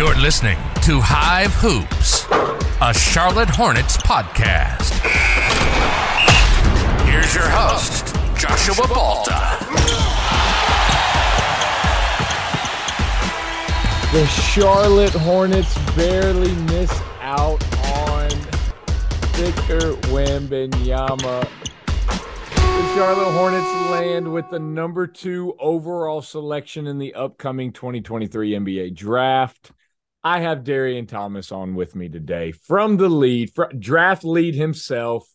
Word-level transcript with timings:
You're 0.00 0.16
listening 0.16 0.56
to 0.84 0.98
Hive 0.98 1.52
Hoops, 1.56 2.24
a 2.80 2.94
Charlotte 2.94 3.50
Hornets 3.50 3.98
podcast. 3.98 4.94
Here's 7.04 7.34
your 7.34 7.46
host, 7.46 8.16
Joshua 8.34 8.88
Balta. 8.88 9.58
The 14.14 14.26
Charlotte 14.26 15.12
Hornets 15.12 15.76
barely 15.94 16.54
miss 16.72 16.90
out 17.20 17.62
on 17.98 18.30
Victor 19.36 19.92
Wembanyama. 20.08 21.46
The 22.06 22.94
Charlotte 22.94 23.32
Hornets 23.32 23.90
land 23.90 24.32
with 24.32 24.48
the 24.48 24.60
number 24.60 25.06
two 25.06 25.54
overall 25.58 26.22
selection 26.22 26.86
in 26.86 26.96
the 26.96 27.12
upcoming 27.12 27.70
2023 27.70 28.52
NBA 28.52 28.94
draft. 28.94 29.72
I 30.22 30.40
have 30.40 30.64
Darian 30.64 31.06
Thomas 31.06 31.50
on 31.50 31.74
with 31.74 31.94
me 31.96 32.08
today 32.08 32.52
from 32.52 32.96
the 32.96 33.08
lead, 33.08 33.52
draft 33.78 34.24
lead 34.24 34.54
himself, 34.54 35.26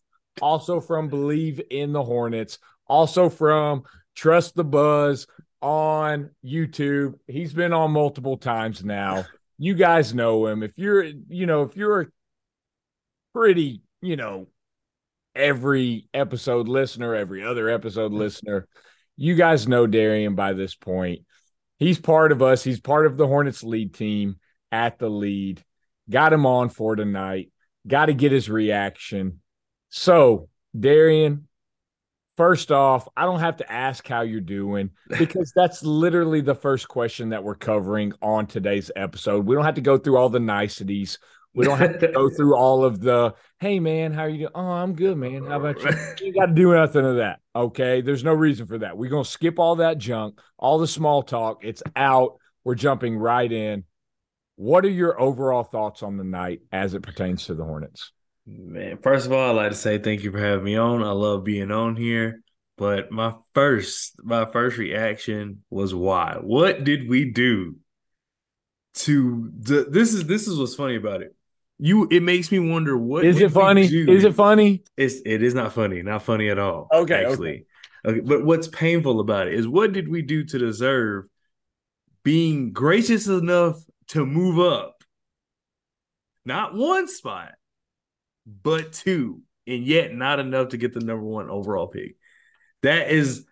also 0.41 0.79
from 0.79 1.07
Believe 1.07 1.59
in 1.71 1.91
the 1.91 2.03
Hornets, 2.03 2.59
also 2.87 3.29
from 3.29 3.83
Trust 4.15 4.55
the 4.55 4.63
Buzz 4.63 5.25
on 5.61 6.29
YouTube. 6.45 7.15
He's 7.27 7.53
been 7.53 7.73
on 7.73 7.91
multiple 7.91 8.37
times 8.37 8.83
now. 8.83 9.25
You 9.57 9.73
guys 9.73 10.13
know 10.13 10.45
him. 10.45 10.61
If 10.61 10.77
you're, 10.77 11.03
you 11.03 11.47
know, 11.47 11.63
if 11.63 11.75
you're 11.75 12.01
a 12.01 12.07
pretty, 13.33 13.81
you 14.01 14.17
know, 14.17 14.49
every 15.33 16.07
episode 16.13 16.67
listener, 16.67 17.15
every 17.15 17.43
other 17.43 17.69
episode 17.69 18.11
listener, 18.11 18.67
you 19.17 19.33
guys 19.33 19.67
know 19.67 19.87
Darian 19.87 20.35
by 20.35 20.53
this 20.53 20.75
point. 20.75 21.21
He's 21.79 21.99
part 21.99 22.31
of 22.31 22.43
us. 22.43 22.63
He's 22.63 22.79
part 22.79 23.07
of 23.07 23.17
the 23.17 23.25
Hornets 23.27 23.63
lead 23.63 23.93
team 23.95 24.35
at 24.71 24.99
the 24.99 25.09
lead. 25.09 25.63
Got 26.09 26.33
him 26.33 26.45
on 26.45 26.69
for 26.69 26.95
tonight. 26.95 27.51
Got 27.87 28.07
to 28.07 28.13
get 28.13 28.31
his 28.31 28.49
reaction. 28.49 29.41
So, 29.89 30.49
Darian, 30.77 31.47
first 32.37 32.71
off, 32.71 33.07
I 33.15 33.25
don't 33.25 33.39
have 33.39 33.57
to 33.57 33.71
ask 33.71 34.07
how 34.07 34.21
you're 34.21 34.41
doing 34.41 34.91
because 35.17 35.53
that's 35.55 35.83
literally 35.83 36.41
the 36.41 36.55
first 36.55 36.87
question 36.87 37.29
that 37.29 37.43
we're 37.43 37.55
covering 37.55 38.13
on 38.21 38.47
today's 38.47 38.91
episode. 38.95 39.45
We 39.45 39.55
don't 39.55 39.65
have 39.65 39.75
to 39.75 39.81
go 39.81 39.97
through 39.97 40.17
all 40.17 40.29
the 40.29 40.39
niceties. 40.39 41.19
We 41.53 41.65
don't 41.65 41.77
have 41.77 41.99
to 41.99 42.09
go 42.09 42.29
through 42.35 42.55
all 42.55 42.83
of 42.83 42.99
the, 42.99 43.33
hey 43.59 43.79
man, 43.79 44.11
how 44.11 44.23
are 44.23 44.29
you 44.29 44.39
doing? 44.39 44.51
Oh, 44.53 44.61
I'm 44.61 44.93
good, 44.93 45.17
man. 45.17 45.45
How 45.45 45.59
about 45.59 45.81
you? 45.81 45.89
You 46.25 46.33
got 46.33 46.47
to 46.47 46.53
do 46.53 46.73
nothing 46.73 47.05
of 47.05 47.15
that. 47.17 47.39
Okay. 47.55 48.01
There's 48.01 48.23
no 48.23 48.33
reason 48.33 48.65
for 48.67 48.79
that. 48.79 48.97
We're 48.97 49.09
going 49.09 49.23
to 49.23 49.29
skip 49.29 49.57
all 49.57 49.77
that 49.77 49.97
junk, 49.97 50.39
all 50.57 50.79
the 50.79 50.87
small 50.87 51.23
talk. 51.23 51.63
It's 51.63 51.81
out. 51.95 52.39
We're 52.65 52.75
jumping 52.75 53.17
right 53.17 53.49
in. 53.49 53.85
What 54.55 54.85
are 54.85 54.89
your 54.89 55.19
overall 55.19 55.63
thoughts 55.63 56.01
on 56.03 56.17
the 56.17 56.23
night 56.23 56.61
as 56.71 56.93
it 56.93 57.01
pertains 57.01 57.45
to 57.45 57.55
the 57.55 57.63
Hornets? 57.63 58.11
Man, 58.47 58.97
first 59.01 59.25
of 59.25 59.31
all, 59.31 59.49
I'd 59.49 59.63
like 59.63 59.71
to 59.71 59.77
say 59.77 59.97
thank 59.97 60.23
you 60.23 60.31
for 60.31 60.39
having 60.39 60.63
me 60.63 60.77
on. 60.77 61.03
I 61.03 61.11
love 61.11 61.43
being 61.43 61.71
on 61.71 61.95
here. 61.95 62.41
But 62.77 63.11
my 63.11 63.33
first, 63.53 64.15
my 64.23 64.45
first 64.45 64.77
reaction 64.77 65.63
was 65.69 65.95
why? 65.95 66.37
What 66.41 66.83
did 66.83 67.09
we 67.09 67.31
do 67.31 67.77
to 68.95 69.51
the, 69.59 69.87
this 69.89 70.13
is 70.13 70.25
this 70.25 70.47
is 70.47 70.57
what's 70.57 70.75
funny 70.75 70.95
about 70.95 71.21
it. 71.21 71.35
You 71.77 72.07
it 72.09 72.23
makes 72.23 72.51
me 72.51 72.59
wonder 72.59 72.97
what 72.97 73.25
is 73.25 73.39
it 73.39 73.51
funny? 73.51 73.85
Is 73.85 74.23
it 74.23 74.35
funny? 74.35 74.83
It's 74.95 75.21
it 75.25 75.43
is 75.43 75.53
not 75.53 75.73
funny, 75.73 76.01
not 76.01 76.23
funny 76.23 76.49
at 76.49 76.57
all. 76.57 76.87
Okay, 76.93 77.25
actually. 77.25 77.65
Okay. 78.05 78.19
okay. 78.19 78.19
But 78.21 78.45
what's 78.45 78.67
painful 78.67 79.19
about 79.19 79.47
it 79.47 79.55
is 79.55 79.67
what 79.67 79.91
did 79.91 80.07
we 80.07 80.21
do 80.21 80.45
to 80.45 80.57
deserve 80.57 81.25
being 82.23 82.71
gracious 82.71 83.27
enough 83.27 83.77
to 84.09 84.25
move 84.25 84.59
up? 84.59 85.03
Not 86.45 86.75
one 86.75 87.07
spot, 87.07 87.53
but 88.45 88.93
two, 88.93 89.41
and 89.65 89.83
yet 89.83 90.13
not 90.13 90.39
enough 90.39 90.69
to 90.69 90.77
get 90.77 90.93
the 90.93 90.99
number 90.99 91.23
one 91.23 91.49
overall 91.49 91.87
pick. 91.87 92.15
That 92.83 93.09
is 93.09 93.45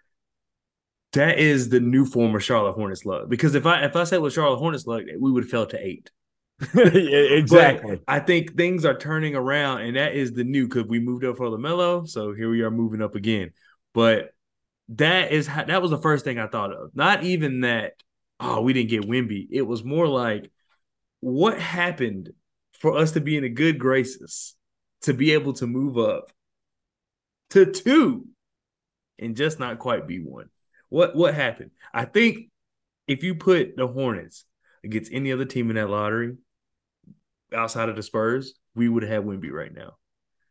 that 1.14 1.40
is 1.40 1.70
the 1.70 1.80
new 1.80 2.06
form 2.06 2.36
of 2.36 2.44
Charlotte 2.44 2.74
Hornets 2.74 3.06
luck. 3.06 3.30
Because 3.30 3.56
if 3.56 3.66
I 3.66 3.84
if 3.86 3.96
I 3.96 4.04
said 4.04 4.22
with 4.22 4.34
Charlotte 4.34 4.58
Hornets 4.58 4.86
luck, 4.86 5.04
we 5.20 5.32
would 5.32 5.44
have 5.44 5.52
fell 5.52 5.66
to 5.68 5.80
eight. 5.80 6.12
exactly. 6.76 7.96
But 7.96 8.04
I 8.08 8.20
think 8.20 8.56
things 8.56 8.86
are 8.86 8.98
turning 8.98 9.36
around, 9.36 9.82
and 9.82 9.96
that 9.96 10.14
is 10.16 10.34
the 10.34 10.44
new 10.44 10.68
because 10.68 10.88
we 10.88 11.00
moved 11.00 11.26
up 11.26 11.38
for 11.38 11.48
Lamelo, 11.48 12.08
so 12.08 12.34
here 12.34 12.50
we 12.50 12.62
are 12.62 12.72
moving 12.72 13.02
up 13.02 13.16
again. 13.16 13.52
But 13.94 14.34
that 14.90 15.32
is 15.32 15.48
how, 15.48 15.64
that 15.64 15.82
was 15.82 15.92
the 15.92 15.98
first 15.98 16.26
thing 16.26 16.40
I 16.40 16.48
thought 16.48 16.74
of. 16.74 16.96
Not 16.96 17.24
even 17.24 17.62
that. 17.62 17.94
Oh, 18.40 18.62
we 18.62 18.74
didn't 18.74 18.90
get 18.90 19.08
Wemby. 19.08 19.48
It 19.52 19.62
was 19.62 19.84
more 19.84 20.08
like, 20.08 20.52
what 21.20 21.60
happened 21.60 22.32
for 22.80 22.98
us 22.98 23.12
to 23.12 23.22
be 23.22 23.38
in 23.38 23.44
a 23.44 23.50
good 23.50 23.80
graces 23.80 24.56
to 25.02 25.14
be 25.14 25.32
able 25.32 25.54
to 25.54 25.68
move 25.68 25.98
up 25.98 26.32
to 27.52 27.66
two 27.66 28.28
and 29.20 29.38
just 29.38 29.60
not 29.60 29.80
quite 29.80 30.08
be 30.08 30.20
one. 30.20 30.50
What 30.90 31.16
what 31.16 31.34
happened? 31.34 31.72
I 31.94 32.06
think 32.06 32.50
if 33.08 33.24
you 33.24 33.36
put 33.36 33.78
the 33.78 33.88
Hornets 33.88 34.46
against 34.84 35.14
any 35.14 35.32
other 35.32 35.46
team 35.46 35.70
in 35.70 35.76
that 35.76 35.90
lottery 35.90 36.36
outside 37.54 37.90
of 37.90 37.96
the 37.96 38.04
Spurs, 38.04 38.54
we 38.76 38.90
would 38.90 39.04
have 39.04 39.24
Wemby 39.24 39.52
right 39.52 39.74
now. 39.74 39.94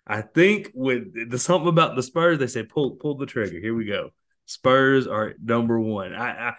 I 0.06 0.22
think 0.22 0.70
with 0.74 1.30
the 1.30 1.38
something 1.38 1.68
about 1.68 1.96
the 1.96 2.02
Spurs, 2.02 2.38
they 2.38 2.46
said 2.46 2.68
pull 2.68 2.92
pull 2.92 3.16
the 3.16 3.26
trigger. 3.26 3.58
Here 3.58 3.74
we 3.74 3.84
go. 3.84 4.10
Spurs 4.46 5.06
are 5.06 5.34
number 5.42 5.78
one. 5.78 6.14
I, 6.14 6.48
I 6.48 6.54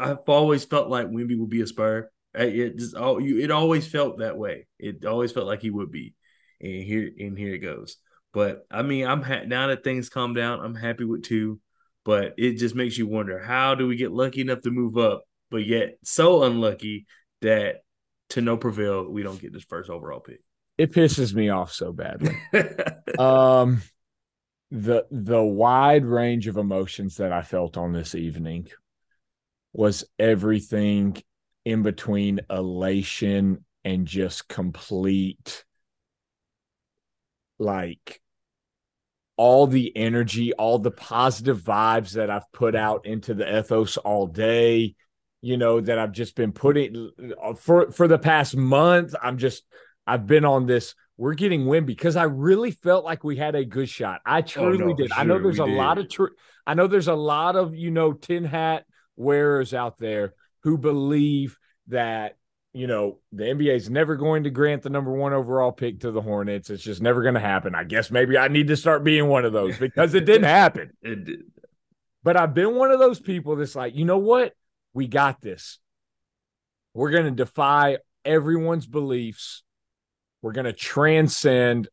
I've 0.00 0.18
always 0.26 0.64
felt 0.64 0.88
like 0.88 1.06
Wemby 1.06 1.38
would 1.38 1.50
be 1.50 1.60
a 1.60 1.66
Spur. 1.66 2.10
It 2.34 2.76
just 2.78 2.94
oh 2.96 3.18
you 3.18 3.40
it 3.40 3.50
always 3.50 3.86
felt 3.86 4.18
that 4.18 4.36
way. 4.36 4.66
It 4.78 5.04
always 5.04 5.32
felt 5.32 5.46
like 5.46 5.62
he 5.62 5.70
would 5.70 5.90
be, 5.90 6.14
and 6.60 6.82
here 6.82 7.10
and 7.18 7.38
here 7.38 7.54
it 7.54 7.58
goes. 7.58 7.96
But 8.32 8.66
I 8.70 8.82
mean, 8.82 9.06
I'm 9.06 9.22
ha- 9.22 9.44
now 9.46 9.68
that 9.68 9.84
things 9.84 10.08
calm 10.08 10.34
down, 10.34 10.60
I'm 10.60 10.74
happy 10.74 11.04
with 11.04 11.22
two. 11.24 11.60
But 12.04 12.34
it 12.36 12.54
just 12.54 12.74
makes 12.74 12.96
you 12.96 13.06
wonder 13.08 13.38
how 13.38 13.74
do 13.74 13.88
we 13.88 13.96
get 13.96 14.12
lucky 14.12 14.42
enough 14.42 14.60
to 14.62 14.70
move 14.70 14.96
up, 14.96 15.24
but 15.50 15.66
yet 15.66 15.96
so 16.04 16.44
unlucky 16.44 17.06
that 17.42 17.76
to 18.30 18.40
no 18.40 18.56
prevail 18.56 19.10
we 19.10 19.22
don't 19.22 19.40
get 19.40 19.52
this 19.52 19.64
first 19.64 19.90
overall 19.90 20.20
pick. 20.20 20.40
It 20.78 20.92
pisses 20.92 21.32
me 21.34 21.48
off 21.48 21.72
so 21.72 21.92
badly. 21.92 22.36
um, 23.18 23.82
the 24.70 25.06
the 25.10 25.42
wide 25.42 26.04
range 26.04 26.48
of 26.48 26.56
emotions 26.56 27.16
that 27.18 27.32
I 27.32 27.42
felt 27.42 27.76
on 27.76 27.92
this 27.92 28.14
evening 28.14 28.68
was 29.72 30.04
everything 30.18 31.16
in 31.64 31.82
between 31.82 32.40
elation 32.50 33.64
and 33.84 34.06
just 34.06 34.48
complete 34.48 35.64
like 37.58 38.20
all 39.36 39.66
the 39.66 39.94
energy, 39.96 40.52
all 40.54 40.78
the 40.78 40.90
positive 40.90 41.60
vibes 41.60 42.12
that 42.12 42.30
I've 42.30 42.50
put 42.52 42.74
out 42.74 43.06
into 43.06 43.34
the 43.34 43.58
ethos 43.58 43.96
all 43.98 44.26
day, 44.26 44.94
you 45.42 45.56
know, 45.56 45.80
that 45.80 45.98
I've 45.98 46.12
just 46.12 46.34
been 46.34 46.52
putting 46.52 47.10
uh, 47.42 47.54
for 47.54 47.90
for 47.92 48.08
the 48.08 48.18
past 48.18 48.56
month. 48.56 49.14
I'm 49.22 49.38
just 49.38 49.64
I've 50.06 50.26
been 50.26 50.44
on 50.44 50.66
this. 50.66 50.94
We're 51.16 51.34
getting 51.34 51.66
win 51.66 51.86
because 51.86 52.16
I 52.16 52.24
really 52.24 52.70
felt 52.70 53.04
like 53.04 53.24
we 53.24 53.36
had 53.36 53.54
a 53.54 53.64
good 53.64 53.88
shot. 53.88 54.20
I 54.26 54.42
truly 54.42 54.82
oh, 54.82 54.88
no, 54.88 54.94
did. 54.94 55.08
Sure, 55.08 55.18
I 55.18 55.24
know 55.24 55.38
there's 55.38 55.60
a 55.60 55.66
did. 55.66 55.76
lot 55.76 55.98
of 55.98 56.10
tr- 56.10 56.34
I 56.66 56.74
know 56.74 56.86
there's 56.86 57.08
a 57.08 57.14
lot 57.14 57.56
of 57.56 57.74
you 57.74 57.90
know 57.90 58.12
tin 58.12 58.44
hat 58.44 58.84
wearers 59.16 59.72
out 59.72 59.98
there 59.98 60.34
who 60.62 60.76
believe 60.76 61.58
that 61.88 62.36
you 62.76 62.86
know, 62.86 63.20
the 63.32 63.44
NBA 63.44 63.74
is 63.74 63.88
never 63.88 64.16
going 64.16 64.44
to 64.44 64.50
grant 64.50 64.82
the 64.82 64.90
number 64.90 65.10
one 65.10 65.32
overall 65.32 65.72
pick 65.72 66.00
to 66.00 66.10
the 66.10 66.20
Hornets. 66.20 66.68
It's 66.68 66.82
just 66.82 67.00
never 67.00 67.22
going 67.22 67.32
to 67.32 67.40
happen. 67.40 67.74
I 67.74 67.84
guess 67.84 68.10
maybe 68.10 68.36
I 68.36 68.48
need 68.48 68.68
to 68.68 68.76
start 68.76 69.02
being 69.02 69.28
one 69.28 69.46
of 69.46 69.54
those 69.54 69.78
because 69.78 70.12
it 70.12 70.26
didn't 70.26 70.44
happen. 70.48 70.90
it 71.00 71.24
did. 71.24 71.40
But 72.22 72.36
I've 72.36 72.52
been 72.52 72.74
one 72.74 72.90
of 72.90 72.98
those 72.98 73.18
people 73.18 73.56
that's 73.56 73.74
like, 73.74 73.94
you 73.94 74.04
know 74.04 74.18
what? 74.18 74.52
We 74.92 75.06
got 75.06 75.40
this. 75.40 75.78
We're 76.92 77.12
going 77.12 77.24
to 77.24 77.30
defy 77.30 77.96
everyone's 78.26 78.86
beliefs. 78.86 79.62
We're 80.42 80.52
going 80.52 80.66
to 80.66 80.72
transcend 80.72 81.88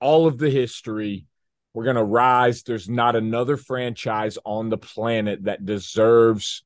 all 0.00 0.26
of 0.26 0.38
the 0.38 0.50
history. 0.50 1.26
We're 1.74 1.84
going 1.84 1.96
to 1.96 2.04
rise. 2.04 2.62
There's 2.62 2.88
not 2.88 3.16
another 3.16 3.56
franchise 3.56 4.38
on 4.44 4.68
the 4.68 4.78
planet 4.78 5.44
that 5.44 5.64
deserves 5.64 6.64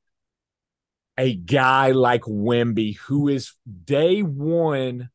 a 1.19 1.35
guy 1.35 1.91
like 1.91 2.23
Wemby 2.23 2.97
who 2.99 3.29
is 3.29 3.55
day 3.85 4.23
one 4.23 5.11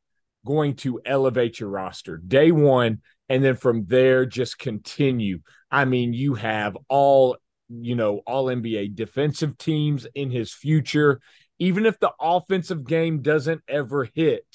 going 0.46 0.76
to 0.76 1.02
elevate 1.06 1.60
your 1.60 1.70
roster, 1.70 2.18
day 2.18 2.52
one, 2.52 3.02
and 3.30 3.44
then 3.44 3.56
from 3.56 3.86
there 3.86 4.26
just 4.26 4.58
continue. 4.58 5.40
I 5.70 5.86
mean, 5.86 6.14
you 6.14 6.36
have 6.36 6.78
all, 6.88 7.38
you 7.70 7.96
know, 7.96 8.22
all 8.26 8.46
NBA 8.46 8.96
defensive 8.96 9.58
teams 9.58 10.08
in 10.16 10.32
his 10.32 10.54
future. 10.54 11.20
Even 11.60 11.86
if 11.86 12.00
the 12.00 12.12
offensive 12.22 12.86
game 12.86 13.22
doesn't 13.22 13.62
ever 13.68 14.08
hit, 14.14 14.46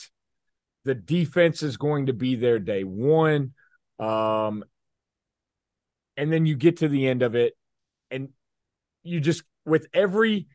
the 0.85 0.95
defense 0.95 1.63
is 1.63 1.77
going 1.77 2.07
to 2.07 2.13
be 2.13 2.37
there 2.37 2.59
day 2.59 2.85
one. 2.85 3.53
Um, 3.99 4.65
and 6.17 6.33
then 6.33 6.47
you 6.47 6.57
get 6.57 6.79
to 6.79 6.89
the 6.89 7.09
end 7.09 7.23
of 7.23 7.35
it, 7.35 7.55
and 8.11 8.29
you 9.03 9.21
just, 9.21 9.43
with 9.65 9.87
every 9.95 10.49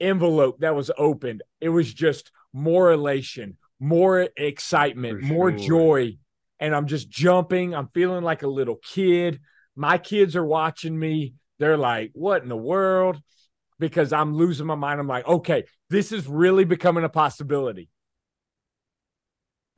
envelope 0.00 0.60
that 0.60 0.74
was 0.74 0.90
opened, 0.98 1.42
it 1.60 1.68
was 1.68 1.92
just 1.92 2.30
more 2.52 2.92
elation, 2.92 3.56
more 3.80 4.28
excitement, 4.36 5.20
For 5.20 5.34
more 5.34 5.50
joy. 5.50 6.18
And 6.60 6.76
I'm 6.76 6.86
just 6.86 7.10
jumping. 7.10 7.74
I'm 7.74 7.88
feeling 7.94 8.22
like 8.22 8.42
a 8.42 8.48
little 8.48 8.76
kid. 8.76 9.40
My 9.74 9.98
kids 9.98 10.36
are 10.36 10.44
watching 10.44 10.96
me. 10.96 11.34
They're 11.58 11.76
like, 11.76 12.10
what 12.14 12.42
in 12.42 12.48
the 12.48 12.56
world? 12.56 13.20
Because 13.80 14.12
I'm 14.12 14.34
losing 14.34 14.66
my 14.66 14.76
mind. 14.76 15.00
I'm 15.00 15.08
like, 15.08 15.26
okay, 15.26 15.64
this 15.90 16.12
is 16.12 16.28
really 16.28 16.64
becoming 16.64 17.02
a 17.02 17.08
possibility. 17.08 17.88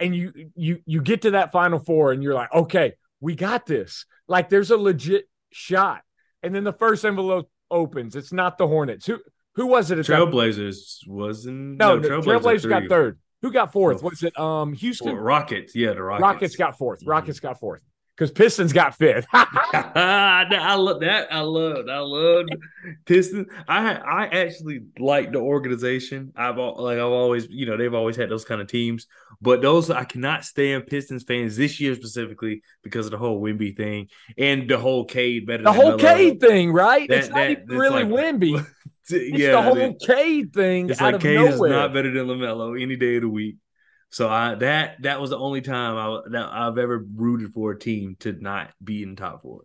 And 0.00 0.14
you 0.14 0.32
you 0.54 0.80
you 0.86 1.00
get 1.02 1.22
to 1.22 1.32
that 1.32 1.52
final 1.52 1.78
four 1.78 2.12
and 2.12 2.22
you're 2.22 2.34
like, 2.34 2.52
okay, 2.52 2.94
we 3.20 3.34
got 3.34 3.66
this. 3.66 4.06
Like 4.26 4.48
there's 4.50 4.70
a 4.70 4.76
legit 4.76 5.28
shot. 5.50 6.02
And 6.42 6.54
then 6.54 6.64
the 6.64 6.72
first 6.72 7.04
envelope 7.04 7.48
opens. 7.70 8.16
It's 8.16 8.32
not 8.32 8.58
the 8.58 8.66
Hornets. 8.66 9.06
Who 9.06 9.20
who 9.54 9.66
was 9.66 9.90
it? 9.90 9.98
Trailblazers 9.98 11.06
wasn't 11.06 11.78
No, 11.78 11.98
the 11.98 12.08
Trailblazers 12.08 12.68
got 12.68 12.88
third. 12.88 13.18
Who 13.42 13.52
got 13.52 13.72
fourth? 13.72 13.98
Oh, 14.02 14.08
Was 14.08 14.22
it 14.22 14.38
um 14.38 14.72
Houston? 14.74 15.14
Rockets, 15.14 15.74
yeah, 15.76 15.92
the 15.92 16.02
Rockets. 16.02 16.22
Rockets 16.22 16.56
got 16.56 16.78
fourth. 16.78 17.00
Rockets 17.06 17.40
got 17.40 17.60
fourth. 17.60 17.82
Because 18.16 18.30
Pistons 18.30 18.72
got 18.72 18.94
fifth. 18.94 19.26
I 19.32 20.74
love 20.76 21.00
that. 21.00 21.32
I 21.32 21.40
love. 21.40 21.88
I 21.88 21.98
love 21.98 22.46
Pistons. 23.06 23.48
I 23.68 23.94
I 23.94 24.26
actually 24.26 24.80
like 24.98 25.32
the 25.32 25.38
organization. 25.40 26.32
I've 26.36 26.56
like 26.56 26.98
I've 26.98 27.04
always 27.04 27.46
you 27.50 27.66
know 27.66 27.76
they've 27.76 27.92
always 27.92 28.16
had 28.16 28.30
those 28.30 28.44
kind 28.44 28.60
of 28.60 28.68
teams, 28.68 29.06
but 29.40 29.62
those 29.62 29.90
I 29.90 30.04
cannot 30.04 30.44
stand 30.44 30.86
Pistons 30.86 31.24
fans 31.24 31.56
this 31.56 31.80
year 31.80 31.94
specifically 31.94 32.62
because 32.82 33.06
of 33.06 33.12
the 33.12 33.18
whole 33.18 33.40
Wemby 33.42 33.76
thing 33.76 34.08
and 34.38 34.68
the 34.68 34.78
whole 34.78 35.04
Cade 35.04 35.46
better. 35.46 35.64
the 35.64 35.72
whole. 35.72 35.98
Cade 35.98 36.40
thing, 36.40 36.72
right? 36.72 37.08
That- 37.08 37.18
it's 37.18 37.28
not 37.30 37.50
even 37.50 37.66
really 37.68 38.04
like- 38.04 38.12
Wemby. 38.36 38.64
It's 39.06 39.38
yeah, 39.38 39.50
the 39.50 39.60
whole 39.62 39.76
it- 39.76 40.00
Cade 40.00 40.54
thing 40.54 40.88
it's 40.88 40.98
out 40.98 41.04
like 41.06 41.14
of 41.16 41.20
Cade 41.20 41.38
is 41.40 41.56
nowhere. 41.56 41.70
not 41.72 41.92
better 41.92 42.10
than 42.10 42.26
Lamelo 42.26 42.80
any 42.80 42.96
day 42.96 43.16
of 43.16 43.22
the 43.22 43.28
week. 43.28 43.56
So 44.14 44.28
I 44.28 44.54
that 44.54 45.02
that 45.02 45.20
was 45.20 45.30
the 45.30 45.38
only 45.38 45.60
time 45.60 45.96
I 45.96 46.20
that 46.30 46.48
I've 46.52 46.78
ever 46.78 47.04
rooted 47.16 47.52
for 47.52 47.72
a 47.72 47.78
team 47.78 48.14
to 48.20 48.30
not 48.32 48.70
be 48.82 49.02
in 49.02 49.16
top 49.16 49.42
four. 49.42 49.62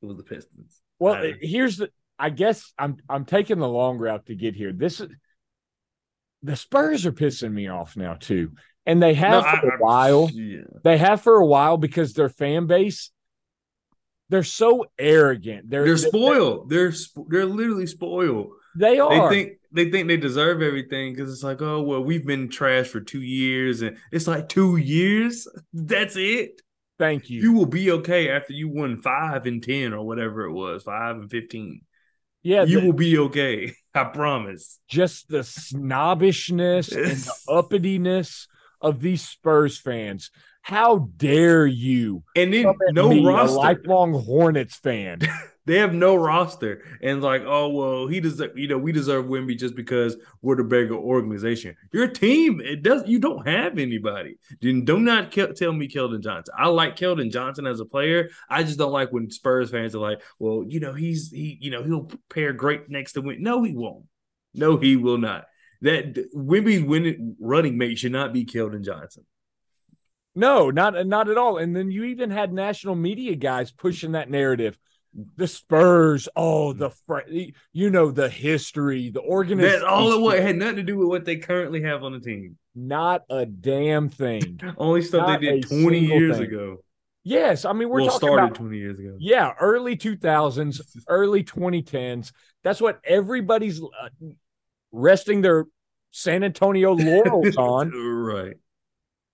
It 0.00 0.06
was 0.06 0.16
the 0.16 0.22
Pistons. 0.22 0.80
Well, 1.00 1.14
I- 1.14 1.34
here's 1.40 1.78
the. 1.78 1.90
I 2.16 2.30
guess 2.30 2.72
I'm 2.78 2.98
I'm 3.08 3.24
taking 3.24 3.58
the 3.58 3.66
long 3.66 3.98
route 3.98 4.26
to 4.26 4.36
get 4.36 4.54
here. 4.54 4.72
This 4.72 5.00
is 5.00 5.08
the 6.44 6.54
Spurs 6.54 7.06
are 7.06 7.12
pissing 7.12 7.50
me 7.52 7.66
off 7.66 7.96
now 7.96 8.14
too, 8.14 8.52
and 8.86 9.02
they 9.02 9.14
have 9.14 9.42
No, 9.44 9.50
for 9.60 9.72
I- 9.72 9.74
a 9.74 9.78
while. 9.80 10.30
Yeah. 10.32 10.60
They 10.84 10.96
have 10.96 11.22
for 11.22 11.34
a 11.34 11.46
while 11.46 11.76
because 11.76 12.12
their 12.12 12.28
fan 12.28 12.68
base. 12.68 13.10
They're 14.28 14.44
so 14.44 14.86
arrogant. 14.96 15.70
They're 15.70 15.84
They're 15.86 15.96
spoiled. 15.96 16.70
They're 16.70 16.92
sp- 16.94 17.26
they're 17.28 17.46
literally 17.46 17.88
spoiled. 17.88 18.52
They 18.78 19.00
are. 19.00 19.28
They 19.30 19.34
think 19.34 19.58
they 19.72 19.90
think 19.90 20.08
they 20.08 20.16
deserve 20.16 20.62
everything 20.62 21.12
because 21.12 21.32
it's 21.32 21.42
like, 21.42 21.60
oh 21.60 21.82
well, 21.82 22.02
we've 22.02 22.26
been 22.26 22.48
trash 22.48 22.86
for 22.86 23.00
two 23.00 23.22
years, 23.22 23.82
and 23.82 23.96
it's 24.12 24.26
like 24.26 24.48
two 24.48 24.76
years. 24.76 25.48
That's 25.72 26.16
it. 26.16 26.62
Thank 26.98 27.28
you. 27.30 27.40
You 27.42 27.52
will 27.52 27.66
be 27.66 27.90
okay 27.92 28.30
after 28.30 28.52
you 28.52 28.68
won 28.68 29.02
five 29.02 29.46
and 29.46 29.62
ten 29.62 29.92
or 29.92 30.04
whatever 30.06 30.44
it 30.44 30.52
was, 30.52 30.84
five 30.84 31.16
and 31.16 31.30
fifteen. 31.30 31.82
yeah, 32.42 32.64
you 32.64 32.80
the- 32.80 32.86
will 32.86 32.92
be 32.94 33.18
okay. 33.18 33.72
I 33.94 34.04
promise. 34.04 34.78
just 34.88 35.28
the 35.28 35.42
snobbishness 35.42 36.92
and 36.92 37.16
the 37.16 37.32
uppityness 37.48 38.46
of 38.80 39.00
these 39.00 39.22
Spurs 39.26 39.76
fans. 39.76 40.30
How 40.62 41.08
dare 41.16 41.66
you? 41.66 42.22
And 42.36 42.52
then 42.52 42.72
no 42.92 43.08
me, 43.08 43.18
a 43.18 43.22
lifelong 43.22 44.12
Hornets 44.12 44.76
fan. 44.76 45.20
They 45.68 45.76
have 45.80 45.92
no 45.92 46.16
roster, 46.16 46.82
and 47.02 47.22
like, 47.22 47.42
oh 47.44 47.68
well, 47.68 48.06
he 48.06 48.20
deserve. 48.20 48.56
You 48.56 48.68
know, 48.68 48.78
we 48.78 48.90
deserve 48.90 49.26
Wemby 49.26 49.58
just 49.58 49.76
because 49.76 50.16
we're 50.40 50.56
the 50.56 50.64
bigger 50.64 50.94
organization. 50.94 51.76
Your 51.92 52.08
team, 52.08 52.62
it 52.62 52.82
does. 52.82 53.06
You 53.06 53.18
don't 53.18 53.46
have 53.46 53.76
anybody. 53.76 54.38
Do 54.62 54.72
not 54.98 55.30
Kel- 55.30 55.52
tell 55.52 55.74
me 55.74 55.86
Keldon 55.86 56.22
Johnson. 56.22 56.54
I 56.58 56.68
like 56.68 56.96
Keldon 56.96 57.30
Johnson 57.30 57.66
as 57.66 57.80
a 57.80 57.84
player. 57.84 58.30
I 58.48 58.62
just 58.62 58.78
don't 58.78 58.92
like 58.92 59.12
when 59.12 59.30
Spurs 59.30 59.70
fans 59.70 59.94
are 59.94 59.98
like, 59.98 60.22
well, 60.38 60.64
you 60.66 60.80
know, 60.80 60.94
he's 60.94 61.30
he, 61.30 61.58
you 61.60 61.70
know, 61.70 61.82
he'll 61.82 62.10
pair 62.30 62.54
great 62.54 62.88
next 62.88 63.12
to 63.12 63.20
Win. 63.20 63.42
No, 63.42 63.62
he 63.62 63.74
won't. 63.74 64.06
No, 64.54 64.78
he 64.78 64.96
will 64.96 65.18
not. 65.18 65.44
That 65.82 66.14
Wemby's 66.34 66.82
winning 66.82 67.36
running 67.38 67.76
mate 67.76 67.98
should 67.98 68.12
not 68.12 68.32
be 68.32 68.46
Keldon 68.46 68.86
Johnson. 68.86 69.26
No, 70.34 70.70
not 70.70 71.06
not 71.06 71.28
at 71.28 71.36
all. 71.36 71.58
And 71.58 71.76
then 71.76 71.90
you 71.90 72.04
even 72.04 72.30
had 72.30 72.54
national 72.54 72.94
media 72.94 73.36
guys 73.36 73.70
pushing 73.70 74.12
that 74.12 74.30
narrative. 74.30 74.78
The 75.36 75.46
Spurs, 75.48 76.28
oh, 76.36 76.72
the 76.72 76.90
fr- 76.90 77.20
you 77.72 77.90
know 77.90 78.10
the 78.10 78.28
history, 78.28 79.10
the 79.10 79.20
organization. 79.22 79.80
That 79.80 79.88
all 79.88 80.12
it 80.12 80.20
was 80.20 80.40
had 80.40 80.56
nothing 80.56 80.76
to 80.76 80.82
do 80.82 80.98
with 80.98 81.08
what 81.08 81.24
they 81.24 81.36
currently 81.36 81.82
have 81.82 82.04
on 82.04 82.12
the 82.12 82.20
team. 82.20 82.56
Not 82.74 83.24
a 83.30 83.46
damn 83.46 84.08
thing. 84.08 84.60
Only 84.76 85.02
stuff 85.02 85.26
Not 85.26 85.40
they 85.40 85.60
did 85.60 85.68
20 85.68 85.98
years 85.98 86.36
thing. 86.36 86.46
ago. 86.46 86.76
Yes, 87.24 87.64
I 87.64 87.72
mean 87.72 87.88
we're 87.88 88.02
well, 88.02 88.06
talking 88.10 88.28
started 88.28 88.44
about 88.44 88.54
20 88.54 88.76
years 88.76 88.98
ago. 88.98 89.16
yeah, 89.18 89.52
early 89.60 89.96
2000s, 89.96 90.80
early 91.08 91.42
2010s. 91.42 92.32
That's 92.62 92.80
what 92.80 93.00
everybody's 93.04 93.82
uh, 93.82 94.08
resting 94.92 95.40
their 95.42 95.66
San 96.10 96.44
Antonio 96.44 96.92
laurels 96.94 97.56
on 97.58 97.90
right. 97.90 98.54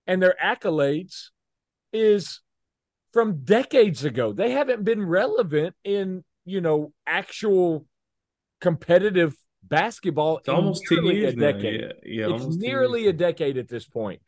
and 0.07 0.21
their 0.21 0.35
accolades 0.43 1.29
is 1.93 2.41
from 3.15 3.45
decades 3.45 4.03
ago. 4.03 4.33
They 4.33 4.51
haven't 4.51 4.83
been 4.83 5.01
relevant 5.01 5.73
in, 5.85 6.25
you 6.43 6.59
know, 6.59 6.91
actual 7.07 7.85
competitive 8.59 9.33
basketball 9.63 10.39
It's 10.39 10.49
almost 10.49 10.83
nearly 10.91 11.15
years 11.21 11.33
a 11.33 11.37
now. 11.37 11.51
decade. 11.53 11.81
Yeah, 12.03 12.27
yeah 12.27 12.35
it's 12.35 12.57
nearly 12.57 13.07
a 13.07 13.13
decade 13.13 13.57
at 13.57 13.69
this 13.69 13.85
point. 13.85 14.21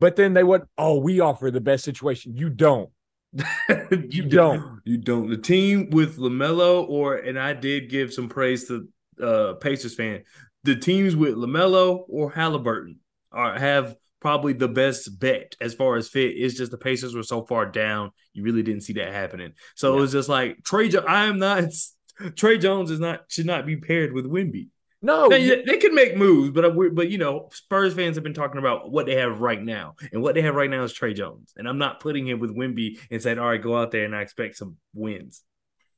But 0.00 0.16
then 0.16 0.34
they 0.34 0.44
went, 0.44 0.64
oh, 0.76 0.98
we 0.98 1.20
offer 1.20 1.50
the 1.50 1.62
best 1.62 1.82
situation. 1.82 2.36
You 2.36 2.50
don't. 2.50 2.90
you 3.90 4.24
don't. 4.26 4.80
You 4.84 4.98
don't. 4.98 5.30
The 5.30 5.38
team 5.38 5.88
with 5.88 6.18
LaMelo, 6.18 6.86
or, 6.90 7.16
and 7.16 7.38
I 7.38 7.54
did 7.54 7.88
give 7.88 8.12
some 8.12 8.28
praise 8.28 8.68
to 8.68 8.86
uh 9.22 9.54
Pacers 9.54 9.94
fan, 9.94 10.24
the 10.64 10.76
teams 10.76 11.16
with 11.16 11.36
LaMelo 11.36 12.04
or 12.06 12.30
Halliburton 12.30 12.98
are 13.32 13.58
have 13.58 13.96
probably 14.20 14.52
the 14.52 14.68
best 14.68 15.18
bet 15.18 15.56
as 15.60 15.74
far 15.74 15.96
as 15.96 16.08
fit. 16.08 16.36
is 16.36 16.54
just 16.54 16.70
the 16.70 16.78
Pacers 16.78 17.14
were 17.14 17.22
so 17.22 17.44
far 17.44 17.66
down, 17.66 18.10
you 18.32 18.42
really 18.42 18.62
didn't 18.62 18.82
see 18.82 18.92
that 18.94 19.12
happening. 19.12 19.52
So 19.74 19.96
it 19.96 20.00
was 20.00 20.12
just 20.12 20.28
like 20.28 20.62
Trey. 20.64 20.90
I 21.08 21.26
am 21.26 21.38
not. 21.38 21.64
Tre 22.36 22.58
Jones 22.58 22.90
is 22.90 23.00
not 23.00 23.22
should 23.28 23.46
not 23.46 23.64
be 23.64 23.76
paired 23.76 24.12
with 24.12 24.26
Wemby. 24.26 24.68
No, 25.02 25.28
Now, 25.28 25.36
yeah, 25.36 25.54
they 25.66 25.78
can 25.78 25.94
make 25.94 26.14
moves, 26.14 26.50
but 26.50 26.66
uh, 26.66 26.68
I- 26.68 26.88
but 26.92 27.08
you 27.08 27.16
know, 27.16 27.48
Spurs 27.52 27.94
fans 27.94 28.16
have 28.18 28.22
been 28.22 28.34
talking 28.34 28.58
about 28.58 28.92
what 28.92 29.06
they 29.06 29.14
have 29.14 29.40
right 29.40 29.62
now, 29.62 29.94
and 30.12 30.20
what 30.22 30.34
they 30.34 30.42
have 30.42 30.54
right 30.54 30.68
now 30.68 30.82
is 30.84 30.92
Tre 30.92 31.14
Jones, 31.14 31.54
and 31.56 31.66
I'm 31.66 31.78
not 31.78 32.00
putting 32.00 32.28
him 32.28 32.38
with 32.38 32.54
Wemby 32.54 32.98
and 33.10 33.22
saying, 33.22 33.38
"All 33.38 33.48
right, 33.48 33.62
go 33.62 33.78
out 33.78 33.90
there 33.92 34.04
and 34.04 34.14
I 34.14 34.20
expect 34.20 34.56
some 34.56 34.76
wins." 34.92 35.42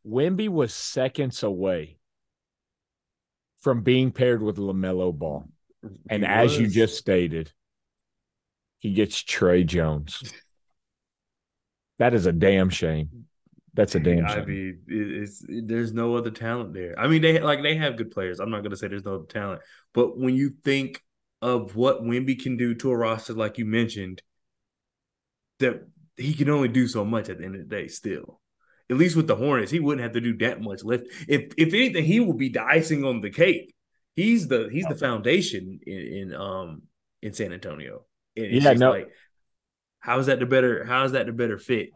Wemby 0.07 0.49
was 0.49 0.73
seconds 0.73 1.43
away 1.43 1.99
from 3.61 3.83
being 3.83 4.13
paired 4.13 4.43
with 4.43 4.57
LaMelo 4.57 5.13
Ball. 5.17 5.49
And 6.09 6.25
as 6.25 6.57
you 6.57 6.69
just 6.69 6.97
stated, 6.97 7.53
he 8.83 8.93
gets 8.93 9.23
Tre 9.23 9.63
Jones. 9.63 10.35
That 12.01 12.15
is 12.15 12.27
a 12.27 12.33
damn 12.33 12.69
shame. 12.69 13.27
That's 13.75 13.95
a 13.95 14.01
damn 14.01 14.27
I 14.27 14.45
mean, 14.45 14.81
it's 14.89 15.45
it- 15.49 15.69
there's 15.69 15.93
no 15.93 16.17
other 16.17 16.33
talent 16.33 16.75
there. 16.75 16.99
I 16.99 17.07
mean, 17.07 17.23
they 17.23 17.39
like 17.41 17.63
they 17.63 17.77
have 17.77 17.97
good 17.97 18.11
players. 18.11 18.41
I'm 18.41 18.51
not 18.51 18.61
going 18.63 18.73
to 18.73 18.77
say 18.77 18.89
there's 18.89 19.05
no 19.05 19.15
other 19.15 19.27
talent, 19.27 19.63
but 19.95 20.19
when 20.19 20.35
you 20.35 20.51
think 20.65 21.01
of 21.41 21.77
what 21.77 22.03
Wemby 22.03 22.43
can 22.43 22.57
do 22.57 22.75
to 22.75 22.91
a 22.91 22.97
roster, 22.97 23.35
like 23.35 23.57
you 23.57 23.65
mentioned, 23.65 24.21
that 25.61 25.87
he 26.17 26.35
can 26.35 26.51
only 26.51 26.69
do 26.69 26.89
so 26.89 27.05
much 27.05 27.29
at 27.29 27.39
the 27.39 27.45
end 27.45 27.55
of 27.55 27.61
the 27.69 27.75
day. 27.75 27.87
Still, 27.87 28.41
at 28.91 28.97
least 28.97 29.15
with 29.15 29.29
the 29.29 29.37
Hornets, 29.37 29.71
he 29.71 29.79
wouldn't 29.81 30.03
have 30.03 30.13
to 30.15 30.21
do 30.21 30.37
that 30.39 30.61
much 30.61 30.83
lift. 30.83 31.07
If 31.29 31.53
if 31.57 31.73
anything, 31.73 32.05
he 32.05 32.19
will 32.19 32.35
be 32.35 32.49
the 32.49 32.65
icing 32.65 33.05
on 33.05 33.21
the 33.21 33.31
cake. 33.31 33.75
He's 34.17 34.49
the 34.49 34.69
he's 34.73 34.87
the 34.87 34.97
foundation 34.97 35.79
in, 35.87 35.99
in 35.99 36.35
um 36.35 36.83
in 37.23 37.33
San 37.33 37.53
Antonio. 37.53 38.07
And 38.37 38.47
it's 38.47 38.65
Yeah, 38.65 38.73
no- 38.75 38.91
like, 38.91 39.09
how 40.01 40.19
is 40.19 40.27
that 40.27 40.41
the 40.41 40.47
better? 40.47 40.85
How 40.85 41.05
is 41.05 41.13
that 41.13 41.27
the 41.27 41.33
better 41.33 41.59
fit? 41.59 41.91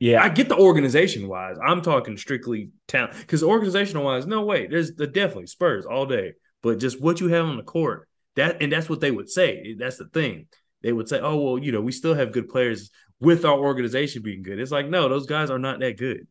yeah, 0.00 0.22
I 0.22 0.28
get 0.28 0.48
the 0.48 0.56
organization 0.56 1.28
wise. 1.28 1.56
I'm 1.64 1.80
talking 1.80 2.16
strictly 2.16 2.70
talent 2.88 3.16
because 3.18 3.42
organizational 3.42 4.04
wise, 4.04 4.26
no 4.26 4.44
way. 4.44 4.66
There's 4.66 4.94
the 4.94 5.06
definitely 5.06 5.46
Spurs 5.46 5.86
all 5.86 6.06
day, 6.06 6.32
but 6.62 6.78
just 6.78 7.00
what 7.00 7.20
you 7.20 7.28
have 7.28 7.46
on 7.46 7.56
the 7.56 7.62
court. 7.62 8.08
That 8.36 8.62
and 8.62 8.72
that's 8.72 8.88
what 8.88 9.00
they 9.00 9.10
would 9.10 9.30
say. 9.30 9.76
That's 9.78 9.98
the 9.98 10.06
thing. 10.06 10.46
They 10.82 10.92
would 10.92 11.08
say, 11.08 11.20
"Oh 11.20 11.36
well, 11.40 11.58
you 11.58 11.70
know, 11.72 11.80
we 11.80 11.92
still 11.92 12.14
have 12.14 12.32
good 12.32 12.48
players 12.48 12.90
with 13.20 13.44
our 13.44 13.56
organization 13.58 14.22
being 14.22 14.42
good." 14.42 14.58
It's 14.58 14.72
like, 14.72 14.88
no, 14.88 15.08
those 15.08 15.26
guys 15.26 15.50
are 15.50 15.58
not 15.58 15.80
that 15.80 15.96
good. 15.98 16.26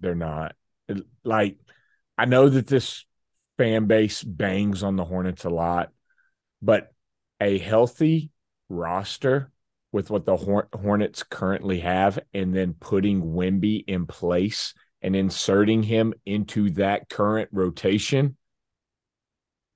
they're 0.00 0.14
not. 0.14 0.54
Like, 1.24 1.56
I 2.18 2.26
know 2.26 2.48
that 2.48 2.66
this 2.66 3.04
fan 3.56 3.86
base 3.86 4.22
bangs 4.22 4.82
on 4.82 4.96
the 4.96 5.04
Hornets 5.04 5.44
a 5.44 5.50
lot, 5.50 5.90
but 6.60 6.92
a 7.40 7.58
healthy 7.58 8.30
roster 8.68 9.50
with 9.92 10.10
what 10.10 10.24
the 10.24 10.36
Hornets 10.36 11.22
currently 11.22 11.80
have, 11.80 12.18
and 12.32 12.54
then 12.54 12.74
putting 12.74 13.22
Wemby 13.22 13.84
in 13.86 14.06
place 14.06 14.74
and 15.02 15.14
inserting 15.14 15.82
him 15.82 16.14
into 16.26 16.70
that 16.70 17.08
current 17.08 17.48
rotation 17.52 18.36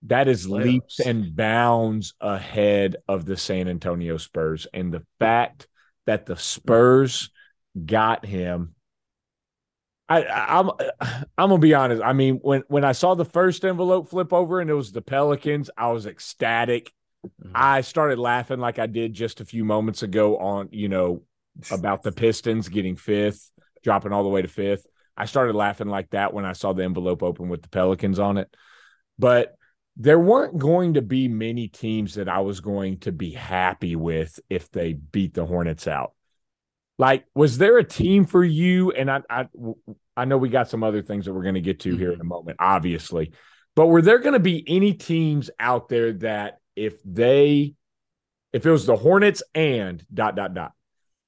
That 0.03 0.29
is 0.29 0.49
leaps 0.49 1.01
and 1.01 1.35
bounds 1.35 2.15
ahead 2.21 2.97
of 3.09 3.25
the 3.25 3.37
San 3.37 3.69
Antonio 3.69 4.17
Spurs. 4.17 4.67
And 4.73 4.93
the 4.95 5.05
fact 5.19 5.67
that 6.07 6.27
the 6.27 6.37
Spurs 6.37 7.31
got 7.85 8.25
him. 8.25 8.75
I, 10.09 10.23
I- 10.25 10.59
I'm 10.59 10.71
I'm 11.37 11.51
gonna 11.51 11.59
be 11.59 11.75
honest. 11.75 12.03
I 12.03 12.13
mean, 12.13 12.37
when 12.37 12.63
when 12.69 12.85
I 12.85 12.93
saw 12.93 13.15
the 13.15 13.25
first 13.25 13.65
envelope 13.65 14.09
flip 14.09 14.33
over 14.33 14.61
and 14.61 14.71
it 14.71 14.75
was 14.75 14.93
the 14.93 15.03
Pelicans, 15.03 15.71
I 15.77 15.89
was 15.93 16.07
ecstatic. 16.07 16.93
Mhm. 17.27 17.51
I 17.55 17.81
started 17.81 18.19
laughing 18.19 18.61
like 18.61 18.79
I 18.79 18.87
did 18.87 19.13
just 19.13 19.41
a 19.41 19.45
few 19.45 19.65
moments 19.65 20.03
ago 20.03 20.39
on, 20.39 20.69
you 20.73 20.89
know, 20.89 21.23
about 21.71 22.03
the 22.03 22.13
Pistons 22.13 22.69
getting 22.69 22.97
fifth, 22.97 23.51
dropping 23.83 24.13
all 24.13 24.23
the 24.23 24.29
way 24.29 24.43
to 24.43 24.49
fifth. 24.49 24.87
I 25.17 25.25
started 25.25 25.57
laughing 25.57 25.89
like 25.89 26.11
that 26.11 26.33
when 26.33 26.45
I 26.45 26.53
saw 26.53 26.73
the 26.73 26.85
envelope 26.85 27.23
open 27.23 27.49
with 27.49 27.63
the 27.63 27.69
Pelicans 27.69 28.19
on 28.21 28.39
it. 28.39 28.55
But 29.19 29.57
there 29.97 30.21
weren't 30.21 30.59
going 30.59 30.95
to 30.95 31.03
be 31.03 31.27
many 31.27 31.67
teams 31.67 32.15
that 32.15 32.29
I 32.29 32.39
was 32.39 32.61
going 32.61 32.99
to 33.01 33.11
be 33.11 33.31
happy 33.31 33.97
with 33.97 34.39
if 34.49 34.71
they 34.71 34.93
beat 34.93 35.35
the 35.35 35.45
Hornets 35.45 35.89
out. 35.89 36.13
Like, 36.99 37.25
was 37.35 37.59
there 37.59 37.79
a 37.79 37.85
team 37.85 38.25
for 38.25 38.45
you? 38.45 38.93
And 38.93 39.11
I, 39.11 39.23
I, 39.29 39.49
I 40.17 40.25
know 40.25 40.39
we 40.39 40.49
got 40.49 40.69
some 40.69 40.85
other 40.85 41.03
things 41.03 41.25
that 41.25 41.33
we're 41.33 41.43
going 41.43 41.55
to 41.57 41.61
get 41.61 41.81
to 41.81 41.97
here 41.97 42.13
in 42.13 42.21
a 42.21 42.25
moment, 42.25 42.59
obviously. 42.61 43.33
But 43.75 43.87
were 43.87 44.03
there 44.03 44.19
going 44.19 44.33
to 44.35 44.41
be 44.41 44.65
any 44.67 44.95
teams 44.95 45.51
out 45.59 45.89
there 45.89 46.13
that 46.15 46.59
if 46.79 47.03
they, 47.05 47.75
if 48.53 48.65
it 48.65 48.71
was 48.71 48.87
the 48.87 48.97
Hornets 48.97 49.43
and 49.55 50.05
dot 50.13 50.37
dot 50.37 50.55
dot, 50.55 50.73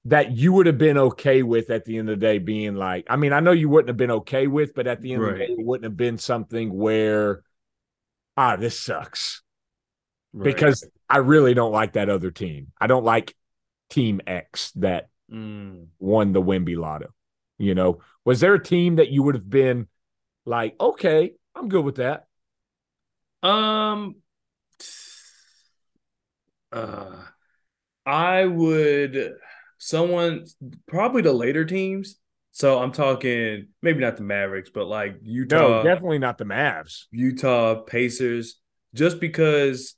that 0.06 0.32
you 0.32 0.52
would 0.54 0.66
have 0.66 0.78
been 0.78 0.96
okay 0.96 1.42
with 1.42 1.70
at 1.70 1.84
the 1.84 1.98
end 1.98 2.08
of 2.08 2.18
the 2.18 2.26
day 2.26 2.38
being 2.38 2.74
like, 2.74 3.06
I 3.10 3.16
mean, 3.16 3.32
I 3.32 3.40
know 3.40 3.52
you 3.52 3.68
wouldn't 3.68 3.88
have 3.88 3.96
been 3.98 4.10
okay 4.12 4.46
with, 4.46 4.74
but 4.74 4.86
at 4.86 5.00
the 5.02 5.12
end 5.12 5.22
of 5.22 5.32
the 5.32 5.38
day, 5.38 5.52
it 5.52 5.66
wouldn't 5.66 5.84
have 5.84 5.96
been 5.96 6.16
something 6.16 6.72
where, 6.72 7.42
ah, 8.36 8.56
this 8.56 8.80
sucks 8.80 9.42
Right. 10.32 10.54
because 10.54 10.88
I 11.08 11.18
really 11.18 11.54
don't 11.54 11.72
like 11.72 11.94
that 11.94 12.08
other 12.08 12.30
team. 12.30 12.68
I 12.80 12.86
don't 12.86 13.04
like 13.04 13.34
Team 13.90 14.20
X 14.26 14.72
that 14.76 15.08
Mm. 15.30 15.88
won 16.00 16.32
the 16.32 16.42
Wemby 16.42 16.76
Lotto. 16.76 17.14
You 17.58 17.74
know, 17.74 18.00
was 18.24 18.40
there 18.40 18.54
a 18.54 18.62
team 18.62 18.96
that 18.96 19.10
you 19.10 19.22
would 19.22 19.34
have 19.34 19.50
been 19.50 19.86
like, 20.44 20.74
okay, 20.80 21.34
I'm 21.54 21.68
good 21.68 21.84
with 21.84 21.96
that? 21.96 22.26
Um, 23.42 24.16
uh, 26.72 27.22
I 28.06 28.44
would 28.44 29.34
someone 29.78 30.46
probably 30.86 31.22
the 31.22 31.32
later 31.32 31.64
teams. 31.64 32.16
So 32.52 32.80
I'm 32.80 32.92
talking 32.92 33.68
maybe 33.80 34.00
not 34.00 34.16
the 34.16 34.24
Mavericks, 34.24 34.70
but 34.72 34.86
like 34.86 35.16
Utah. 35.22 35.56
No, 35.56 35.82
definitely 35.82 36.18
not 36.18 36.38
the 36.38 36.44
Mavs. 36.44 37.04
Utah 37.12 37.76
Pacers, 37.82 38.56
just 38.92 39.20
because 39.20 39.94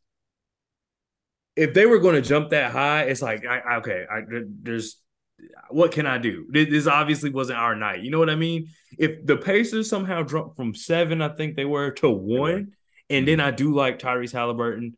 if 1.57 1.75
they 1.75 1.87
were 1.87 1.99
going 1.99 2.14
to 2.14 2.23
jump 2.23 2.50
that 2.50 2.73
high, 2.73 3.05
it's 3.05 3.23
like 3.23 3.45
I, 3.47 3.76
okay, 3.76 4.05
I, 4.11 4.21
there's 4.62 4.99
what 5.71 5.93
can 5.93 6.07
I 6.07 6.19
do? 6.19 6.47
This, 6.50 6.69
this 6.69 6.87
obviously 6.87 7.31
wasn't 7.31 7.59
our 7.59 7.75
night. 7.75 8.02
You 8.02 8.11
know 8.11 8.19
what 8.19 8.31
I 8.31 8.37
mean? 8.37 8.69
If 8.99 9.25
the 9.26 9.37
Pacers 9.37 9.88
somehow 9.88 10.23
dropped 10.23 10.57
from 10.57 10.75
seven, 10.75 11.23
I 11.23 11.31
think 11.31 11.57
they 11.57 11.64
were 11.64 11.91
to 11.93 12.11
one, 12.11 12.73
and 13.09 13.26
then 13.26 13.41
I 13.41 13.50
do 13.50 13.75
like 13.75 13.99
Tyrese 13.99 14.33
Halliburton. 14.33 14.97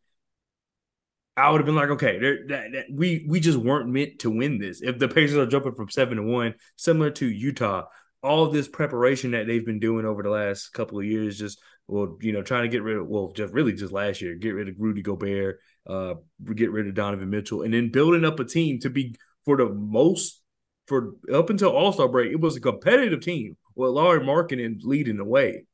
I 1.36 1.50
would 1.50 1.60
have 1.60 1.66
been 1.66 1.74
like, 1.74 1.90
okay, 1.90 2.18
that, 2.18 2.68
that, 2.72 2.84
we 2.92 3.26
we 3.28 3.40
just 3.40 3.58
weren't 3.58 3.88
meant 3.88 4.20
to 4.20 4.30
win 4.30 4.58
this. 4.58 4.82
If 4.82 4.98
the 4.98 5.08
Pacers 5.08 5.36
are 5.36 5.46
jumping 5.46 5.74
from 5.74 5.90
seven 5.90 6.18
to 6.18 6.22
one, 6.22 6.54
similar 6.76 7.10
to 7.12 7.26
Utah, 7.26 7.86
all 8.22 8.48
this 8.48 8.68
preparation 8.68 9.32
that 9.32 9.46
they've 9.46 9.64
been 9.66 9.80
doing 9.80 10.06
over 10.06 10.22
the 10.22 10.30
last 10.30 10.68
couple 10.68 10.98
of 10.98 11.04
years, 11.04 11.38
just 11.38 11.60
well, 11.88 12.16
you 12.20 12.32
know, 12.32 12.42
trying 12.42 12.62
to 12.62 12.68
get 12.68 12.82
rid 12.82 12.96
of 12.96 13.08
well, 13.08 13.32
just 13.32 13.52
really 13.52 13.72
just 13.72 13.92
last 13.92 14.22
year, 14.22 14.36
get 14.36 14.54
rid 14.54 14.68
of 14.68 14.76
Rudy 14.78 15.02
Gobert, 15.02 15.58
uh, 15.88 16.14
get 16.54 16.70
rid 16.70 16.86
of 16.86 16.94
Donovan 16.94 17.30
Mitchell, 17.30 17.62
and 17.62 17.74
then 17.74 17.90
building 17.90 18.24
up 18.24 18.38
a 18.38 18.44
team 18.44 18.78
to 18.80 18.90
be 18.90 19.16
for 19.44 19.56
the 19.56 19.68
most 19.68 20.40
for 20.86 21.14
up 21.32 21.50
until 21.50 21.70
All 21.70 21.92
Star 21.92 22.08
break, 22.08 22.30
it 22.30 22.40
was 22.40 22.56
a 22.56 22.60
competitive 22.60 23.20
team 23.20 23.56
with 23.74 23.90
Lauri 23.90 24.20
Markkanen 24.20 24.78
leading 24.82 25.16
the 25.16 25.24
way. 25.24 25.64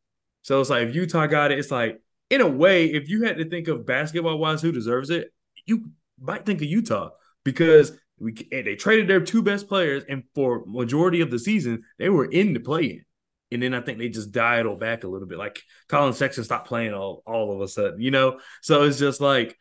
So 0.42 0.60
it's 0.60 0.70
like 0.70 0.88
if 0.88 0.94
Utah 0.94 1.26
got 1.26 1.52
it, 1.52 1.58
it's 1.58 1.70
like 1.70 2.00
in 2.30 2.40
a 2.40 2.48
way, 2.48 2.86
if 2.86 3.08
you 3.08 3.24
had 3.24 3.36
to 3.38 3.48
think 3.48 3.68
of 3.68 3.84
basketball 3.84 4.38
wise 4.38 4.62
who 4.62 4.72
deserves 4.72 5.10
it, 5.10 5.32
you 5.70 5.90
might 6.20 6.44
think 6.44 6.60
of 6.60 6.68
Utah 6.68 7.10
because 7.44 7.92
we 8.18 8.32
they 8.50 8.76
traded 8.76 9.08
their 9.08 9.20
two 9.20 9.42
best 9.42 9.68
players, 9.68 10.04
and 10.08 10.24
for 10.34 10.64
majority 10.66 11.22
of 11.22 11.30
the 11.30 11.38
season 11.38 11.84
they 11.98 12.10
were 12.10 12.26
in 12.26 12.52
the 12.52 12.60
play 12.60 12.84
in. 12.84 13.04
And 13.52 13.62
then 13.62 13.74
I 13.74 13.80
think 13.80 13.98
they 13.98 14.08
just 14.08 14.30
dialed 14.30 14.78
back 14.78 15.02
a 15.02 15.08
little 15.08 15.26
bit. 15.26 15.38
Like 15.38 15.60
Collin 15.88 16.12
Sexton 16.12 16.44
stopped 16.44 16.68
playing 16.68 16.94
all, 16.94 17.22
all 17.26 17.52
of 17.52 17.60
a 17.60 17.66
sudden, 17.66 18.00
you 18.00 18.12
know? 18.12 18.38
So 18.62 18.84
it's 18.84 18.98
just 18.98 19.20
like 19.20 19.58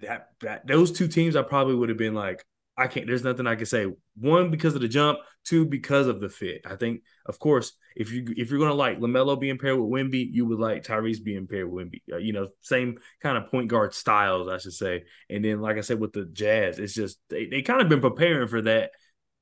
that, 0.00 0.28
that 0.40 0.66
those 0.66 0.90
two 0.90 1.06
teams 1.06 1.36
I 1.36 1.42
probably 1.42 1.74
would 1.74 1.90
have 1.90 1.98
been 1.98 2.14
like, 2.14 2.42
I 2.80 2.86
can't, 2.86 3.06
there's 3.06 3.24
nothing 3.24 3.46
I 3.46 3.56
can 3.56 3.66
say. 3.66 3.86
One, 4.18 4.50
because 4.50 4.74
of 4.74 4.80
the 4.80 4.88
jump, 4.88 5.18
two, 5.44 5.66
because 5.66 6.06
of 6.06 6.20
the 6.20 6.30
fit. 6.30 6.62
I 6.64 6.76
think, 6.76 7.02
of 7.26 7.38
course, 7.38 7.72
if 7.94 8.10
you 8.10 8.24
if 8.36 8.50
you're 8.50 8.58
gonna 8.58 8.72
like 8.72 8.98
LaMelo 8.98 9.38
being 9.38 9.58
paired 9.58 9.78
with 9.78 9.90
Wemby, 9.90 10.28
you 10.32 10.46
would 10.46 10.58
like 10.58 10.82
Tyrese 10.82 11.22
being 11.22 11.46
paired 11.46 11.70
with 11.70 11.86
Wemby. 11.86 12.00
Uh, 12.12 12.16
you 12.16 12.32
know, 12.32 12.48
same 12.62 12.98
kind 13.22 13.36
of 13.36 13.50
point 13.50 13.68
guard 13.68 13.92
styles, 13.94 14.48
I 14.48 14.58
should 14.58 14.72
say. 14.72 15.04
And 15.28 15.44
then, 15.44 15.60
like 15.60 15.76
I 15.76 15.82
said, 15.82 16.00
with 16.00 16.12
the 16.12 16.24
Jazz, 16.24 16.78
it's 16.78 16.94
just 16.94 17.18
they, 17.28 17.46
they 17.46 17.60
kind 17.62 17.82
of 17.82 17.90
been 17.90 18.00
preparing 18.00 18.48
for 18.48 18.62
that 18.62 18.92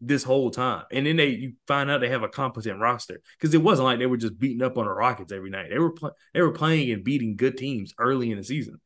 this 0.01 0.25
whole 0.25 0.51
time. 0.51 0.85
And 0.91 1.07
then 1.07 1.17
they 1.17 1.29
you 1.29 1.53
find 1.69 1.91
out 1.91 2.01
they 2.01 2.09
have 2.09 2.25
a 2.25 2.29
competent 2.29 2.81
roster 2.81 3.21
because 3.39 3.55
it 3.55 3.63
wasn't 3.63 3.87
like 3.87 4.01
they 4.01 4.07
were 4.07 4.17
just 4.17 4.39
beating 4.39 4.63
up 4.63 4.77
on 4.79 4.87
the 4.87 4.93
Rockets 4.93 5.33
every 5.33 5.51
night. 5.51 5.71
They 5.71 5.79
were 5.79 5.93
pl- 5.93 6.17
they 6.35 6.43
were 6.43 6.53
playing 6.53 6.91
and 6.91 7.05
beating 7.05 7.37
good 7.37 7.57
teams 7.57 7.95
early 8.01 8.33
in 8.33 8.39
the 8.39 8.45
season 8.45 8.81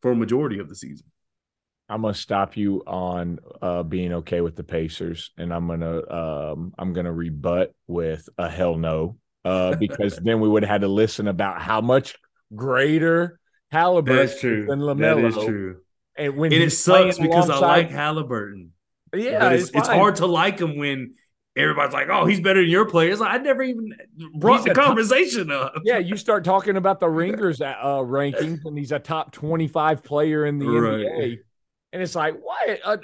for 0.00 0.12
a 0.12 0.16
majority 0.16 0.58
of 0.58 0.70
the 0.70 0.76
season. 0.76 1.11
I'm 1.88 2.02
gonna 2.02 2.14
stop 2.14 2.56
you 2.56 2.82
on 2.86 3.38
uh, 3.60 3.82
being 3.82 4.12
okay 4.14 4.40
with 4.40 4.56
the 4.56 4.64
Pacers, 4.64 5.30
and 5.36 5.52
I'm 5.52 5.66
gonna 5.68 6.10
um, 6.10 6.72
I'm 6.78 6.92
gonna 6.92 7.12
rebut 7.12 7.74
with 7.86 8.28
a 8.38 8.48
hell 8.48 8.76
no, 8.76 9.18
uh, 9.44 9.76
because 9.76 10.16
then 10.16 10.40
we 10.40 10.48
would 10.48 10.62
have 10.62 10.70
had 10.70 10.80
to 10.82 10.88
listen 10.88 11.28
about 11.28 11.60
how 11.60 11.80
much 11.80 12.16
greater 12.54 13.38
Halliburton 13.70 14.26
That's 14.26 14.40
true. 14.40 14.66
than 14.66 14.80
Lamelo. 14.80 15.26
is 15.28 15.34
true. 15.34 15.78
And 16.16 16.36
when 16.36 16.52
And 16.52 16.62
it 16.62 16.70
sucks 16.70 17.18
because 17.18 17.48
I 17.50 17.58
like 17.58 17.90
Halliburton. 17.90 18.72
yeah, 19.14 19.50
it's, 19.50 19.70
it's 19.70 19.88
fine. 19.88 19.98
hard 19.98 20.16
to 20.16 20.26
like 20.26 20.58
him 20.58 20.76
when 20.76 21.14
everybody's 21.56 21.92
like, 21.94 22.08
"Oh, 22.10 22.24
he's 22.26 22.40
better 22.40 22.60
than 22.60 22.70
your 22.70 22.86
players." 22.86 23.20
Like, 23.20 23.38
I 23.40 23.42
never 23.42 23.62
even 23.62 23.94
brought 24.38 24.56
He's 24.58 24.64
the 24.66 24.70
a 24.72 24.74
top- 24.74 24.86
conversation 24.86 25.50
up. 25.50 25.74
Yeah, 25.84 25.98
you 25.98 26.16
start 26.16 26.44
talking 26.44 26.76
about 26.76 27.00
the 27.00 27.08
Ringers 27.10 27.60
uh, 27.60 27.74
rankings, 27.74 28.60
and 28.64 28.78
he's 28.78 28.92
a 28.92 28.98
top 28.98 29.32
25 29.32 30.02
player 30.02 30.46
in 30.46 30.58
the 30.58 30.66
Right. 30.66 31.06
NBA, 31.06 31.38
and 31.92 32.02
it's 32.02 32.14
like, 32.14 32.34
why? 32.42 32.78
Uh, 32.84 32.96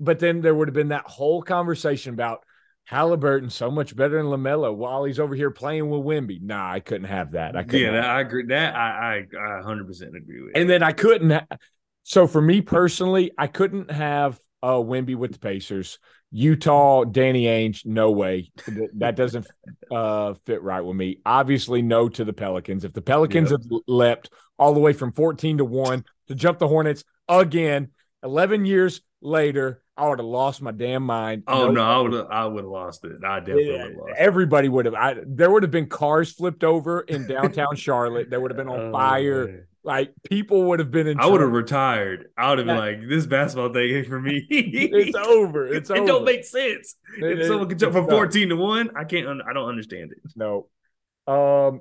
but 0.00 0.18
then 0.18 0.40
there 0.40 0.54
would 0.54 0.68
have 0.68 0.74
been 0.74 0.88
that 0.88 1.06
whole 1.06 1.42
conversation 1.42 2.14
about 2.14 2.44
Halliburton 2.84 3.50
so 3.50 3.70
much 3.70 3.94
better 3.94 4.16
than 4.16 4.26
Lamelo 4.26 4.74
while 4.74 5.04
he's 5.04 5.18
over 5.20 5.34
here 5.34 5.50
playing 5.50 5.90
with 5.90 6.00
Wemby. 6.02 6.40
Nah, 6.40 6.72
I 6.72 6.80
couldn't 6.80 7.08
have 7.08 7.32
that. 7.32 7.56
I 7.56 7.62
couldn't. 7.64 7.94
yeah, 7.94 8.00
I 8.12 8.20
agree. 8.20 8.46
That 8.46 8.74
I 8.74 9.26
I 9.36 9.58
I 9.58 9.62
hundred 9.62 9.86
percent 9.86 10.16
agree 10.16 10.42
with. 10.42 10.52
and 10.56 10.68
then 10.70 10.82
I 10.82 10.92
couldn't. 10.92 11.30
Ha- 11.30 11.46
so 12.02 12.26
for 12.26 12.40
me 12.40 12.62
personally, 12.62 13.32
I 13.36 13.46
couldn't 13.48 13.90
have 13.90 14.38
uh, 14.62 14.74
Wemby 14.76 15.14
with 15.16 15.32
the 15.32 15.38
Pacers. 15.38 15.98
Utah, 16.30 17.04
Danny 17.04 17.44
Ainge, 17.44 17.84
no 17.86 18.10
way. 18.10 18.50
That 18.96 19.16
doesn't 19.16 19.46
uh, 19.90 20.34
fit 20.46 20.62
right 20.62 20.80
with 20.82 20.96
me. 20.96 21.20
Obviously, 21.26 21.82
no 21.82 22.08
to 22.10 22.24
the 22.24 22.32
Pelicans. 22.34 22.84
If 22.84 22.92
the 22.92 23.02
Pelicans 23.02 23.50
Yep. 23.50 23.60
had 23.62 23.80
leapt 23.86 24.30
all 24.58 24.72
the 24.74 24.80
way 24.80 24.92
from 24.92 25.12
14 25.12 25.58
to 25.58 25.64
1 25.64 26.04
to 26.28 26.34
jump 26.34 26.58
the 26.58 26.68
Hornets 26.68 27.04
again, 27.28 27.90
11 28.22 28.64
years 28.64 29.00
later, 29.20 29.82
I 29.96 30.08
would 30.08 30.18
have 30.20 30.26
lost 30.26 30.62
my 30.62 30.70
damn 30.72 31.02
mind. 31.04 31.42
oh 31.48 31.70
no, 31.70 31.82
I 31.82 31.98
would 32.00 32.12
have 32.12 32.26
I 32.30 32.46
would 32.46 32.64
have 32.64 32.70
lost 32.70 33.04
it. 33.04 33.12
I 33.24 33.40
definitely 33.40 33.72
would 33.72 33.80
have 33.80 33.90
lost. 33.96 34.12
Everybody 34.16 34.68
would 34.68 34.84
have. 34.86 34.94
I, 34.94 35.16
there 35.26 35.50
would 35.50 35.62
have 35.64 35.72
been 35.72 35.88
cars 35.88 36.32
flipped 36.32 36.62
over 36.64 37.00
in 37.00 37.26
downtown 37.26 37.74
Charlotte. 37.76 38.30
They 38.30 38.38
would 38.38 38.50
have 38.50 38.56
been 38.58 38.68
on 38.68 38.80
Oh, 38.80 38.92
fire. 38.92 39.46
man. 39.46 39.64
Like 39.84 40.12
people 40.28 40.64
would 40.64 40.80
have 40.80 40.90
been 40.90 41.06
in. 41.06 41.18
I 41.18 41.26
would 41.26 41.40
have 41.40 41.50
retired. 41.52 42.26
I 42.36 42.50
would 42.50 42.58
have 42.58 42.66
been 42.66 42.76
like, 42.76 43.08
"This 43.08 43.26
basketball 43.26 43.72
thing 43.72 43.88
ain't 43.96 44.06
for 44.08 44.20
me." 44.20 44.44
it's 44.50 45.16
over. 45.16 45.66
It's 45.74 45.88
it 45.88 45.96
over. 45.98 46.06
don't 46.06 46.24
make 46.24 46.44
sense. 46.44 46.96
It- 47.16 47.38
if 47.40 47.46
someone 47.46 47.66
it- 47.66 47.70
can 47.70 47.78
jump 47.78 47.94
from 47.94 48.08
fourteen 48.08 48.50
to 48.50 48.56
one, 48.56 48.90
I 48.96 49.04
can't. 49.04 49.26
Un- 49.26 49.40
I 49.48 49.52
don't 49.54 49.68
understand 49.68 50.12
it. 50.12 50.18
No. 50.36 50.68
Um, 51.26 51.80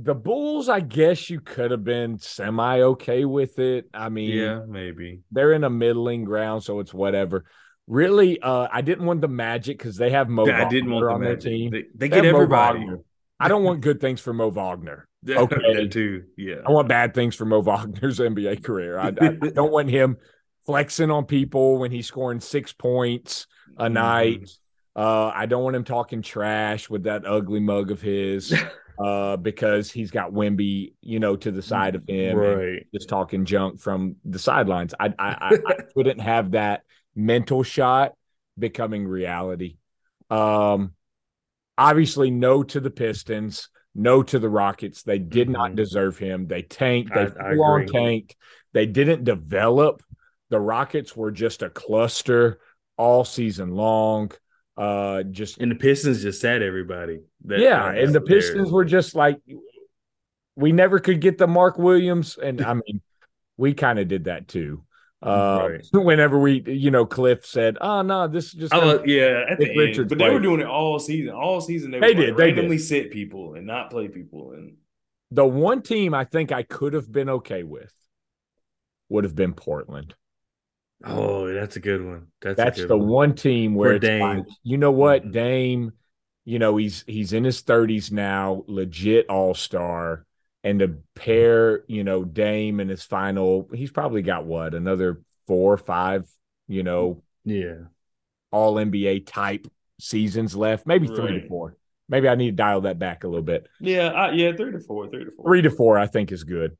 the 0.00 0.14
Bulls, 0.14 0.68
I 0.68 0.80
guess 0.80 1.28
you 1.30 1.40
could 1.40 1.70
have 1.70 1.84
been 1.84 2.18
semi 2.18 2.80
okay 2.80 3.24
with 3.24 3.58
it. 3.58 3.88
I 3.92 4.08
mean, 4.08 4.30
Yeah, 4.30 4.60
maybe. 4.66 5.20
they're 5.30 5.52
in 5.52 5.64
a 5.64 5.70
middling 5.70 6.24
ground, 6.24 6.62
so 6.62 6.80
it's 6.80 6.94
whatever. 6.94 7.44
Really, 7.86 8.40
uh, 8.40 8.68
I 8.70 8.82
didn't 8.82 9.06
want 9.06 9.22
the 9.22 9.28
Magic 9.28 9.78
because 9.78 9.96
they 9.96 10.10
have 10.10 10.28
Mo 10.28 10.44
I 10.44 10.68
didn't 10.68 10.90
want 10.90 11.06
Wagner 11.06 11.08
the 11.08 11.14
on 11.14 11.20
their 11.22 11.36
team. 11.36 11.70
They, 11.70 11.82
they 11.82 11.88
They 11.94 12.08
get 12.08 12.24
everybody. 12.24 12.86
I 13.40 13.48
don't 13.48 13.62
want 13.64 13.80
good 13.80 14.00
things 14.00 14.20
for 14.20 14.32
Mo 14.32 14.50
Wagner. 14.50 15.06
Okay. 15.28 15.56
that 15.74 15.90
too. 15.90 16.24
Yeah. 16.36 16.56
I 16.64 16.70
want 16.70 16.88
bad 16.88 17.12
things 17.12 17.34
for 17.34 17.44
Mo 17.44 17.60
Wagner's 17.62 18.20
NBA 18.20 18.62
career. 18.62 18.98
I, 18.98 19.08
I, 19.08 19.10
don't 19.54 19.72
want 19.72 19.90
him 19.90 20.16
flexing 20.64 21.10
on 21.10 21.24
people 21.24 21.78
when 21.78 21.90
he's 21.90 22.06
scoring 22.06 22.38
six 22.40 22.72
points 22.72 23.46
a 23.76 23.88
night. 23.88 24.42
Mhm. 24.42 24.58
Uh, 24.94 25.32
I 25.34 25.46
don't 25.46 25.64
want 25.64 25.74
him 25.76 25.84
talking 25.84 26.22
trash 26.22 26.88
with 26.88 27.04
that 27.04 27.26
ugly 27.26 27.60
mug 27.60 27.90
of 27.90 28.00
his. 28.00 28.52
Uh, 28.98 29.36
because 29.36 29.92
he's 29.92 30.10
got 30.10 30.32
Wemby, 30.32 30.92
you 31.02 31.20
know, 31.20 31.36
to 31.36 31.52
the 31.52 31.62
side 31.62 31.94
of 31.94 32.02
him, 32.08 32.36
Right. 32.36 32.84
just 32.92 33.08
talking 33.08 33.44
junk 33.44 33.80
from 33.80 34.16
the 34.24 34.40
sidelines. 34.40 34.92
I, 34.98 35.14
I, 35.18 35.28
I, 35.28 35.58
I 35.66 35.74
couldn't 35.94 36.18
have 36.18 36.50
that 36.52 36.82
mental 37.14 37.62
shot 37.62 38.14
becoming 38.58 39.06
reality. 39.06 39.76
Um, 40.30 40.94
obviously, 41.76 42.30
no 42.32 42.64
to 42.64 42.80
the 42.80 42.90
Pistons, 42.90 43.68
no 43.94 44.22
to 44.24 44.38
the 44.40 44.48
Rockets. 44.48 45.04
They 45.04 45.18
did 45.20 45.48
not 45.48 45.72
Mhm. 45.72 45.76
deserve 45.76 46.18
him. 46.18 46.48
They 46.48 46.62
tanked. 46.62 47.14
They 47.14 47.20
I- 47.20 47.50
I 47.50 47.54
full 47.54 47.62
on 47.64 47.86
tanked. 47.86 48.34
They 48.72 48.86
didn't 48.86 49.22
develop. 49.24 50.02
The 50.50 50.58
Rockets 50.60 51.16
were 51.16 51.30
just 51.30 51.62
a 51.62 51.70
cluster 51.70 52.58
all 52.96 53.24
season 53.24 53.70
long. 53.70 54.32
Uh, 54.78 55.24
just 55.24 55.58
And 55.58 55.72
the 55.72 55.74
Pistons 55.74 56.22
just 56.22 56.40
sat 56.40 56.62
everybody. 56.62 57.20
That- 57.46 57.58
yeah, 57.58 57.86
uh, 57.86 57.90
and 57.90 58.14
the 58.14 58.20
there. 58.20 58.36
Pistons 58.38 58.70
were 58.70 58.84
just 58.84 59.16
like 59.16 59.40
we 60.54 60.72
never 60.72 60.98
could 61.00 61.20
get 61.20 61.36
the 61.36 61.48
Mark 61.48 61.78
Williams, 61.78 62.38
and 62.40 62.60
I 62.60 62.74
mean, 62.86 63.00
we 63.56 63.74
kind 63.74 63.98
of 63.98 64.06
did 64.06 64.24
that 64.24 64.46
too. 64.48 64.84
Uh, 65.20 65.68
Right. 65.70 65.84
Whenever 65.92 66.38
we, 66.38 66.62
you 66.64 66.92
know, 66.92 67.06
Cliff 67.06 67.44
said, 67.44 67.76
"Oh 67.80 68.02
no, 68.02 68.28
this 68.28 68.46
is 68.46 68.52
just 68.52 68.72
was, 68.74 69.00
yeah, 69.04 69.44
at 69.50 69.58
the 69.58 69.68
end. 69.68 70.08
But 70.08 70.18
they 70.18 70.30
were 70.30 70.38
doing 70.38 70.60
it 70.60 70.66
all 70.66 71.00
season. 71.00 71.34
All 71.34 71.60
season 71.60 71.90
they, 71.90 71.98
They 71.98 72.14
did, 72.14 72.36
they 72.36 72.44
randomly 72.44 72.78
sit 72.78 73.10
people 73.10 73.54
and 73.54 73.66
not 73.66 73.90
play 73.90 74.06
people. 74.06 74.52
And 74.52 74.76
the 75.32 75.44
one 75.44 75.82
team 75.82 76.14
I 76.14 76.24
think 76.24 76.52
I 76.52 76.62
could 76.62 76.92
have 76.92 77.10
been 77.10 77.28
okay 77.30 77.64
with 77.64 77.92
would 79.08 79.24
have 79.24 79.34
been 79.34 79.54
Portland. 79.54 80.14
Oh, 81.04 81.52
that's 81.52 81.76
a 81.76 81.80
good 81.80 82.04
one. 82.04 82.26
That's 82.40 82.56
That's 82.56 82.84
the 82.84 82.96
one. 82.96 83.08
one 83.08 83.34
team 83.34 83.74
where 83.74 83.98
Dame. 83.98 84.20
like, 84.20 84.46
you 84.62 84.78
know 84.78 84.90
what, 84.92 85.24
Mhm. 85.24 85.32
Dame, 85.32 85.92
you 86.44 86.58
know, 86.58 86.76
he's 86.76 87.04
he's 87.06 87.32
in 87.32 87.44
his 87.44 87.62
30s 87.62 88.10
now, 88.10 88.64
legit 88.66 89.26
all-star. 89.28 90.24
And 90.64 90.80
to 90.80 90.98
pair, 91.14 91.84
you 91.86 92.02
know, 92.04 92.24
Dame 92.24 92.80
in 92.80 92.88
his 92.88 93.02
final, 93.04 93.68
he's 93.72 93.92
probably 93.92 94.22
got 94.22 94.44
what, 94.44 94.74
another 94.74 95.22
four 95.46 95.72
or 95.72 95.78
five, 95.78 96.28
you 96.66 96.82
know, 96.82 97.22
Yeah, 97.44 97.84
all 98.50 98.78
NBA 98.78 99.20
type 99.20 99.66
seasons 100.00 100.56
left, 100.56 100.86
maybe 100.86 101.06
three 101.06 101.40
to 101.40 101.48
four. 101.48 101.76
Maybe 102.08 102.28
I 102.28 102.34
need 102.34 102.50
to 102.50 102.56
dial 102.56 102.82
that 102.82 102.98
back 102.98 103.24
a 103.24 103.28
little 103.28 103.42
bit. 103.42 103.68
yeah, 103.80 104.08
I, 104.08 104.32
yeah. 104.32 104.52
Three 104.56 104.72
to 104.72 104.80
four, 104.80 105.08
three 105.08 105.24
to 105.26 105.30
four. 105.30 105.44
Three 105.46 105.62
to 105.62 105.70
four, 105.70 105.98
I 105.98 106.06
think, 106.06 106.32
is 106.32 106.44
good. 106.44 106.76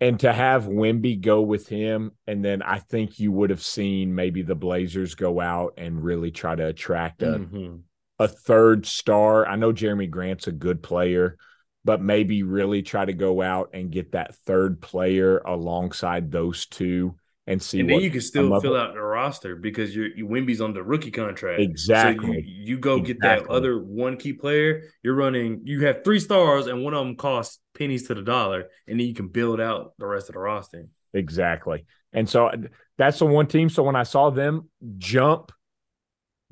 And 0.00 0.18
to 0.20 0.32
have 0.32 0.64
Wemby 0.64 1.20
go 1.20 1.42
with 1.42 1.68
him, 1.68 2.12
and 2.26 2.42
then 2.42 2.62
I 2.62 2.78
think 2.78 3.18
you 3.18 3.32
would 3.32 3.50
have 3.50 3.62
seen 3.62 4.14
maybe 4.14 4.40
the 4.40 4.54
Blazers 4.54 5.14
go 5.14 5.40
out 5.40 5.74
and 5.76 6.02
really 6.02 6.30
try 6.30 6.54
to 6.54 6.66
attract 6.68 7.22
a, 7.22 7.38
Mhm. 7.38 7.82
a 8.18 8.26
third 8.26 8.86
star. 8.86 9.46
I 9.46 9.56
know 9.56 9.72
Jerami 9.72 10.08
Grant's 10.08 10.46
a 10.46 10.52
good 10.52 10.82
player, 10.82 11.36
but 11.84 12.00
maybe 12.00 12.42
really 12.42 12.82
try 12.82 13.04
to 13.04 13.12
go 13.12 13.42
out 13.42 13.70
and 13.74 13.90
get 13.92 14.12
that 14.12 14.34
third 14.34 14.80
player 14.80 15.38
alongside 15.38 16.30
those 16.30 16.66
two 16.66 17.16
and 17.50 17.62
see 17.62 17.80
And 17.80 17.88
what 17.90 17.98
then 17.98 18.04
you 18.04 18.10
can 18.10 18.20
still 18.20 18.60
fill 18.60 18.76
out 18.76 18.94
the 18.94 19.00
roster 19.02 19.56
because 19.56 19.94
you're 19.94 20.08
you 20.08 20.26
Wemby's 20.26 20.60
on 20.60 20.72
the 20.74 20.82
rookie 20.82 21.10
contract. 21.10 21.70
So 21.92 22.08
Exactly. 22.08 22.38
you, 22.42 22.42
you 22.44 22.78
go 22.78 23.00
get 23.00 23.22
that 23.22 23.46
other 23.48 23.78
one 23.82 24.16
key 24.16 24.32
player. 24.32 24.84
You're 25.02 25.14
running. 25.16 25.62
You 25.64 25.86
have 25.86 26.04
three 26.04 26.20
stars, 26.20 26.66
and 26.66 26.84
one 26.84 26.94
of 26.94 27.04
them 27.04 27.16
costs 27.16 27.60
pennies 27.74 28.06
to 28.08 28.14
the 28.14 28.22
dollar, 28.22 28.68
and 28.86 29.00
then 29.00 29.06
you 29.06 29.14
can 29.14 29.28
build 29.28 29.60
out 29.60 29.94
the 29.98 30.06
rest 30.06 30.28
of 30.28 30.34
the 30.34 30.40
roster. 30.40 30.86
Exactly. 31.12 31.86
And 32.12 32.28
so 32.28 32.46
uh, 32.46 32.56
that's 32.98 33.18
the 33.18 33.26
one 33.26 33.46
team. 33.46 33.68
So 33.68 33.82
when 33.82 33.96
I 33.96 34.04
saw 34.04 34.30
them 34.30 34.68
jump 34.98 35.52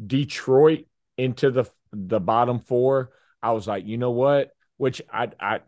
Detroit 0.05 0.87
into 1.17 1.50
the 1.50 1.64
the 1.93 2.21
bottom 2.21 2.61
four, 2.61 3.11
I 3.43 3.52
was 3.52 3.67
like, 3.67 3.87
you 3.87 3.99
know 3.99 4.11
what? 4.11 4.50
Which 4.76 5.02
I 5.12 5.28
I 5.40 5.61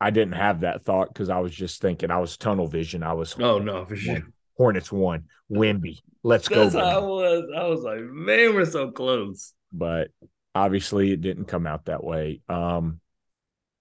I 0.00 0.10
didn't 0.10 0.34
have 0.34 0.60
that 0.60 0.84
thought 0.84 1.08
because 1.08 1.30
I 1.30 1.40
was 1.40 1.54
just 1.54 1.80
thinking 1.82 2.10
I 2.10 2.18
was 2.18 2.36
tunnel 2.36 2.68
vision. 2.68 3.02
I 3.02 3.14
was 3.14 3.36
Oh 3.40 3.58
no, 3.58 3.84
for 3.84 3.96
sure. 3.96 4.32
Hornets 4.60 4.92
won. 4.92 5.24
Wemby. 5.50 6.00
Let's 6.22 6.46
go. 6.46 6.68
That's 6.68 6.74
I 6.74 6.98
was. 6.98 7.44
I 7.56 7.66
was 7.66 7.80
like, 7.80 8.02
man, 8.02 8.54
we're 8.54 8.66
so 8.66 8.90
close. 8.90 9.54
But 9.72 10.08
obviously 10.54 11.12
it 11.12 11.22
didn't 11.22 11.46
come 11.46 11.66
out 11.66 11.86
that 11.86 12.04
way. 12.04 12.42
Um 12.46 13.00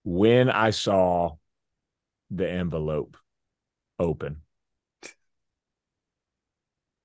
when 0.06 0.50
I 0.50 0.70
saw 0.70 1.32
the 2.32 2.50
envelope 2.50 3.18
open, 4.00 4.38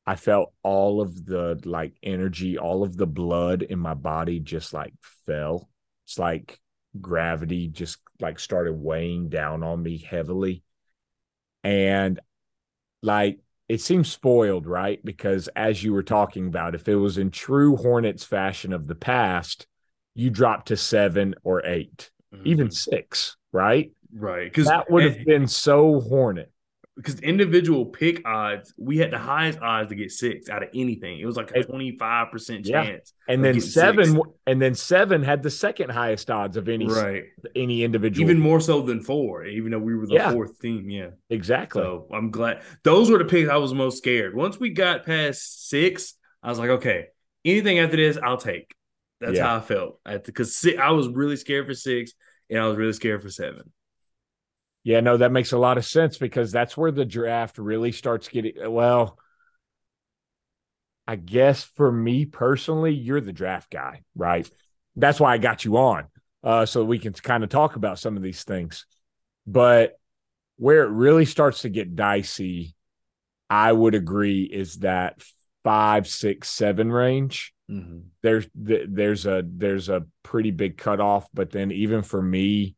I 0.06 0.14
felt 0.14 0.52
all 0.62 1.00
of 1.00 1.26
the 1.26 1.60
like 1.64 1.94
energy, 2.00 2.56
all 2.56 2.84
of 2.84 2.96
the 2.96 3.08
blood 3.08 3.62
in 3.62 3.80
my 3.80 3.94
body 3.94 4.38
just 4.38 4.72
like 4.72 4.94
fell. 5.26 5.68
It's 6.06 6.16
like 6.16 6.60
gravity 7.00 7.66
just 7.66 7.98
like 8.20 8.38
started 8.38 8.74
weighing 8.74 9.30
down 9.30 9.64
on 9.64 9.82
me 9.82 9.98
heavily. 9.98 10.62
And 11.64 12.20
like 13.02 13.40
it 13.68 13.80
seems 13.80 14.10
spoiled, 14.10 14.66
right? 14.66 15.02
Because 15.04 15.48
as 15.56 15.82
you 15.82 15.92
were 15.92 16.02
talking 16.02 16.46
about, 16.46 16.74
if 16.74 16.88
it 16.88 16.96
was 16.96 17.18
in 17.18 17.30
true 17.30 17.76
Hornets 17.76 18.24
fashion 18.24 18.72
of 18.72 18.86
the 18.86 18.94
past, 18.94 19.66
you 20.14 20.30
drop 20.30 20.66
to 20.66 20.76
seven 20.76 21.34
or 21.42 21.64
eight, 21.64 22.10
even 22.44 22.68
mm-hmm. 22.68 22.72
six, 22.72 23.36
right? 23.52 23.90
right 24.12 24.44
because 24.44 24.66
That 24.66 24.90
would 24.90 25.04
have 25.04 25.24
been 25.24 25.46
so 25.46 26.00
Hornet. 26.00 26.50
Because 26.96 27.18
individual 27.20 27.86
pick 27.86 28.26
odds, 28.26 28.72
we 28.78 28.98
had 28.98 29.10
the 29.10 29.18
highest 29.18 29.58
odds 29.60 29.88
to 29.88 29.96
get 29.96 30.12
six 30.12 30.48
out 30.48 30.62
of 30.62 30.68
anything. 30.74 31.18
It 31.18 31.26
was 31.26 31.36
like 31.36 31.50
a 31.52 31.64
twenty 31.64 31.96
five 31.98 32.30
percent 32.30 32.66
Yeah. 32.66 32.84
chance. 32.84 33.12
And 33.28 33.44
then 33.44 33.60
seven, 33.60 34.04
six. 34.14 34.28
and 34.46 34.62
then 34.62 34.74
seven 34.74 35.22
had 35.22 35.42
the 35.42 35.50
second 35.50 35.90
highest 35.90 36.30
odds 36.30 36.56
of 36.56 36.68
any 36.68 36.86
Right, 36.86 37.24
any 37.56 37.82
individual. 37.82 38.28
even 38.28 38.40
more 38.40 38.60
so 38.60 38.80
than 38.82 39.00
four, 39.00 39.44
even 39.44 39.72
though 39.72 39.78
we 39.78 39.94
were 39.94 40.06
the 40.06 40.14
Yeah. 40.14 40.32
fourth 40.32 40.60
team. 40.60 40.88
Yeah. 40.88 41.10
exactly. 41.30 41.82
So 41.82 42.06
I'm 42.12 42.30
glad 42.30 42.62
those 42.84 43.10
were 43.10 43.18
the 43.18 43.24
picks 43.24 43.48
I 43.50 43.56
was 43.56 43.74
most 43.74 43.98
scared. 43.98 44.34
Once 44.34 44.60
we 44.60 44.70
got 44.70 45.04
past 45.04 45.68
six, 45.68 46.14
I 46.42 46.48
was 46.50 46.58
like, 46.58 46.70
okay, 46.70 47.06
anything 47.44 47.80
after 47.80 47.96
this, 47.96 48.16
I'll 48.22 48.36
take. 48.36 48.72
That's 49.20 49.36
Yeah. 49.38 49.46
how 49.46 49.56
I 49.56 49.60
felt. 49.60 50.00
Because 50.24 50.64
I 50.78 50.90
was 50.90 51.08
really 51.08 51.36
scared 51.36 51.66
for 51.66 51.74
six, 51.74 52.12
and 52.50 52.58
I 52.60 52.66
was 52.68 52.76
really 52.76 52.92
scared 52.92 53.22
for 53.22 53.30
seven. 53.30 53.72
Yeah, 54.84 55.00
no, 55.00 55.16
that 55.16 55.32
makes 55.32 55.52
a 55.52 55.58
lot 55.58 55.78
of 55.78 55.84
sense 55.84 56.18
because 56.18 56.52
that's 56.52 56.76
where 56.76 56.90
the 56.92 57.04
draft 57.06 57.58
really 57.58 57.90
starts 57.90 58.28
getting 58.28 58.70
well. 58.70 59.18
I 61.06 61.16
guess 61.16 61.64
for 61.64 61.90
me 61.90 62.26
personally, 62.26 62.92
you're 62.94 63.20
the 63.20 63.32
draft 63.32 63.70
guy, 63.70 64.02
right? 64.14 64.48
That's 64.96 65.18
why 65.20 65.34
I 65.34 65.38
got 65.38 65.64
you 65.64 65.76
on. 65.78 66.06
Uh, 66.42 66.66
so 66.66 66.84
we 66.84 66.98
can 66.98 67.14
kind 67.14 67.42
of 67.42 67.50
talk 67.50 67.76
about 67.76 67.98
some 67.98 68.16
of 68.16 68.22
these 68.22 68.44
things. 68.44 68.86
But 69.46 69.98
where 70.56 70.84
it 70.84 70.90
really 70.90 71.24
starts 71.24 71.62
to 71.62 71.70
get 71.70 71.96
dicey, 71.96 72.74
I 73.48 73.72
would 73.72 73.94
agree, 73.94 74.42
is 74.44 74.76
that 74.76 75.22
five, 75.62 76.06
six, 76.06 76.48
seven 76.50 76.92
range 76.92 77.54
there's 78.22 78.46
there's 78.54 79.26
a 79.26 79.42
there's 79.46 79.88
a 79.88 80.06
pretty 80.22 80.50
big 80.50 80.76
cutoff, 80.76 81.28
but 81.32 81.50
then 81.50 81.70
even 81.70 82.02
for 82.02 82.20
me, 82.20 82.76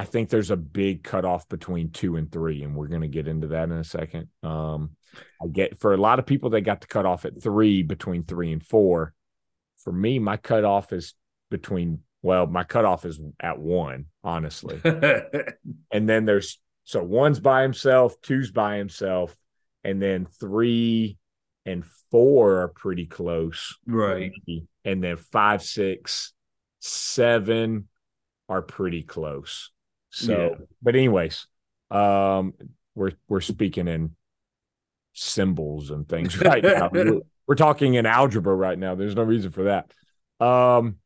I 0.00 0.04
think 0.04 0.30
there's 0.30 0.50
a 0.50 0.56
big 0.56 1.02
cutoff 1.04 1.46
between 1.50 1.90
two 1.90 2.16
and 2.16 2.32
three, 2.32 2.62
and 2.62 2.74
we're 2.74 2.86
gonna 2.86 3.06
get 3.06 3.28
into 3.28 3.48
that 3.48 3.64
in 3.64 3.72
a 3.72 3.84
second. 3.84 4.28
Um, 4.42 4.96
I 5.42 5.46
get 5.46 5.78
for 5.78 5.92
a 5.92 5.98
lot 5.98 6.18
of 6.18 6.24
people 6.24 6.48
they 6.48 6.62
got 6.62 6.80
the 6.80 6.86
cutoff 6.86 7.26
at 7.26 7.42
three 7.42 7.82
between 7.82 8.24
three 8.24 8.50
and 8.50 8.64
four. 8.64 9.12
For 9.84 9.92
me, 9.92 10.18
my 10.18 10.38
cutoff 10.38 10.94
is 10.94 11.12
between 11.50 11.98
well, 12.22 12.46
my 12.46 12.64
cutoff 12.64 13.04
is 13.04 13.20
at 13.40 13.58
one, 13.58 14.06
honestly. 14.24 14.80
and 15.92 16.08
then 16.08 16.24
there's 16.24 16.58
so 16.84 17.02
one's 17.02 17.38
by 17.38 17.60
himself, 17.60 18.18
two's 18.22 18.50
by 18.50 18.78
himself, 18.78 19.36
and 19.84 20.00
then 20.00 20.24
three 20.24 21.18
and 21.66 21.84
four 22.10 22.62
are 22.62 22.68
pretty 22.68 23.04
close 23.04 23.76
right. 23.86 24.32
and 24.82 25.04
then 25.04 25.18
five, 25.18 25.62
six, 25.62 26.32
seven 26.78 27.88
are 28.48 28.62
pretty 28.62 29.02
close. 29.02 29.70
So, 30.10 30.56
Yeah. 30.58 30.64
but 30.82 30.94
anyways, 30.96 31.46
um, 31.90 32.54
we're 32.94 33.12
we're 33.28 33.40
speaking 33.40 33.88
in 33.88 34.16
symbols 35.12 35.90
and 35.90 36.08
things 36.08 36.38
right 36.40 36.62
now. 36.62 36.88
we're, 36.92 37.20
we're 37.46 37.54
talking 37.54 37.94
in 37.94 38.06
algebra 38.06 38.54
right 38.54 38.78
now. 38.78 38.94
There's 38.94 39.16
no 39.16 39.22
reason 39.22 39.50
for 39.50 39.64
that. 39.64 39.92
Um, 40.44 40.96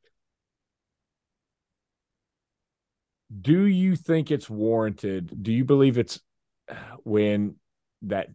do 3.40 3.64
you 3.64 3.96
think 3.96 4.30
it's 4.30 4.48
warranted? 4.48 5.42
Do 5.42 5.52
you 5.52 5.64
believe 5.64 5.98
it's 5.98 6.20
when 7.02 7.56
that 8.02 8.28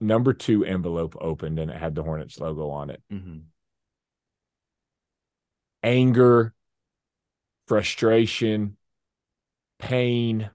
number 0.00 0.32
two 0.32 0.64
envelope 0.64 1.16
opened 1.20 1.58
and 1.58 1.70
it 1.70 1.76
had 1.76 1.94
the 1.94 2.02
Hornets 2.02 2.38
logo 2.38 2.70
on 2.70 2.90
it? 2.90 3.02
Mm-hmm. 3.12 3.38
anger, 5.82 6.54
frustration, 7.66 8.76
pain, 9.78 10.50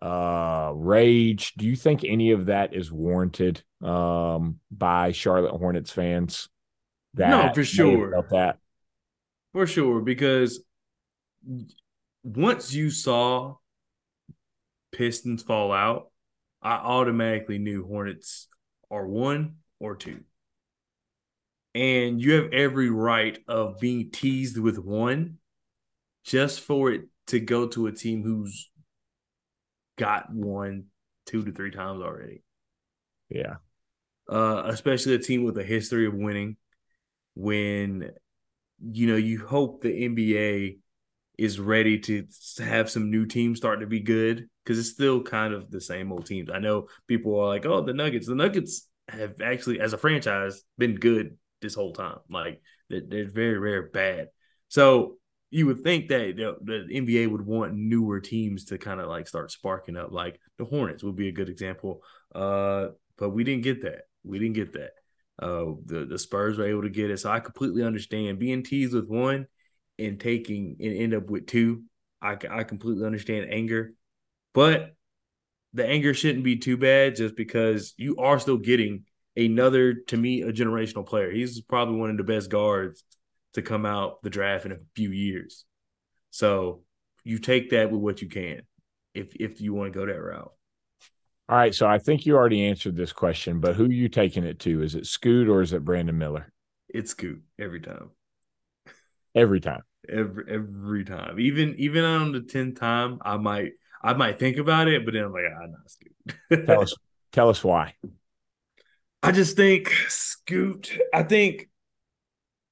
uh, 0.00 0.72
rage. 0.74 1.54
Do 1.54 1.66
you 1.66 1.76
think 1.76 2.04
any 2.04 2.32
of 2.32 2.46
that 2.46 2.74
is 2.74 2.92
warranted 2.92 3.62
um, 3.82 4.60
by 4.70 5.12
Charlotte 5.12 5.56
Hornets 5.56 5.90
fans? 5.90 6.48
No, 7.30 7.52
for 7.54 7.64
sure. 7.64 8.26
that. 8.30 8.58
For 9.52 9.66
sure, 9.66 10.02
because 10.02 10.62
once 12.22 12.74
you 12.74 12.90
saw 12.90 13.56
Pistons 14.92 15.42
fall 15.42 15.72
out, 15.72 16.10
I 16.60 16.74
automatically 16.74 17.58
knew 17.58 17.86
Hornets 17.86 18.48
are 18.90 19.06
one 19.06 19.56
or 19.80 19.96
two. 19.96 20.20
And 21.74 22.20
you 22.20 22.32
have 22.34 22.52
every 22.52 22.90
right 22.90 23.38
of 23.48 23.80
being 23.80 24.10
teased 24.10 24.58
with 24.58 24.78
one 24.78 25.38
just 26.24 26.60
for 26.60 26.90
it 26.90 27.02
to 27.28 27.40
go 27.40 27.66
to 27.68 27.86
a 27.86 27.92
team 27.92 28.22
who's 28.22 28.70
got 29.98 30.32
one 30.32 30.84
two 31.26 31.44
to 31.44 31.52
three 31.52 31.70
times 31.70 32.02
already. 32.02 32.42
Yeah. 33.28 33.56
Uh, 34.30 34.62
especially 34.66 35.14
a 35.14 35.18
team 35.18 35.44
with 35.44 35.58
a 35.58 35.64
history 35.64 36.06
of 36.06 36.14
winning 36.14 36.56
when 37.34 38.10
you 38.90 39.06
know 39.06 39.16
you 39.16 39.44
hope 39.44 39.82
the 39.82 40.04
NBA 40.04 40.78
is 41.38 41.60
ready 41.60 41.98
to 41.98 42.26
have 42.58 42.90
some 42.90 43.10
new 43.10 43.26
teams 43.26 43.58
start 43.58 43.80
to 43.80 43.86
be 43.86 44.00
good 44.00 44.48
because 44.64 44.78
it's 44.78 44.90
still 44.90 45.22
kind 45.22 45.52
of 45.54 45.70
the 45.70 45.80
same 45.80 46.10
old 46.10 46.26
teams. 46.26 46.50
I 46.52 46.58
know 46.58 46.88
people 47.06 47.38
are 47.38 47.46
like, 47.46 47.66
"Oh, 47.66 47.82
the 47.82 47.92
Nuggets." 47.92 48.26
The 48.26 48.34
Nuggets 48.34 48.88
have 49.08 49.40
actually, 49.40 49.80
as 49.80 49.92
a 49.92 49.98
franchise, 49.98 50.62
been 50.78 50.96
good 50.96 51.36
this 51.60 51.74
whole 51.74 51.92
time. 51.92 52.18
Like 52.28 52.60
they're, 52.88 53.02
they're 53.06 53.30
very, 53.30 53.60
very 53.60 53.88
bad. 53.92 54.28
So 54.68 55.18
you 55.50 55.66
would 55.66 55.82
think 55.82 56.08
that 56.08 56.36
the, 56.36 56.86
NBA 56.92 57.30
would 57.30 57.46
want 57.46 57.74
newer 57.74 58.20
teams 58.20 58.64
to 58.66 58.78
kind 58.78 59.00
of 59.00 59.08
like 59.08 59.28
start 59.28 59.52
sparking 59.52 59.96
up. 59.96 60.10
Like 60.10 60.40
the 60.58 60.64
Hornets 60.64 61.04
would 61.04 61.16
be 61.16 61.28
a 61.28 61.32
good 61.32 61.48
example. 61.48 62.02
Uh, 62.34 62.88
but 63.16 63.30
we 63.30 63.44
didn't 63.44 63.62
get 63.62 63.82
that. 63.82 64.02
We 64.24 64.38
didn't 64.38 64.54
get 64.54 64.72
that. 64.74 64.90
Uh, 65.40 65.74
the 65.84 66.06
the 66.08 66.18
Spurs 66.18 66.58
were 66.58 66.66
able 66.66 66.82
to 66.82 66.90
get 66.90 67.10
it, 67.10 67.18
so 67.18 67.30
I 67.30 67.40
completely 67.40 67.82
understand 67.82 68.38
being 68.38 68.62
teased 68.62 68.94
with 68.94 69.06
one 69.06 69.46
and 69.98 70.18
taking 70.18 70.76
and 70.80 70.96
end 70.96 71.14
up 71.14 71.30
with 71.30 71.46
two. 71.46 71.84
I 72.22 72.36
I 72.50 72.64
completely 72.64 73.04
understand 73.04 73.48
anger, 73.50 73.92
but 74.54 74.94
the 75.74 75.86
anger 75.86 76.14
shouldn't 76.14 76.44
be 76.44 76.56
too 76.56 76.78
bad 76.78 77.16
just 77.16 77.36
because 77.36 77.92
you 77.98 78.16
are 78.16 78.38
still 78.38 78.56
getting 78.56 79.04
another 79.36 79.92
to 79.92 80.16
me 80.16 80.40
a 80.40 80.52
generational 80.52 81.06
player. 81.06 81.30
He's 81.30 81.60
probably 81.60 81.96
one 81.96 82.10
of 82.10 82.16
the 82.16 82.24
best 82.24 82.50
guards 82.50 83.04
to 83.54 83.62
come 83.62 83.86
out 83.86 84.22
the 84.22 84.30
draft 84.30 84.66
in 84.66 84.72
a 84.72 84.78
few 84.94 85.10
years. 85.10 85.64
So 86.30 86.82
you 87.24 87.38
take 87.38 87.70
that 87.70 87.90
with 87.90 88.00
what 88.00 88.22
you 88.22 88.28
can 88.28 88.62
if 89.14 89.34
if 89.36 89.60
you 89.60 89.74
want 89.74 89.92
to 89.92 89.98
go 89.98 90.06
that 90.06 90.20
route. 90.20 90.52
All 91.48 91.56
right, 91.56 91.74
so 91.74 91.86
I 91.86 91.98
think 91.98 92.26
you 92.26 92.36
already 92.36 92.66
answered 92.66 92.96
this 92.96 93.12
question, 93.12 93.60
but 93.60 93.76
who 93.76 93.84
are 93.84 93.92
you 93.92 94.08
taking 94.08 94.42
it 94.42 94.58
to? 94.60 94.82
Is 94.82 94.96
it 94.96 95.06
Scoot 95.06 95.48
or 95.48 95.62
is 95.62 95.72
it 95.72 95.84
Brandon 95.84 96.18
Miller? 96.18 96.52
It's 96.88 97.12
Scoot 97.12 97.42
every 97.58 97.80
time. 97.80 98.10
Every 99.34 99.60
time. 99.60 99.82
Every 100.08 100.44
every 100.48 101.04
time. 101.04 101.38
Even 101.38 101.74
even 101.78 102.04
on 102.04 102.32
the 102.32 102.40
tenth 102.40 102.80
time, 102.80 103.18
I 103.22 103.36
might 103.36 103.72
I 104.02 104.14
might 104.14 104.38
think 104.38 104.56
about 104.56 104.88
it, 104.88 105.04
but 105.04 105.14
then 105.14 105.24
I'm 105.24 105.32
like, 105.32 105.44
ah, 105.52 105.66
not 105.66 105.90
Scoot. 105.90 106.66
tell 106.66 106.82
us 106.82 106.94
tell 107.32 107.48
us 107.48 107.62
why. 107.62 107.94
I 109.22 109.32
just 109.32 109.56
think 109.56 109.88
Scoot. 110.08 110.98
I 111.12 111.22
think 111.22 111.68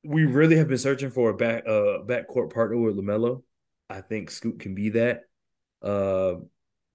we 0.05 0.25
really 0.27 0.57
have 0.57 0.69
been 0.69 0.79
searching 0.79 1.11
for 1.11 1.31
a 1.31 1.35
back 1.35 1.65
uh 1.67 2.03
backcourt 2.07 2.53
partner 2.53 2.77
with 2.79 2.97
Lamelo. 2.97 3.43
I 3.89 4.01
think 4.01 4.31
Scoot 4.31 4.61
can 4.61 4.75
be 4.75 4.91
that. 4.91 5.23
Uh, 5.83 6.37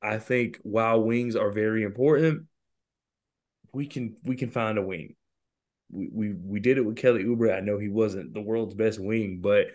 I 0.01 0.17
think 0.17 0.59
while 0.63 1.01
wings 1.03 1.35
are 1.35 1.51
very 1.51 1.83
important, 1.83 2.45
we 3.73 3.85
can 3.87 4.15
we 4.23 4.35
can 4.35 4.49
find 4.49 4.77
a 4.77 4.81
wing. 4.81 5.15
We 5.91 6.09
we 6.11 6.33
we 6.33 6.59
did 6.59 6.77
it 6.77 6.85
with 6.85 6.97
Kelly 6.97 7.23
Oubre. 7.23 7.55
I 7.55 7.61
know 7.61 7.77
he 7.79 7.89
wasn't 7.89 8.33
the 8.33 8.41
world's 8.41 8.75
best 8.75 8.99
wing, 8.99 9.39
but 9.41 9.67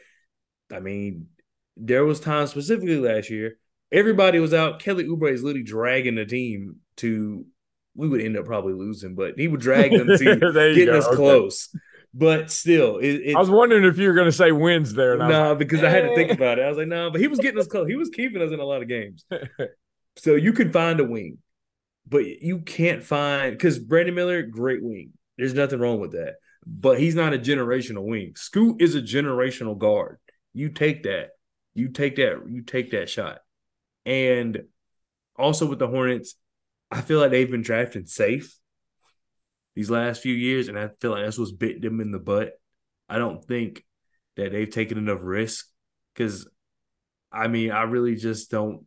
I 0.73 0.81
mean, 0.81 1.29
there 1.77 2.05
was 2.05 2.21
time 2.21 2.47
specifically 2.47 2.99
last 2.99 3.31
year. 3.31 3.59
Everybody 3.93 4.39
was 4.41 4.55
out. 4.55 4.81
Kelly 4.81 5.05
Oubre 5.05 5.33
is 5.33 5.43
literally 5.43 5.65
dragging 5.65 6.15
the 6.17 6.25
team 6.27 6.77
to. 6.97 7.45
We 7.97 8.09
would 8.09 8.21
end 8.21 8.37
up 8.37 8.45
probably 8.47 8.73
losing, 8.73 9.15
but 9.15 9.35
he 9.39 9.47
would 9.47 9.61
drag 9.61 9.93
them 9.93 10.09
to 10.09 10.19
getting 10.75 10.87
go. 10.87 10.99
us 10.99 11.07
Okay. 11.07 11.17
close. 11.17 11.69
But 12.17 12.49
still, 12.53 12.99
it, 12.99 13.09
it, 13.09 13.37
I 13.37 13.41
was 13.41 13.51
wondering 13.51 13.85
if 13.85 13.99
you 13.99 14.07
were 14.07 14.15
going 14.15 14.29
to 14.29 14.33
say 14.33 14.53
wins 14.53 14.95
there. 14.95 15.15
And 15.15 15.23
I 15.23 15.27
was 15.27 15.33
no, 15.35 15.49
like, 15.49 15.59
because 15.59 15.83
I 15.83 15.91
had 15.91 16.03
to 16.03 16.15
think 16.15 16.31
"Eh." 16.31 16.35
about 16.35 16.61
it. 16.61 16.63
I 16.63 16.69
was 16.69 16.79
like, 16.79 16.87
no, 16.87 17.11
but 17.11 17.21
he 17.21 17.27
was 17.27 17.41
getting 17.41 17.59
us 17.59 17.67
close. 17.67 17.89
He 17.89 17.97
was 17.97 18.09
keeping 18.09 18.41
us 18.41 18.53
in 18.53 18.61
a 18.61 18.65
lot 18.65 18.83
of 18.83 18.89
games. 18.89 19.25
so 20.17 20.37
you 20.37 20.53
can 20.53 20.71
find 20.71 21.01
a 21.01 21.05
wing, 21.05 21.39
but 22.09 22.25
you 22.25 22.61
can't 22.61 23.03
find 23.03 23.51
because 23.51 23.81
Brandon 23.81 24.15
Miller, 24.15 24.43
great 24.43 24.81
wing. 24.81 25.11
There's 25.37 25.55
nothing 25.55 25.81
wrong 25.81 25.99
with 25.99 26.13
that. 26.13 26.37
But 26.65 27.01
he's 27.01 27.17
not 27.17 27.35
a 27.35 27.39
generational 27.39 28.05
wing. 28.05 28.35
Scoot 28.37 28.81
is 28.81 28.95
a 28.95 29.03
generational 29.03 29.77
guard. 29.77 30.19
You 30.53 30.69
take 30.69 31.03
that. 31.03 31.31
You 31.75 31.89
take 31.89 32.15
that. 32.17 32.43
You 32.49 32.63
take 32.63 32.93
that 32.93 33.11
shot. 33.11 33.39
And 34.07 34.63
also 35.37 35.67
with 35.67 35.81
the 35.81 35.89
Hornets, 35.89 36.37
I 36.93 37.01
feel 37.01 37.19
like 37.19 37.33
they've 37.33 37.51
been 37.51 37.63
drafting 37.63 38.07
safe 38.07 38.57
these 39.75 39.91
last 39.91 40.23
few 40.23 40.35
years, 40.35 40.69
and 40.69 40.79
I 40.79 40.91
feel 41.01 41.13
like 41.13 41.25
that's 41.25 41.39
what's 41.39 41.53
bit 41.53 41.83
them 41.83 42.01
in 42.01 42.11
the 42.11 42.19
butt. 42.19 42.53
I 43.09 43.19
don't 43.19 43.45
think 43.45 43.85
that 44.37 44.53
they've 44.53 44.71
taken 44.71 44.99
enough 44.99 45.21
risk 45.23 45.67
because, 46.15 46.49
I 47.33 47.49
mean, 47.49 47.71
I 47.71 47.83
really 47.83 48.17
just 48.17 48.51
don't. 48.51 48.87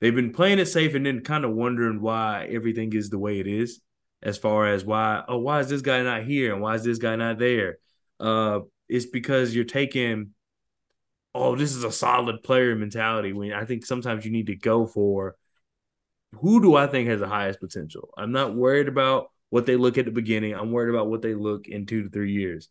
They've 0.00 0.14
been 0.14 0.32
playing 0.32 0.58
it 0.58 0.66
safe 0.66 0.94
and 0.94 1.06
then 1.06 1.20
kind 1.20 1.44
of 1.44 1.52
wondering 1.52 2.00
why 2.00 2.48
everything 2.50 2.92
is 2.92 3.08
the 3.08 3.18
way 3.18 3.38
it 3.38 3.46
is, 3.46 3.80
as 4.22 4.38
far 4.38 4.66
as 4.66 4.84
why, 4.84 5.22
oh, 5.28 5.38
why 5.38 5.60
is 5.60 5.68
this 5.68 5.82
guy 5.82 6.02
not 6.02 6.24
here 6.24 6.52
and 6.52 6.62
why 6.62 6.74
is 6.74 6.82
this 6.82 6.98
guy 6.98 7.16
not 7.16 7.38
there? 7.38 7.78
Uh, 8.18 8.60
it's 8.88 9.06
because 9.06 9.54
you're 9.54 9.64
taking, 9.64 10.30
oh, 11.34 11.56
this 11.56 11.74
is 11.74 11.84
a 11.84 11.92
solid 11.92 12.42
player 12.42 12.74
mentality. 12.74 13.32
When 13.32 13.52
I 13.52 13.64
think 13.64 13.86
sometimes 13.86 14.24
you 14.24 14.32
need 14.32 14.46
to 14.48 14.56
go 14.56 14.86
for 14.86 15.36
who 16.40 16.62
do 16.62 16.76
I 16.76 16.86
think 16.86 17.08
has 17.08 17.20
the 17.20 17.28
highest 17.28 17.60
potential. 17.60 18.10
I'm 18.16 18.32
not 18.32 18.54
worried 18.54 18.88
about 18.88 19.31
what 19.52 19.66
they 19.66 19.76
look 19.76 19.98
at 19.98 20.06
the 20.06 20.10
beginning. 20.10 20.54
I'm 20.54 20.72
worried 20.72 20.88
about 20.88 21.08
what 21.08 21.20
they 21.20 21.34
look 21.34 21.68
in 21.68 21.84
two 21.84 22.04
to 22.04 22.08
three 22.08 22.32
years. 22.32 22.70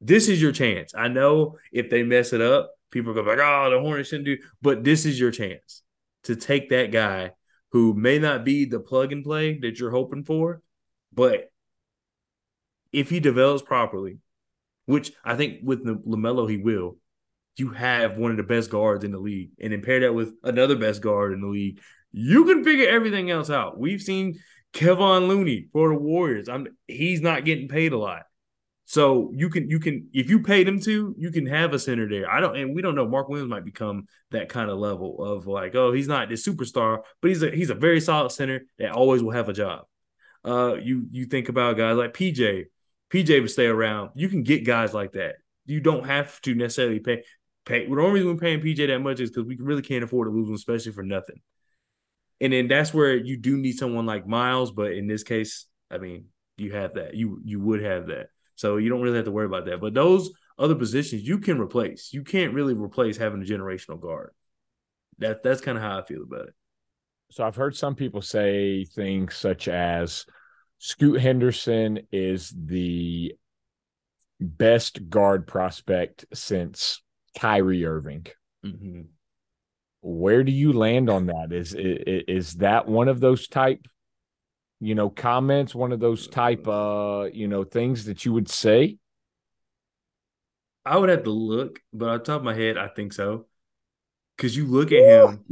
This 0.00 0.28
is 0.28 0.40
your 0.40 0.52
chance. 0.52 0.94
I 0.94 1.08
know 1.08 1.58
if 1.72 1.90
they 1.90 2.04
mess 2.04 2.32
it 2.32 2.40
up, 2.40 2.70
people 2.92 3.12
go 3.12 3.22
like, 3.22 3.40
oh, 3.42 3.70
the 3.70 3.80
Hornets 3.80 4.08
shouldn't 4.08 4.26
do, 4.26 4.38
but 4.62 4.84
this 4.84 5.04
is 5.04 5.18
your 5.18 5.32
chance 5.32 5.82
to 6.22 6.36
take 6.36 6.70
that 6.70 6.92
guy 6.92 7.32
who 7.72 7.92
may 7.92 8.20
not 8.20 8.44
be 8.44 8.66
the 8.66 8.78
plug 8.78 9.10
and 9.10 9.24
play 9.24 9.58
that 9.58 9.80
you're 9.80 9.90
hoping 9.90 10.22
for, 10.22 10.62
but 11.12 11.50
if 12.92 13.10
he 13.10 13.18
develops 13.18 13.62
properly, 13.62 14.18
which 14.86 15.10
I 15.24 15.34
think 15.34 15.58
with 15.64 15.84
Lamelo 15.84 16.48
he 16.48 16.56
will, 16.56 16.98
you 17.56 17.70
have 17.70 18.16
one 18.16 18.30
of 18.30 18.36
the 18.36 18.44
best 18.44 18.70
guards 18.70 19.02
in 19.02 19.10
the 19.10 19.18
league, 19.18 19.50
and 19.60 19.72
then 19.72 19.82
pair 19.82 19.98
that 19.98 20.14
with 20.14 20.34
another 20.44 20.76
best 20.76 21.02
guard 21.02 21.32
in 21.32 21.40
the 21.40 21.48
league, 21.48 21.80
you 22.12 22.44
can 22.44 22.62
figure 22.62 22.88
everything 22.88 23.28
else 23.28 23.50
out. 23.50 23.76
We've 23.76 24.00
seen 24.00 24.38
Kevon 24.72 25.28
Looney 25.28 25.68
for 25.72 25.88
the 25.88 25.98
Warriors. 25.98 26.48
I'm 26.48 26.68
he's 26.86 27.20
not 27.20 27.44
getting 27.44 27.68
paid 27.68 27.92
a 27.92 27.98
lot. 27.98 28.22
So 28.90 29.30
you 29.34 29.50
can 29.50 29.70
you 29.70 29.78
can 29.78 30.08
if 30.12 30.28
you 30.28 30.42
paid 30.42 30.66
him 30.66 30.80
to, 30.80 31.14
you 31.16 31.30
can 31.30 31.46
have 31.46 31.72
a 31.72 31.78
center 31.78 32.08
there. 32.08 32.28
I 32.28 32.40
don't 32.40 32.56
and 32.56 32.74
we 32.74 32.82
don't 32.82 32.94
know. 32.94 33.06
Mark 33.08 33.28
Williams 33.28 33.50
might 33.50 33.64
become 33.64 34.06
that 34.32 34.48
kind 34.48 34.68
of 34.68 34.78
level 34.78 35.24
of 35.24 35.46
like, 35.46 35.74
oh, 35.74 35.92
he's 35.92 36.08
not 36.08 36.28
this 36.28 36.46
superstar, 36.46 37.02
but 37.20 37.28
he's 37.28 37.42
a 37.42 37.50
he's 37.50 37.70
a 37.70 37.74
very 37.74 38.00
solid 38.00 38.30
center 38.30 38.62
that 38.78 38.92
always 38.92 39.22
will 39.22 39.30
have 39.30 39.48
a 39.48 39.52
job. 39.52 39.84
Uh 40.44 40.74
you 40.74 41.06
you 41.10 41.26
think 41.26 41.48
about 41.48 41.76
guys 41.76 41.96
like 41.96 42.14
PJ. 42.14 42.64
PJ 43.10 43.40
would 43.40 43.50
stay 43.50 43.66
around. 43.66 44.10
You 44.14 44.28
can 44.28 44.42
get 44.42 44.64
guys 44.64 44.92
like 44.92 45.12
that. 45.12 45.36
You 45.66 45.80
don't 45.80 46.06
have 46.06 46.40
to 46.42 46.54
necessarily 46.54 46.98
pay 46.98 47.22
pay. 47.64 47.86
The 47.86 47.92
only 47.92 48.14
reason 48.14 48.28
we're 48.28 48.40
paying 48.40 48.60
PJ 48.60 48.88
that 48.88 48.98
much 48.98 49.20
is 49.20 49.30
because 49.30 49.46
we 49.46 49.56
really 49.60 49.82
can't 49.82 50.02
afford 50.04 50.26
to 50.26 50.32
lose 50.32 50.48
him, 50.48 50.54
especially 50.54 50.92
for 50.92 51.04
nothing. 51.04 51.40
And 52.40 52.52
then 52.52 52.68
that's 52.68 52.94
where 52.94 53.14
you 53.14 53.36
do 53.36 53.56
need 53.56 53.76
someone 53.76 54.06
like 54.06 54.26
Miles, 54.26 54.72
but 54.72 54.92
in 54.92 55.06
this 55.06 55.22
case, 55.22 55.66
I 55.90 55.98
mean, 55.98 56.26
you 56.56 56.72
have 56.72 56.94
that. 56.94 57.14
You 57.14 57.40
you 57.44 57.60
would 57.60 57.82
have 57.82 58.06
that. 58.06 58.28
So 58.54 58.76
you 58.76 58.88
don't 58.88 59.02
really 59.02 59.16
have 59.16 59.24
to 59.26 59.30
worry 59.30 59.46
about 59.46 59.66
that. 59.66 59.80
But 59.80 59.94
those 59.94 60.30
other 60.58 60.74
positions 60.74 61.26
you 61.26 61.38
can 61.38 61.58
replace. 61.58 62.12
You 62.12 62.22
can't 62.22 62.54
really 62.54 62.74
replace 62.74 63.16
having 63.16 63.42
a 63.42 63.44
generational 63.44 64.00
guard. 64.00 64.32
That 65.18 65.42
that's 65.42 65.60
kind 65.60 65.76
of 65.76 65.82
how 65.82 65.98
I 65.98 66.04
feel 66.04 66.22
about 66.22 66.48
it. 66.48 66.54
So 67.30 67.44
I've 67.44 67.56
heard 67.56 67.76
some 67.76 67.94
people 67.94 68.22
say 68.22 68.84
things 68.84 69.36
such 69.36 69.68
as 69.68 70.26
Scoot 70.78 71.20
Henderson 71.20 72.00
is 72.10 72.52
the 72.56 73.34
best 74.40 75.08
guard 75.08 75.46
prospect 75.46 76.24
since 76.32 77.02
Kyrie 77.38 77.84
Irving. 77.84 78.26
Mm-hmm. 78.64 79.02
Where 80.02 80.44
do 80.44 80.52
you 80.52 80.72
land 80.72 81.10
on 81.10 81.26
that? 81.26 81.52
Is 81.52 81.74
is, 81.74 82.24
is 82.26 82.54
that 82.54 82.88
one 82.88 83.08
of 83.08 83.20
those 83.20 83.48
type, 83.48 83.86
you 84.80 84.94
know, 84.94 85.10
comments? 85.10 85.74
One 85.74 85.92
of 85.92 86.00
those 86.00 86.26
type, 86.26 86.66
uh, 86.66 87.28
you 87.32 87.48
know, 87.48 87.64
things 87.64 88.06
that 88.06 88.24
you 88.24 88.32
would 88.32 88.48
say? 88.48 88.96
I 90.84 90.96
would 90.96 91.10
have 91.10 91.24
to 91.24 91.30
look, 91.30 91.80
but 91.92 92.08
on 92.08 92.22
top 92.22 92.40
of 92.40 92.44
my 92.44 92.54
head, 92.54 92.78
I 92.78 92.88
think 92.88 93.12
so. 93.12 93.46
Because 94.36 94.56
you 94.56 94.66
look 94.66 94.90
at 94.92 95.04
him, 95.04 95.44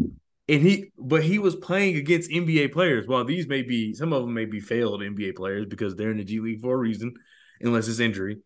and 0.48 0.62
he, 0.62 0.92
but 0.96 1.22
he 1.22 1.38
was 1.38 1.54
playing 1.54 1.96
against 1.96 2.30
NBA 2.30 2.72
players. 2.72 3.06
While 3.06 3.24
these 3.24 3.46
may 3.46 3.60
be, 3.62 3.92
some 3.92 4.14
of 4.14 4.22
them 4.22 4.32
may 4.32 4.46
be 4.46 4.60
failed 4.60 5.02
NBA 5.02 5.36
players 5.36 5.66
because 5.66 5.94
they're 5.94 6.10
in 6.10 6.16
the 6.16 6.24
G 6.24 6.40
League 6.40 6.62
for 6.62 6.74
a 6.74 6.78
reason, 6.78 7.12
unless 7.60 7.86
it's 7.86 8.00
injury. 8.00 8.38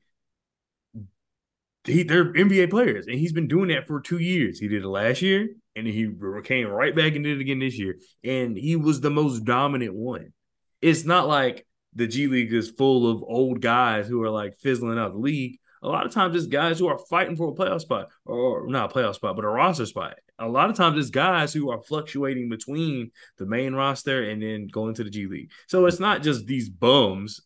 he, 1.84 2.02
they're 2.02 2.32
NBA 2.32 2.70
players, 2.70 3.06
and 3.06 3.18
he's 3.18 3.32
been 3.32 3.48
doing 3.48 3.68
that 3.68 3.86
for 3.86 4.00
two 4.00 4.18
years. 4.18 4.58
He 4.58 4.68
did 4.68 4.82
it 4.82 4.88
last 4.88 5.22
year, 5.22 5.48
and 5.74 5.86
he 5.86 6.10
came 6.44 6.68
right 6.68 6.94
back 6.94 7.14
and 7.14 7.24
did 7.24 7.38
it 7.38 7.40
again 7.40 7.58
this 7.58 7.78
year. 7.78 7.98
And 8.22 8.56
he 8.56 8.76
was 8.76 9.00
the 9.00 9.10
most 9.10 9.44
dominant 9.44 9.94
one. 9.94 10.32
It's 10.80 11.04
not 11.04 11.28
like 11.28 11.66
the 11.94 12.06
G 12.06 12.26
League 12.26 12.52
is 12.52 12.70
full 12.70 13.10
of 13.10 13.22
old 13.22 13.60
guys 13.60 14.08
who 14.08 14.22
are 14.22 14.30
like 14.30 14.58
fizzling 14.58 14.98
out 14.98 15.12
the 15.12 15.18
league. 15.18 15.58
A 15.82 15.88
lot 15.88 16.06
of 16.06 16.12
times 16.12 16.36
it's 16.36 16.46
guys 16.46 16.78
who 16.78 16.86
are 16.86 16.98
fighting 17.10 17.36
for 17.36 17.48
a 17.48 17.52
playoff 17.52 17.80
spot, 17.80 18.08
or 18.24 18.68
not 18.68 18.92
a 18.92 18.94
playoff 18.94 19.16
spot, 19.16 19.34
but 19.34 19.44
a 19.44 19.48
roster 19.48 19.86
spot. 19.86 20.14
A 20.38 20.46
lot 20.46 20.70
of 20.70 20.76
times 20.76 20.98
it's 20.98 21.10
guys 21.10 21.52
who 21.52 21.70
are 21.70 21.82
fluctuating 21.82 22.48
between 22.48 23.10
the 23.38 23.46
main 23.46 23.74
roster 23.74 24.28
and 24.28 24.40
then 24.40 24.68
going 24.68 24.94
to 24.94 25.04
the 25.04 25.10
G 25.10 25.26
League. 25.26 25.50
So 25.66 25.86
it's 25.86 26.00
not 26.00 26.22
just 26.22 26.46
these 26.46 26.68
bums. 26.68 27.40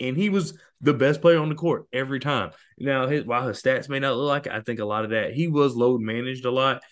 And 0.00 0.16
he 0.16 0.30
was 0.30 0.56
the 0.80 0.94
best 0.94 1.20
player 1.20 1.40
on 1.40 1.48
the 1.48 1.56
court 1.56 1.86
every 1.92 2.20
time. 2.20 2.52
Now, 2.78 3.08
his, 3.08 3.24
while 3.24 3.48
his 3.48 3.60
stats 3.60 3.88
may 3.88 3.98
not 3.98 4.16
look 4.16 4.28
like 4.28 4.46
it, 4.46 4.52
I 4.52 4.60
think 4.60 4.78
a 4.78 4.84
lot 4.84 5.02
of 5.02 5.10
that 5.10 5.32
he 5.32 5.48
was 5.48 5.74
load 5.74 6.00
managed 6.00 6.44
a 6.44 6.52
lot. 6.52 6.82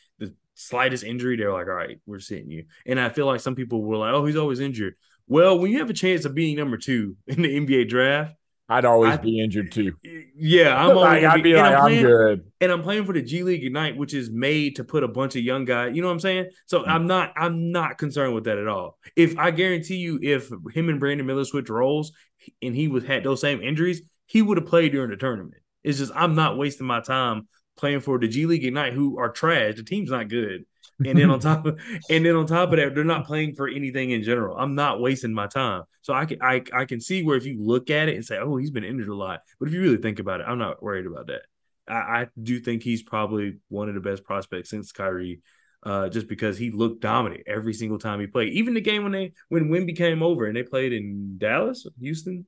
Slightest 0.59 1.05
injury, 1.05 1.37
they're 1.37 1.53
like, 1.53 1.67
all 1.67 1.75
right, 1.75 2.01
we're 2.07 2.19
sitting 2.19 2.51
you. 2.51 2.65
And 2.87 2.99
I 2.99 3.11
feel 3.11 3.27
like 3.27 3.41
some 3.41 3.55
people 3.55 3.83
were 3.83 3.99
like, 3.99 4.15
oh, 4.15 4.25
he's 4.25 4.37
always 4.37 4.59
injured. 4.59 4.95
Well, 5.29 5.59
when 5.59 5.71
you 5.71 5.81
have 5.81 5.91
a 5.91 5.95
chance 5.95 6.25
of 6.25 6.35
being 6.35 6.57
number 6.57 6.79
two 6.79 7.17
in 7.27 7.43
the 7.43 7.49
NBA 7.49 7.89
draft, 7.89 8.35
I'd 8.69 8.85
always 8.85 9.13
I, 9.13 9.17
be 9.19 9.41
injured 9.41 9.71
too. 9.71 9.95
Yeah, 10.39 10.77
I'm 10.77 10.95
like, 10.97 11.25
I'd 11.25 11.37
be, 11.37 11.53
be 11.53 11.55
like, 11.55 11.75
I'm, 11.75 11.81
playing, 11.81 11.99
I'm, 11.99 12.05
good. 12.05 12.53
And 12.61 12.73
I'm 12.73 12.83
playing 12.83 13.05
for 13.05 13.13
the 13.13 13.23
G 13.23 13.43
League 13.43 13.65
Ignite, 13.65 13.97
which 13.97 14.13
is 14.13 14.31
made 14.31 14.77
to 14.77 14.85
put 14.85 15.05
a 15.05 15.09
bunch 15.09 15.37
of 15.37 15.43
young 15.43 15.65
guys. 15.65 15.95
You 15.95 16.03
know 16.03 16.09
what 16.09 16.15
I'm 16.15 16.21
saying? 16.21 16.51
So 16.67 16.81
mm-hmm. 16.81 16.91
I'm 16.91 17.07
not, 17.07 17.33
I'm 17.37 17.71
not 17.71 17.97
concerned 17.97 18.35
with 18.35 18.45
that 18.45 18.59
at 18.59 18.67
all. 18.67 18.99
If 19.15 19.39
I 19.39 19.51
guarantee 19.51 19.97
you, 19.97 20.19
if 20.23 20.51
him 20.75 20.89
and 20.89 21.01
Brandon 21.01 21.27
Miller 21.27 21.45
switch 21.45 21.71
roles 21.71 22.13
and 22.61 22.75
he 22.75 22.89
was 22.89 23.05
had 23.05 23.25
those 23.25 23.41
same 23.41 23.63
injuries, 23.63 24.03
he 24.27 24.43
would 24.43 24.59
have 24.59 24.67
played 24.67 24.93
during 24.93 25.11
the 25.11 25.17
tournament. 25.17 25.63
It's 25.85 25.99
just 25.99 26.13
I'm 26.15 26.35
not 26.35 26.59
wasting 26.59 26.87
my 26.87 27.01
time 27.01 27.47
playing 27.77 28.01
for 28.01 28.19
the 28.19 28.29
G 28.29 28.47
League 28.47 28.65
Ignite, 28.65 28.93
who 28.93 29.19
are 29.19 29.31
trash. 29.31 29.77
The 29.77 29.83
team's 29.83 30.11
not 30.11 30.29
good. 30.29 30.65
And 31.05 31.19
then 31.19 31.31
on 31.31 31.41
top 31.41 31.67
of 31.67 31.81
and 32.11 32.25
then 32.25 32.37
on 32.37 32.47
top 32.47 32.73
of 32.73 32.79
that, 32.79 32.95
they're 32.95 33.05
not 33.05 33.27
playing 33.27 33.55
for 33.55 33.69
anything 33.69 34.11
in 34.11 34.23
general. 34.23 34.57
I'm 34.57 34.75
not 34.75 35.01
wasting 35.01 35.33
my 35.33 35.47
time. 35.47 35.85
So 36.03 36.15
I 36.15 36.25
can 36.25 36.39
I 36.43 36.63
I 36.73 36.85
can 36.85 37.01
see 37.01 37.23
where 37.23 37.37
if 37.37 37.47
you 37.47 37.59
look 37.61 37.91
at 37.91 38.09
it 38.09 38.17
and 38.17 38.25
say, 38.25 38.39
oh, 38.39 38.57
he's 38.57 38.71
been 38.71 38.85
injured 38.85 39.09
a 39.09 39.15
lot. 39.15 39.41
But 39.59 39.69
if 39.69 39.75
you 39.75 39.83
really 39.83 39.99
think 39.99 40.19
about 40.19 40.41
it, 40.41 40.47
I'm 40.49 40.59
not 40.59 40.83
worried 40.83 41.07
about 41.07 41.27
that. 41.29 41.43
I, 41.89 41.95
I 41.95 42.27
do 42.41 42.59
think 42.59 42.83
he's 42.83 43.03
probably 43.03 43.59
one 43.69 43.89
of 43.89 43.95
the 43.95 44.01
best 44.01 44.25
prospects 44.25 44.71
since 44.71 44.93
Kyrie. 44.93 45.41
Uh, 45.83 46.09
just 46.09 46.27
because 46.27 46.59
he 46.59 46.73
looked 46.73 47.01
dominant 47.01 47.43
every 47.47 47.73
single 47.73 47.99
time 47.99 48.19
he 48.19 48.27
played. 48.27 48.53
Even 48.55 48.75
the 48.75 48.81
game 48.81 49.05
when 49.05 49.13
they 49.13 49.33
when 49.51 49.69
Wemby 49.69 49.97
came 49.97 50.21
over 50.21 50.47
and 50.47 50.57
they 50.57 50.65
played 50.65 50.93
in 50.93 51.39
Dallas, 51.39 51.87
Houston, 52.01 52.45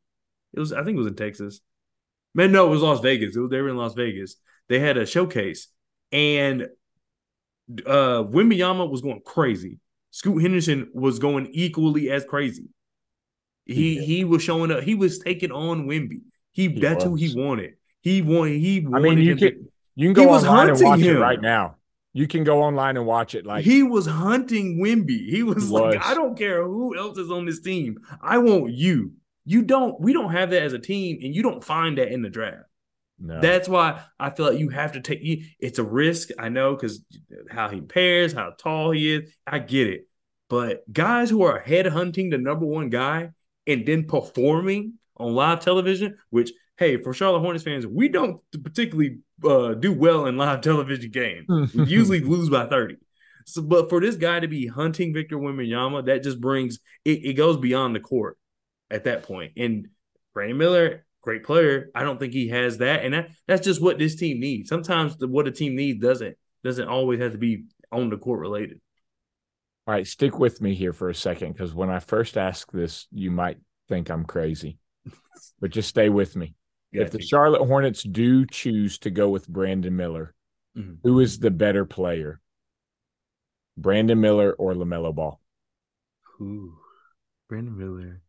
it 0.54 0.58
was 0.58 0.72
I 0.72 0.82
think 0.82 0.96
it 0.96 0.98
was 0.98 1.06
in 1.06 1.14
Texas. 1.14 1.60
Man, 2.34 2.52
no, 2.52 2.66
it 2.66 2.70
was 2.70 2.82
Las 2.82 3.00
Vegas. 3.00 3.36
It 3.36 3.40
Was, 3.40 3.50
they 3.50 3.60
were 3.60 3.68
in 3.68 3.76
Las 3.76 3.94
Vegas. 3.94 4.36
They 4.68 4.78
had 4.78 4.96
a 4.96 5.06
showcase, 5.06 5.68
and 6.12 6.68
uh 7.86 8.24
Wembanyama 8.24 8.90
was 8.90 9.00
going 9.02 9.20
crazy. 9.24 9.78
Scoot 10.10 10.42
Henderson 10.42 10.90
was 10.94 11.18
going 11.18 11.48
equally 11.52 12.10
as 12.10 12.24
crazy. 12.24 12.68
He 13.66 13.96
yeah. 13.96 14.02
he 14.02 14.24
was 14.24 14.42
showing 14.42 14.70
up. 14.70 14.82
He 14.82 14.94
was 14.94 15.18
taking 15.18 15.52
on 15.52 15.86
Wemby. 15.86 16.22
He, 16.52 16.68
he 16.68 16.80
that's 16.80 17.04
was. 17.04 17.04
who 17.04 17.14
he 17.14 17.34
wanted. 17.40 17.74
He 18.00 18.22
wanted. 18.22 18.58
He. 18.58 18.80
Wanted 18.80 18.96
I 18.96 19.14
mean, 19.14 19.18
you 19.24 19.36
can 19.36 19.52
to, 19.52 19.70
you 19.94 20.14
can 20.14 20.24
go 20.24 20.30
online 20.32 20.70
and 20.70 20.80
watch 20.80 21.00
him. 21.00 21.16
it 21.16 21.20
right 21.20 21.40
now. 21.40 21.76
You 22.14 22.26
can 22.26 22.42
go 22.42 22.62
online 22.62 22.96
and 22.96 23.06
watch 23.06 23.34
it. 23.34 23.44
Like 23.46 23.64
he 23.64 23.82
was 23.82 24.06
hunting 24.06 24.80
Wemby. 24.82 25.28
He 25.28 25.42
was, 25.42 25.68
he 25.68 25.70
like, 25.70 26.04
I 26.04 26.14
don't 26.14 26.36
care 26.36 26.64
who 26.64 26.96
else 26.96 27.18
is 27.18 27.30
on 27.30 27.44
this 27.44 27.60
team. 27.60 27.98
I 28.22 28.38
want 28.38 28.72
you. 28.72 29.12
You 29.44 29.62
don't. 29.62 30.00
We 30.00 30.12
don't 30.12 30.32
have 30.32 30.50
that 30.50 30.62
as 30.62 30.72
a 30.72 30.78
team, 30.78 31.18
and 31.22 31.34
you 31.34 31.42
don't 31.42 31.62
find 31.62 31.98
that 31.98 32.08
in 32.10 32.22
the 32.22 32.30
draft. 32.30 32.67
No. 33.20 33.40
That's 33.40 33.68
why 33.68 34.02
I 34.18 34.30
feel 34.30 34.46
like 34.46 34.58
you 34.58 34.68
have 34.68 34.92
to 34.92 35.00
take. 35.00 35.20
It's 35.58 35.78
a 35.78 35.84
risk, 35.84 36.30
I 36.38 36.48
know, 36.48 36.74
because 36.74 37.04
how 37.50 37.68
he 37.68 37.80
pairs, 37.80 38.32
how 38.32 38.52
tall 38.58 38.92
he 38.92 39.14
is, 39.14 39.32
I 39.46 39.58
get 39.58 39.88
it. 39.88 40.08
But 40.48 40.90
guys 40.92 41.28
who 41.28 41.42
are 41.42 41.58
head 41.58 41.86
hunting 41.86 42.30
the 42.30 42.38
number 42.38 42.64
one 42.64 42.90
guy 42.90 43.30
and 43.66 43.84
then 43.84 44.04
performing 44.04 44.94
on 45.16 45.34
live 45.34 45.60
television, 45.60 46.16
which 46.30 46.52
hey, 46.76 47.02
for 47.02 47.12
Charlotte 47.12 47.40
Hornets 47.40 47.64
fans, 47.64 47.86
we 47.86 48.08
don't 48.08 48.40
particularly 48.62 49.18
uh, 49.44 49.74
do 49.74 49.92
well 49.92 50.26
in 50.26 50.36
live 50.36 50.60
television 50.62 51.10
games. 51.10 51.46
we 51.74 51.84
usually 51.86 52.20
lose 52.20 52.48
by 52.48 52.66
thirty. 52.66 52.96
So, 53.46 53.62
but 53.62 53.88
for 53.88 54.00
this 54.00 54.16
guy 54.16 54.40
to 54.40 54.48
be 54.48 54.66
hunting 54.66 55.12
Victor 55.12 55.38
Wembanyama, 55.38 56.06
that 56.06 56.22
just 56.22 56.40
brings 56.40 56.78
it, 57.04 57.24
it 57.24 57.32
goes 57.34 57.56
beyond 57.56 57.96
the 57.96 58.00
court 58.00 58.38
at 58.90 59.04
that 59.04 59.24
point. 59.24 59.52
And 59.56 59.88
Brandon 60.34 60.58
Miller 60.58 61.06
great 61.28 61.44
player. 61.44 61.90
I 61.94 62.04
don't 62.04 62.18
think 62.18 62.32
he 62.32 62.48
has 62.48 62.78
that, 62.78 63.04
and 63.04 63.12
that, 63.12 63.28
that's 63.46 63.62
just 63.62 63.82
what 63.82 63.98
this 63.98 64.16
team 64.16 64.40
needs. 64.40 64.70
Sometimes 64.70 65.14
the, 65.18 65.28
what 65.28 65.46
a 65.46 65.50
team 65.50 65.76
needs 65.76 66.00
doesn't 66.00 66.38
doesn't 66.64 66.88
always 66.88 67.20
have 67.20 67.32
to 67.32 67.38
be 67.38 67.64
on 67.92 68.08
the 68.08 68.16
court 68.16 68.40
related. 68.40 68.80
All 69.86 69.92
right, 69.92 70.06
stick 70.06 70.38
with 70.38 70.62
me 70.62 70.74
here 70.74 70.94
for 70.94 71.10
a 71.10 71.14
second 71.14 71.52
because 71.52 71.74
when 71.74 71.90
I 71.90 71.98
first 71.98 72.38
ask 72.38 72.72
this, 72.72 73.06
you 73.12 73.30
might 73.30 73.58
think 73.90 74.08
I'm 74.08 74.24
crazy, 74.24 74.78
but 75.60 75.70
just 75.70 75.90
stay 75.90 76.08
with 76.08 76.34
me. 76.34 76.54
if 76.92 77.10
the 77.10 77.20
Charlotte 77.20 77.66
Hornets 77.66 78.02
do 78.02 78.46
choose 78.46 78.96
to 79.00 79.10
go 79.10 79.28
with 79.28 79.46
Brandon 79.46 79.94
Miller, 79.94 80.34
mm-hmm. 80.74 80.94
who 81.02 81.20
is 81.20 81.40
the 81.40 81.50
better 81.50 81.84
player, 81.84 82.40
Brandon 83.76 84.18
Miller 84.18 84.54
or 84.54 84.72
LaMelo 84.72 85.14
Ball? 85.14 85.38
Ooh, 86.40 86.78
Brandon 87.50 87.76
Miller 87.76 88.22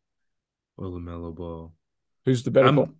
or 0.75 0.87
LaMelo 0.87 1.33
Ball? 1.33 1.73
Who's 2.25 2.43
the 2.43 2.51
better? 2.51 2.67
I'm, 2.67 2.95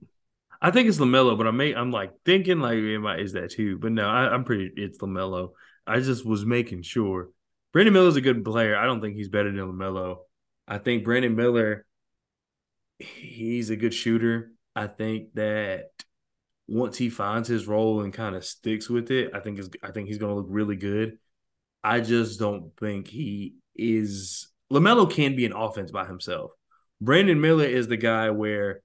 I 0.62 0.72
think 0.72 0.90
it's 0.90 0.98
Lamelo, 0.98 1.38
but 1.38 1.48
I 1.48 1.52
may 1.52 1.74
I'm 1.74 1.92
like 1.92 2.12
thinking 2.26 2.60
like 2.60 2.78
is 2.78 3.34
that 3.34 3.52
too? 3.52 3.78
But 3.78 3.92
no, 3.92 4.08
I, 4.08 4.34
am 4.34 4.44
pretty 4.44 4.72
it's 4.76 4.98
Lamelo. 5.00 5.52
I 5.88 6.00
just 6.00 6.26
was 6.26 6.46
making 6.46 6.84
sure. 6.84 7.30
Brandon 7.72 7.94
Miller's 7.94 8.16
a 8.16 8.22
good 8.22 8.44
player. 8.44 8.76
I 8.76 8.86
don't 8.86 9.02
think 9.02 9.16
he's 9.16 9.30
better 9.30 9.52
than 9.52 9.72
Lamelo. 9.72 10.18
I 10.68 10.78
think 10.80 11.04
Brandon 11.04 11.36
Miller, 11.36 11.86
he's 12.98 13.70
a 13.70 13.76
good 13.76 13.94
shooter. 13.94 14.52
I 14.76 14.88
think 14.88 15.34
that 15.36 15.90
once 16.68 16.98
he 16.98 17.10
finds 17.10 17.48
his 17.48 17.68
role 17.68 18.02
and 18.02 18.14
kind 18.14 18.36
of 18.36 18.46
sticks 18.46 18.90
with 18.90 19.12
it, 19.12 19.32
I 19.34 19.40
think 19.40 19.60
is 19.60 19.70
I 19.82 19.92
think 19.92 20.08
he's 20.08 20.18
going 20.18 20.32
to 20.32 20.36
look 20.36 20.48
really 20.50 20.76
good. 20.76 21.18
I 21.84 22.02
just 22.02 22.40
don't 22.40 22.72
think 22.78 23.08
he 23.08 23.56
is. 23.76 24.50
Lamelo 24.72 25.10
can 25.10 25.36
be 25.36 25.46
an 25.46 25.54
offense 25.54 25.92
by 25.92 26.06
himself. 26.06 26.52
Brandon 27.02 27.40
Miller 27.40 27.66
is 27.66 27.88
the 27.88 27.98
guy 27.98 28.30
where 28.30 28.82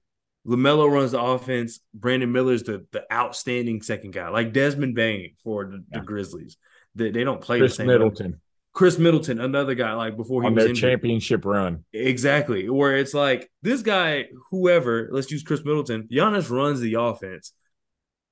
LaMelo 0.47 0.91
runs 0.91 1.11
the 1.11 1.21
offense. 1.21 1.79
Brandon 1.93 2.31
Miller's 2.31 2.63
the 2.63 2.85
the 2.91 3.11
outstanding 3.11 3.81
second 3.81 4.11
guy, 4.11 4.29
like 4.29 4.53
Desmond 4.53 4.95
Bane 4.95 5.35
for 5.43 5.65
the, 5.65 5.83
yeah. 5.91 5.99
the 5.99 6.05
Grizzlies. 6.05 6.57
They, 6.93 7.11
they 7.11 7.23
don't 7.23 7.41
play 7.41 7.59
Khris 7.59 7.71
the 7.71 7.75
same 7.77 7.87
Middleton. 7.87 8.31
Way. 8.33 8.37
Khris 8.73 8.99
Middleton, 8.99 9.39
another 9.39 9.73
guy, 9.73 9.93
like 9.93 10.17
before 10.17 10.41
he 10.41 10.47
on 10.47 10.55
was 10.55 10.63
their 10.63 10.69
injured. 10.69 10.91
championship 10.91 11.45
run. 11.45 11.85
Exactly. 11.93 12.69
Where 12.69 12.97
it's 12.97 13.13
like 13.13 13.49
this 13.61 13.81
guy, 13.81 14.25
whoever, 14.51 15.07
let's 15.11 15.31
use 15.31 15.43
Khris 15.43 15.63
Middleton. 15.63 16.07
Giannis 16.11 16.49
runs 16.49 16.81
the 16.81 16.95
offense. 16.95 17.53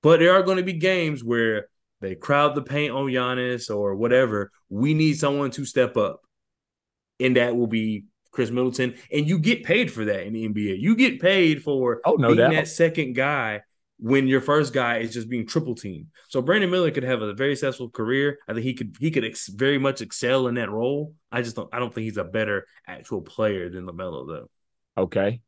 But 0.01 0.19
there 0.19 0.33
are 0.33 0.43
going 0.43 0.57
to 0.57 0.63
be 0.63 0.73
games 0.73 1.23
where 1.23 1.67
they 2.01 2.15
crowd 2.15 2.55
the 2.55 2.61
paint 2.61 2.93
on 2.93 3.05
Giannis 3.05 3.73
or 3.73 3.95
whatever. 3.95 4.51
We 4.69 4.93
need 4.93 5.17
someone 5.17 5.51
to 5.51 5.63
step 5.63 5.95
up. 5.95 6.19
And 7.21 7.37
that 7.37 7.55
will 7.55 7.67
be 7.67 8.03
Khris 8.33 8.51
Middleton, 8.51 8.95
and 9.11 9.27
you 9.27 9.39
get 9.39 9.63
paid 9.63 9.91
for 9.91 10.05
that 10.05 10.25
in 10.25 10.33
the 10.33 10.49
NBA. 10.49 10.79
You 10.79 10.95
get 10.95 11.21
paid 11.21 11.63
for 11.63 12.01
oh, 12.03 12.15
no 12.15 12.29
being 12.29 12.39
doubt. 12.39 12.51
that 12.51 12.67
second 12.67 13.13
guy 13.13 13.61
when 13.99 14.27
your 14.27 14.41
first 14.41 14.73
guy 14.73 14.97
is 14.97 15.13
just 15.13 15.29
being 15.29 15.47
triple 15.47 15.75
teamed. 15.75 16.07
So 16.27 16.41
Brandon 16.41 16.69
Miller 16.69 16.91
could 16.91 17.03
have 17.03 17.21
a 17.21 17.33
very 17.33 17.55
successful 17.55 17.89
career. 17.89 18.39
I 18.47 18.53
think 18.53 18.65
he 18.65 18.73
could 18.73 18.97
he 18.99 19.11
could 19.11 19.23
ex- 19.23 19.47
very 19.47 19.77
much 19.77 20.01
excel 20.01 20.47
in 20.47 20.55
that 20.55 20.71
role. 20.71 21.13
I 21.31 21.41
just 21.41 21.55
don't 21.55 21.69
I 21.71 21.79
don't 21.79 21.93
think 21.93 22.05
he's 22.05 22.17
a 22.17 22.23
better 22.23 22.65
actual 22.87 23.21
player 23.21 23.69
than 23.69 23.85
Lamelo 23.85 24.27
though. 24.27 24.49
Okay, 24.97 25.41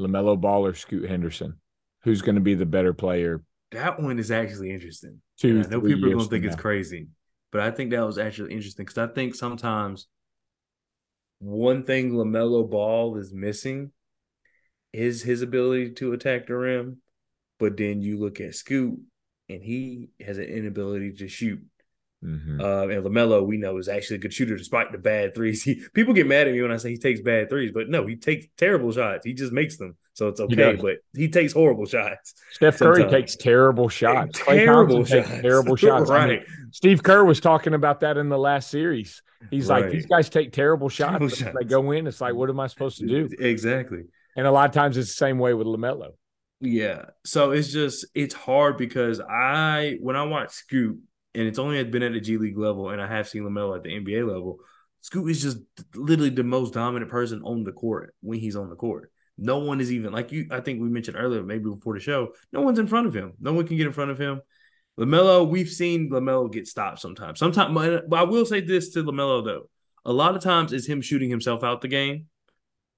Lamelo 0.00 0.40
Ball 0.40 0.66
or 0.66 0.74
Scoot 0.74 1.08
Henderson, 1.08 1.60
who's 2.02 2.22
going 2.22 2.34
to 2.34 2.40
be 2.40 2.54
the 2.54 2.66
better 2.66 2.92
player? 2.94 3.42
That 3.72 4.00
one 4.00 4.18
is 4.18 4.30
actually 4.30 4.70
interesting. 4.70 5.20
Two, 5.38 5.62
I 5.64 5.68
know 5.68 5.80
people 5.80 6.06
are 6.06 6.14
going 6.14 6.24
to 6.24 6.30
think 6.30 6.44
it's 6.44 6.56
crazy, 6.56 7.08
but 7.52 7.60
I 7.60 7.70
think 7.70 7.90
that 7.90 8.04
was 8.04 8.18
actually 8.18 8.52
interesting 8.54 8.86
because 8.86 8.98
I 8.98 9.12
think 9.12 9.34
sometimes 9.34 10.06
one 11.38 11.84
thing 11.84 12.12
LaMelo 12.12 12.68
Ball 12.68 13.16
is 13.16 13.32
missing 13.32 13.92
is 14.92 15.22
his 15.22 15.42
ability 15.42 15.92
to 15.94 16.12
attack 16.12 16.46
the 16.46 16.56
rim. 16.56 16.98
But 17.58 17.76
then 17.76 18.02
you 18.02 18.18
look 18.18 18.40
at 18.40 18.54
Scoot, 18.54 18.98
and 19.48 19.62
he 19.62 20.10
has 20.20 20.38
an 20.38 20.44
inability 20.44 21.12
to 21.14 21.28
shoot. 21.28 21.60
Mm-hmm. 22.24 22.60
Uh, 22.60 22.88
and 22.88 23.04
Lamelo, 23.04 23.46
we 23.46 23.56
know, 23.56 23.76
is 23.78 23.88
actually 23.88 24.16
a 24.16 24.20
good 24.20 24.32
shooter 24.32 24.56
despite 24.56 24.90
the 24.90 24.98
bad 24.98 25.34
threes. 25.34 25.62
He, 25.66 25.82
people 25.94 26.14
get 26.14 26.26
mad 26.26 26.46
at 26.46 26.54
me 26.54 26.62
when 26.62 26.72
I 26.72 26.76
say 26.76 26.90
he 26.90 26.98
takes 26.98 27.20
bad 27.20 27.50
threes, 27.50 27.72
but 27.72 27.88
no, 27.88 28.06
he 28.06 28.16
takes 28.16 28.46
terrible 28.56 28.92
shots. 28.92 29.24
He 29.24 29.32
just 29.32 29.52
makes 29.52 29.76
them, 29.76 29.96
so 30.12 30.28
it's 30.28 30.40
okay. 30.40 30.76
He 30.76 30.82
but 30.82 30.96
he 31.14 31.28
takes 31.28 31.52
horrible 31.52 31.86
shots. 31.86 32.34
Steph 32.52 32.78
Curry 32.78 33.02
sometimes. 33.02 33.12
takes 33.12 33.36
terrible 33.36 33.88
shots. 33.88 34.38
Terrible 34.44 35.04
shots. 35.04 35.28
terrible 35.28 35.76
shots. 35.76 36.10
right. 36.10 36.22
I 36.22 36.26
mean, 36.26 36.44
Steve 36.70 37.02
Kerr 37.02 37.24
was 37.24 37.40
talking 37.40 37.74
about 37.74 38.00
that 38.00 38.16
in 38.16 38.28
the 38.28 38.38
last 38.38 38.70
series. 38.70 39.22
He's 39.50 39.68
right. 39.68 39.82
like, 39.82 39.92
these 39.92 40.06
guys 40.06 40.28
take 40.28 40.52
terrible 40.52 40.88
shots. 40.88 41.10
Terrible 41.10 41.28
shots. 41.28 41.56
They 41.58 41.64
go 41.64 41.90
in. 41.90 42.06
It's 42.06 42.20
like, 42.20 42.34
what 42.34 42.48
am 42.48 42.60
I 42.60 42.66
supposed 42.68 42.98
to 42.98 43.06
do? 43.06 43.28
Exactly. 43.38 44.04
And 44.36 44.46
a 44.46 44.50
lot 44.50 44.68
of 44.68 44.74
times 44.74 44.96
it's 44.96 45.08
the 45.08 45.14
same 45.14 45.38
way 45.38 45.54
with 45.54 45.66
Lamelo. 45.66 46.10
Yeah. 46.60 47.06
So 47.24 47.50
it's 47.50 47.68
just 47.68 48.06
it's 48.14 48.34
hard 48.34 48.78
because 48.78 49.20
I 49.20 49.98
when 50.00 50.16
I 50.16 50.22
watch 50.24 50.52
Scoot 50.52 50.98
and 51.36 51.46
it's 51.46 51.58
only 51.58 51.82
been 51.84 52.02
at 52.02 52.12
the 52.12 52.20
G 52.20 52.38
League 52.38 52.58
level 52.58 52.88
and 52.90 53.00
I 53.00 53.06
have 53.06 53.28
seen 53.28 53.42
LaMelo 53.42 53.76
at 53.76 53.82
the 53.82 53.90
NBA 53.90 54.26
level, 54.26 54.58
Scoot 55.02 55.30
is 55.30 55.42
just 55.42 55.58
literally 55.94 56.30
the 56.30 56.42
most 56.42 56.74
dominant 56.74 57.10
person 57.10 57.42
on 57.44 57.62
the 57.62 57.72
court 57.72 58.14
when 58.22 58.40
he's 58.40 58.56
on 58.56 58.70
the 58.70 58.74
court. 58.74 59.12
No 59.38 59.58
one 59.58 59.80
is 59.80 59.92
even 59.92 60.12
like 60.12 60.32
you. 60.32 60.48
I 60.50 60.60
think 60.60 60.80
we 60.80 60.88
mentioned 60.88 61.18
earlier, 61.18 61.42
maybe 61.42 61.70
before 61.70 61.94
the 61.94 62.00
show. 62.00 62.32
No 62.52 62.62
one's 62.62 62.78
in 62.78 62.86
front 62.86 63.06
of 63.06 63.14
him. 63.14 63.34
No 63.38 63.52
one 63.52 63.66
can 63.66 63.76
get 63.76 63.86
in 63.86 63.92
front 63.92 64.10
of 64.10 64.18
him. 64.18 64.40
LaMelo, 64.98 65.46
we've 65.46 65.68
seen 65.68 66.10
LaMelo 66.10 66.50
get 66.50 66.66
stopped 66.66 67.00
sometimes. 67.00 67.38
Sometimes, 67.38 68.02
but 68.08 68.18
I 68.18 68.22
will 68.22 68.46
say 68.46 68.62
this 68.62 68.94
to 68.94 69.04
LaMelo 69.04 69.44
though: 69.44 69.68
a 70.06 70.12
lot 70.12 70.36
of 70.36 70.42
times 70.42 70.72
it's 70.72 70.86
him 70.86 71.02
shooting 71.02 71.28
himself 71.28 71.62
out 71.62 71.82
the 71.82 71.88
game. 71.88 72.26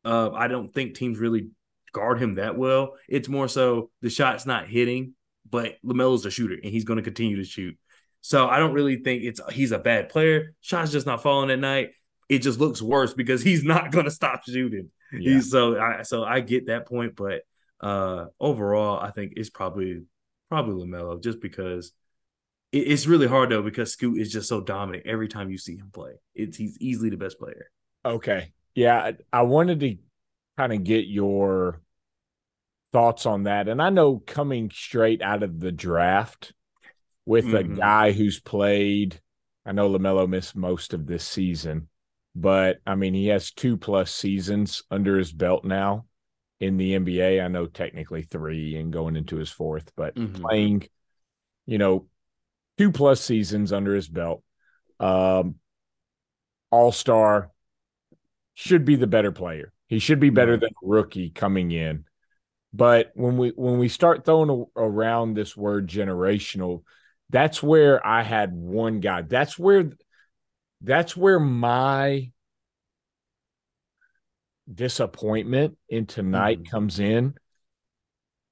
Uh, 0.05 0.31
I 0.31 0.47
don't 0.47 0.73
think 0.73 0.95
teams 0.95 1.19
really 1.19 1.49
guard 1.93 2.23
him 2.23 2.35
that 2.35 2.57
well. 2.57 2.95
It's 3.09 3.29
more 3.29 3.49
so 3.49 3.91
the 4.01 4.11
shot's 4.11 4.47
not 4.47 4.69
hitting, 4.69 5.15
but 5.51 5.77
LaMelo's 5.85 6.25
a 6.25 6.31
shooter 6.31 6.55
and 6.55 6.73
he's 6.73 6.85
going 6.85 6.99
to 6.99 7.03
continue 7.03 7.37
to 7.37 7.45
shoot. 7.45 7.77
So 8.21 8.49
I 8.49 8.59
don't 8.59 8.73
really 8.73 8.97
think 8.97 9.23
it's 9.23 9.41
he's 9.53 9.73
a 9.73 9.79
bad 9.79 10.09
player. 10.09 10.55
Shot's 10.61 10.93
just 10.93 11.07
not 11.07 11.23
falling 11.23 11.51
at 11.51 11.59
night. 11.59 11.91
It 12.29 12.41
just 12.41 12.59
looks 12.59 12.83
worse 12.83 13.15
because 13.15 13.43
he's 13.49 13.65
not 13.65 13.91
going 13.93 14.05
to 14.05 14.11
stop 14.11 14.45
shooting. 14.45 14.91
Yeah. 15.13 15.35
He's 15.35 15.51
so 15.51 15.79
I 15.79 16.03
so 16.03 16.25
I 16.25 16.41
get 16.41 16.67
that 16.67 16.87
point, 16.87 17.17
but 17.17 17.43
uh 17.81 18.27
overall 18.41 18.99
I 18.99 19.13
think 19.13 19.35
it's 19.37 19.51
probably 19.51 20.03
probably 20.49 20.85
Lamelo 20.85 21.23
just 21.23 21.41
because 21.41 21.93
it, 22.73 22.79
it's 22.79 23.07
really 23.07 23.27
hard 23.27 23.51
though 23.51 23.63
because 23.63 23.93
Scoot 23.93 24.21
is 24.21 24.33
just 24.33 24.49
so 24.49 24.61
dominant 24.61 25.07
every 25.07 25.29
time 25.29 25.51
you 25.51 25.59
see 25.59 25.77
him 25.77 25.91
play. 25.93 26.13
It's 26.35 26.57
he's 26.57 26.77
easily 26.81 27.11
the 27.11 27.17
best 27.17 27.39
player. 27.39 27.71
Okay, 28.05 28.53
yeah, 28.75 29.13
I 29.33 29.43
wanted 29.43 29.81
to 29.81 29.97
kind 30.57 30.73
of 30.73 30.85
get 30.85 31.07
your 31.07 31.81
thoughts 32.93 33.27
on 33.27 33.45
that, 33.45 33.69
and 33.69 33.81
I 33.81 33.91
know 33.91 34.23
coming 34.25 34.71
straight 34.73 35.23
out 35.23 35.43
of 35.43 35.61
the 35.61 35.73
draft 35.73 36.53
with 37.29 37.45
mm-hmm. 37.45 37.75
a 37.75 37.77
guy 37.77 38.13
who's 38.13 38.41
played. 38.41 39.21
I 39.67 39.73
know 39.73 39.91
Lamelo 39.91 40.27
missed 40.27 40.57
most 40.57 40.95
of 40.95 41.07
this 41.07 41.23
season, 41.23 41.89
but 42.35 42.79
I 42.87 42.95
mean, 42.95 43.13
he 43.13 43.27
has 43.27 43.53
two 43.53 43.77
plus 43.77 44.11
seasons 44.11 44.83
under 44.91 45.19
his 45.19 45.31
belt 45.31 45.63
now 45.63 46.07
in 46.59 46.79
the 46.79 46.99
NBA. 46.99 47.45
I 47.45 47.49
know 47.49 47.67
technically 47.67 48.23
three 48.23 48.77
and 48.77 48.91
going 48.91 49.15
into 49.15 49.37
his 49.37 49.51
fourth, 49.51 49.93
but 49.95 50.15
mm-hmm. 50.15 50.43
playing, 50.43 50.89
you 51.67 51.77
know, 51.77 52.07
two 52.79 52.91
plus 52.91 53.21
seasons 53.21 53.75
under 53.75 53.95
his 53.95 54.09
belt. 54.09 54.43
Um, 54.99 55.57
All 56.71 56.93
star 56.93 57.51
should 58.55 58.87
be 58.87 58.97
the 58.97 59.07
better 59.07 59.33
player. 59.33 59.71
He 59.87 59.99
should 59.99 60.19
be 60.19 60.31
better 60.31 60.57
than 60.57 60.71
rookie 60.83 61.29
coming 61.29 61.73
in. 61.73 62.07
But 62.73 63.13
when 63.15 63.37
we 63.37 63.51
when 63.51 63.79
we 63.79 63.89
start 63.89 64.25
throwing 64.25 64.49
a, 64.49 64.81
around 64.81 65.35
this 65.35 65.55
word 65.55 65.89
generational, 65.89 66.85
that's 67.31 67.63
where 67.63 68.05
I 68.07 68.23
had 68.23 68.53
one 68.53 69.01
guy. 69.01 69.23
That's 69.23 69.59
where 69.59 69.91
that's 70.81 71.17
where 71.17 71.41
my 71.41 72.31
disappointment 74.73 75.77
in 75.89 76.07
tonight 76.07 76.63
mm-hmm. 76.63 76.71
comes 76.71 77.01
in. 77.01 77.35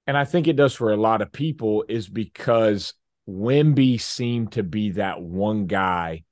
And 0.07 0.17
I 0.17 0.25
think 0.25 0.47
it 0.47 0.57
does 0.57 0.75
for 0.75 0.93
a 0.93 0.97
lot 0.97 1.23
of 1.23 1.33
people 1.33 1.85
is 1.89 2.09
because 2.09 2.95
Wemby 3.29 4.01
seemed 4.01 4.53
to 4.53 4.63
be 4.63 4.93
that 4.93 5.21
one 5.21 5.67
guy 5.67 6.25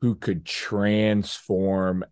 who 0.00 0.14
could 0.14 0.44
transform 0.44 2.04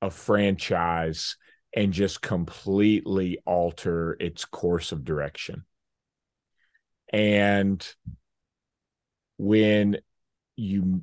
a 0.00 0.10
franchise 0.10 1.36
and 1.74 1.92
just 1.92 2.22
completely 2.22 3.38
alter 3.44 4.16
its 4.18 4.44
course 4.44 4.92
of 4.92 5.04
direction. 5.04 5.64
And 7.12 7.86
when 9.38 9.96
you 10.56 11.02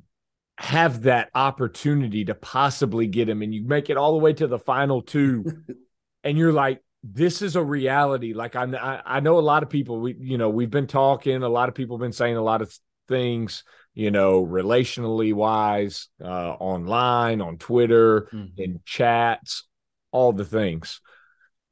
have 0.58 1.02
that 1.02 1.30
opportunity 1.34 2.24
to 2.24 2.34
possibly 2.34 3.06
get 3.06 3.28
him 3.28 3.42
and 3.42 3.54
you 3.54 3.64
make 3.64 3.90
it 3.90 3.96
all 3.96 4.12
the 4.12 4.18
way 4.18 4.32
to 4.32 4.46
the 4.46 4.58
final 4.58 5.02
two 5.02 5.44
and 6.24 6.38
you're 6.38 6.52
like 6.52 6.82
this 7.02 7.42
is 7.42 7.56
a 7.56 7.62
reality 7.62 8.32
like 8.32 8.56
I'm, 8.56 8.74
I, 8.74 9.02
I 9.04 9.20
know 9.20 9.38
a 9.38 9.40
lot 9.40 9.62
of 9.62 9.70
people 9.70 10.00
we 10.00 10.16
you 10.18 10.38
know 10.38 10.48
we've 10.48 10.70
been 10.70 10.86
talking 10.86 11.42
a 11.42 11.48
lot 11.48 11.68
of 11.68 11.74
people 11.74 11.96
have 11.96 12.02
been 12.02 12.12
saying 12.12 12.36
a 12.36 12.42
lot 12.42 12.62
of 12.62 12.76
things 13.06 13.64
you 13.94 14.10
know 14.10 14.44
relationally 14.44 15.32
wise 15.34 16.08
uh 16.24 16.54
online 16.58 17.40
on 17.40 17.58
twitter 17.58 18.22
mm-hmm. 18.32 18.60
in 18.60 18.80
chats 18.84 19.64
all 20.10 20.32
the 20.32 20.44
things 20.44 21.00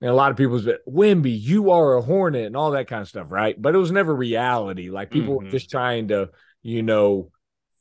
and 0.03 0.11
a 0.11 0.15
lot 0.15 0.31
of 0.31 0.37
people 0.37 0.61
said 0.61 0.79
wemby 0.87 1.41
you 1.41 1.71
are 1.71 1.97
a 1.97 2.03
hornet 2.03 2.45
and 2.45 2.57
all 2.57 2.73
that 2.73 2.87
kind 2.87 3.03
of 3.03 3.09
stuff 3.09 3.33
right 3.33 3.61
but 3.61 3.75
it 3.75 3.79
was 3.79 3.91
never 3.91 4.15
reality 4.15 4.91
like 4.91 5.11
people 5.11 5.37
mm-hmm. 5.37 5.47
were 5.47 5.51
just 5.51 5.71
trying 5.71 6.09
to 6.09 6.29
you 6.65 6.83
know 6.83 7.31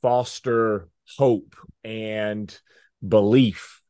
foster 0.03 0.89
hope 1.17 1.55
and 1.83 2.55
belief. 3.05 3.81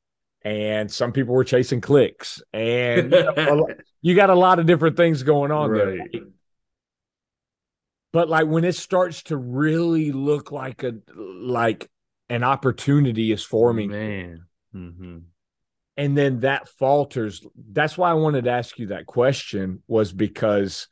And 0.46 0.92
some 0.92 1.12
people 1.14 1.34
were 1.34 1.46
chasing 1.46 1.80
clicks. 1.82 2.42
And 2.54 3.12
you, 3.12 3.24
know, 3.24 3.68
you 4.02 4.16
got 4.16 4.30
a 4.30 4.36
lot 4.36 4.60
of 4.60 4.66
different 4.66 4.98
things 4.98 5.24
going 5.24 5.52
on 5.52 5.70
right. 5.70 6.10
there 6.12 6.22
but 8.14 8.30
like 8.30 8.48
when 8.48 8.64
it 8.64 8.76
starts 8.76 9.24
to 9.24 9.36
really 9.36 10.14
look 10.14 10.52
like 10.52 10.84
a 10.84 10.94
like 11.16 11.90
an 12.30 12.44
opportunity 12.44 13.32
is 13.34 13.44
forming 13.44 13.92
man. 13.92 14.46
Mm-hmm. 14.74 15.18
and 15.98 16.18
then 16.18 16.40
that 16.40 16.70
falters. 16.70 17.46
That's 17.72 17.98
why 17.98 18.12
i 18.12 18.14
wanted 18.14 18.46
to 18.46 18.52
ask 18.52 18.80
you 18.80 18.88
that 18.88 19.06
question 19.06 19.84
was 19.88 20.14
because 20.14 20.88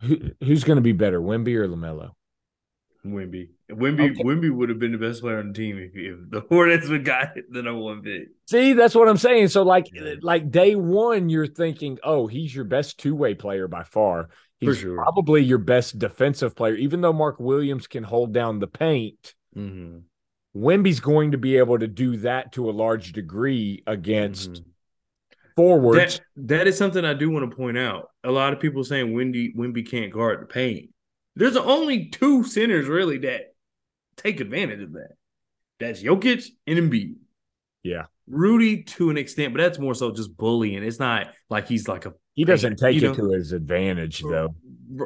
who, 0.00 0.18
who's 0.40 0.64
going 0.64 0.76
to 0.76 0.82
be 0.82 0.92
better 0.92 1.20
wemby 1.20 1.56
or 1.56 1.68
lamelo 1.68 2.12
Wemby. 3.04 3.48
Wemby 3.70 4.12
okay. 4.12 4.22
Wemby 4.22 4.54
would 4.54 4.68
have 4.68 4.78
been 4.78 4.92
the 4.92 4.98
best 4.98 5.22
player 5.22 5.38
on 5.38 5.48
the 5.48 5.54
team 5.54 5.78
if, 5.78 5.92
if 5.94 6.18
the 6.30 6.40
Hornets 6.48 6.88
would 6.88 7.04
got 7.04 7.34
the 7.50 7.62
number 7.62 7.80
one 7.80 8.02
pick. 8.02 8.28
See, 8.46 8.74
that's 8.74 8.94
what 8.94 9.08
I'm 9.08 9.16
saying. 9.16 9.48
So 9.48 9.62
like 9.62 9.86
like 10.20 10.50
day 10.50 10.74
one, 10.74 11.28
you're 11.28 11.46
thinking, 11.46 11.98
oh, 12.02 12.26
he's 12.26 12.54
your 12.54 12.64
best 12.64 12.98
two 12.98 13.14
way 13.14 13.34
player 13.34 13.68
by 13.68 13.84
far. 13.84 14.28
He's 14.58 14.78
sure. 14.78 14.96
probably 14.96 15.42
your 15.42 15.58
best 15.58 15.98
defensive 15.98 16.54
player, 16.54 16.74
even 16.74 17.00
though 17.00 17.14
Mark 17.14 17.40
Williams 17.40 17.86
can 17.86 18.04
hold 18.04 18.34
down 18.34 18.58
the 18.58 18.66
paint. 18.66 19.34
Mm-hmm. 19.56 20.00
Wemby's 20.54 21.00
going 21.00 21.30
to 21.32 21.38
be 21.38 21.56
able 21.56 21.78
to 21.78 21.86
do 21.86 22.18
that 22.18 22.52
to 22.52 22.68
a 22.68 22.72
large 22.72 23.12
degree 23.12 23.82
against 23.86 24.52
mm-hmm. 24.52 24.70
forwards. 25.56 26.18
That, 26.36 26.48
that 26.48 26.66
is 26.66 26.76
something 26.76 27.04
I 27.04 27.14
do 27.14 27.30
want 27.30 27.48
to 27.48 27.56
point 27.56 27.78
out. 27.78 28.10
A 28.24 28.30
lot 28.30 28.52
of 28.52 28.60
people 28.60 28.84
saying 28.84 29.14
Wemby 29.14 29.54
Wemby 29.56 29.88
can't 29.88 30.12
guard 30.12 30.42
the 30.42 30.46
paint. 30.46 30.90
There's 31.36 31.56
only 31.56 32.06
two 32.08 32.44
centers 32.44 32.86
really 32.86 33.18
that 33.18 33.54
take 34.16 34.40
advantage 34.40 34.82
of 34.82 34.92
that. 34.92 35.12
That's 35.78 36.02
Jokic 36.02 36.46
and 36.66 36.78
Embiid. 36.78 37.16
Yeah. 37.82 38.04
Rudy 38.28 38.82
to 38.84 39.10
an 39.10 39.16
extent, 39.16 39.54
but 39.54 39.62
that's 39.62 39.78
more 39.78 39.94
so 39.94 40.12
just 40.12 40.36
bullying. 40.36 40.82
It's 40.82 40.98
not 40.98 41.28
like 41.48 41.66
he's 41.66 41.88
like 41.88 42.06
a 42.06 42.14
he 42.34 42.44
doesn't 42.44 42.76
take 42.76 42.96
it 42.96 43.02
know? 43.02 43.14
to 43.14 43.30
his 43.32 43.52
advantage 43.52 44.22
though. 44.22 44.54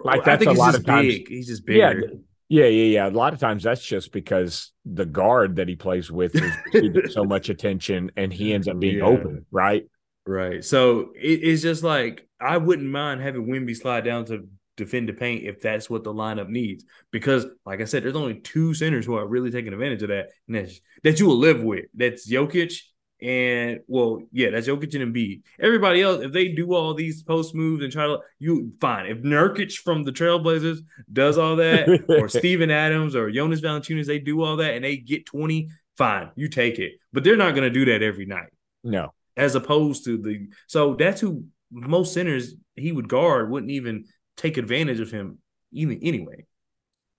Like 0.04 0.24
that's 0.24 0.44
a 0.44 0.52
lot 0.52 0.74
of 0.74 0.84
times. 0.84 1.08
Big. 1.08 1.28
He's 1.28 1.46
just 1.46 1.64
bigger. 1.64 1.78
Yeah, 1.78 2.16
yeah, 2.48 2.66
yeah, 2.66 2.84
yeah. 2.84 3.08
A 3.08 3.10
lot 3.10 3.32
of 3.32 3.40
times 3.40 3.62
that's 3.62 3.84
just 3.84 4.12
because 4.12 4.72
the 4.84 5.06
guard 5.06 5.56
that 5.56 5.68
he 5.68 5.76
plays 5.76 6.10
with 6.10 6.34
is 6.34 6.52
receiving 6.66 7.08
so 7.10 7.24
much 7.24 7.48
attention 7.50 8.10
and 8.16 8.32
he 8.32 8.52
ends 8.52 8.68
up 8.68 8.78
being 8.78 8.98
yeah. 8.98 9.04
open, 9.04 9.46
right? 9.50 9.84
Right. 10.26 10.64
So 10.64 11.12
it, 11.14 11.40
it's 11.42 11.62
just 11.62 11.82
like 11.82 12.28
I 12.40 12.58
wouldn't 12.58 12.88
mind 12.88 13.22
having 13.22 13.46
Wemby 13.46 13.76
slide 13.76 14.04
down 14.04 14.26
to 14.26 14.46
defend 14.76 15.08
the 15.08 15.12
paint 15.12 15.44
if 15.44 15.60
that's 15.60 15.88
what 15.88 16.04
the 16.04 16.12
lineup 16.12 16.48
needs. 16.48 16.84
Because, 17.10 17.46
like 17.64 17.80
I 17.80 17.84
said, 17.84 18.02
there's 18.02 18.16
only 18.16 18.40
two 18.40 18.74
centers 18.74 19.06
who 19.06 19.16
are 19.16 19.26
really 19.26 19.50
taking 19.50 19.72
advantage 19.72 20.02
of 20.02 20.08
that, 20.08 20.30
and 20.46 20.56
that's, 20.56 20.80
that 21.02 21.20
you 21.20 21.26
will 21.26 21.38
live 21.38 21.62
with. 21.62 21.87
That's 21.94 22.30
Jokic 22.30 22.74
and 23.22 23.80
well, 23.87 24.22
yeah, 24.32 24.50
that's 24.50 24.68
Jokic 24.68 25.00
and 25.00 25.14
Embiid. 25.14 25.42
Everybody 25.58 26.02
else, 26.02 26.22
if 26.22 26.32
they 26.32 26.48
do 26.48 26.74
all 26.74 26.94
these 26.94 27.22
post 27.22 27.54
moves 27.54 27.82
and 27.82 27.92
try 27.92 28.06
to, 28.06 28.18
you 28.38 28.72
fine. 28.80 29.06
If 29.06 29.22
Nurkic 29.22 29.72
from 29.78 30.02
the 30.02 30.12
Trailblazers 30.12 30.80
does 31.10 31.38
all 31.38 31.56
that, 31.56 32.04
or 32.08 32.28
Steven 32.28 32.70
Adams 32.70 33.16
or 33.16 33.30
Jonas 33.30 33.60
Valanciunas, 33.60 34.06
they 34.06 34.18
do 34.18 34.42
all 34.42 34.57
that 34.57 34.74
and 34.74 34.84
they 34.84 34.96
get 34.96 35.26
20, 35.26 35.70
fine, 35.96 36.30
you 36.34 36.49
take 36.49 36.78
it. 36.78 36.94
But 37.12 37.24
they're 37.24 37.36
not 37.36 37.55
going 37.55 37.62
to 37.64 37.70
do 37.70 37.86
that 37.86 38.03
every 38.03 38.26
night. 38.26 38.51
No. 38.82 39.14
As 39.36 39.55
opposed 39.55 40.05
to 40.05 40.18
the, 40.18 40.49
so 40.66 40.94
that's 40.94 41.20
who 41.20 41.46
most 41.70 42.12
centers 42.12 42.55
he 42.76 42.92
would 42.92 43.09
guard 43.09 43.51
wouldn't 43.51 43.72
even 43.72 44.05
take 44.37 44.57
advantage 44.57 45.01
of 45.01 45.11
him 45.11 45.39
even 45.72 46.01
anyway. 46.03 46.47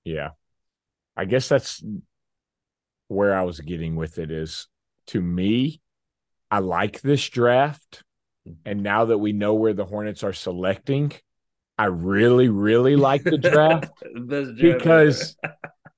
Yeah. 0.04 0.32
I 1.18 1.26
guess 1.26 1.48
that's 1.48 1.84
where 3.08 3.38
I 3.38 3.44
was 3.44 3.60
getting 3.60 3.96
with 3.96 4.18
it 4.18 4.32
is 4.32 4.68
to 5.08 5.22
me, 5.22 5.82
I 6.50 6.60
like 6.60 7.02
this 7.02 7.28
draft. 7.30 8.04
Mm-hmm. 8.48 8.70
And 8.70 8.84
now 8.84 9.06
that 9.06 9.18
we 9.18 9.34
know 9.34 9.54
where 9.54 9.74
the 9.74 9.86
Hornets 9.86 10.24
are 10.24 10.34
selecting, 10.34 11.12
I 11.78 11.86
really, 11.86 12.50
really 12.50 12.96
like 12.96 13.24
the 13.24 13.38
draft, 13.38 13.92
draft 14.28 14.56
because 14.58 15.36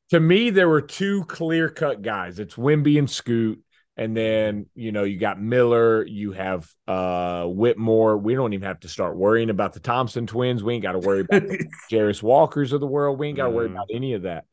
to 0.10 0.20
me, 0.20 0.50
there 0.50 0.70
were 0.70 0.82
two 0.82 1.24
clear 1.26 1.70
cut 1.70 2.02
guys. 2.02 2.40
It's 2.40 2.56
Wemby 2.56 2.98
and 2.98 3.10
Scoot. 3.10 3.62
And 4.00 4.16
then, 4.16 4.68
you 4.76 4.92
know, 4.92 5.04
you 5.04 5.18
got 5.18 5.42
Miller, 5.42 6.06
you 6.06 6.32
have 6.34 6.72
uh 6.88 7.46
Whitmore. 7.46 8.18
We 8.18 8.36
don't 8.36 8.54
even 8.54 8.68
have 8.68 8.80
to 8.82 8.88
start 8.88 9.18
worrying 9.18 9.50
about 9.50 9.74
the 9.74 9.80
Thompson 9.80 10.28
twins. 10.28 10.64
We 10.64 10.76
ain't 10.76 10.84
got 10.84 10.92
to 10.92 11.00
worry 11.00 11.22
about 11.22 11.42
Jarace 11.92 12.22
Walkers 12.22 12.74
of 12.74 12.80
the 12.80 12.88
world. 12.88 13.18
We 13.18 13.28
ain't 13.30 13.38
got 13.38 13.46
to 13.46 13.50
worry 13.50 13.70
Mm. 13.70 13.72
about 13.74 13.88
any 13.92 14.14
of 14.14 14.22
that. 14.22 14.46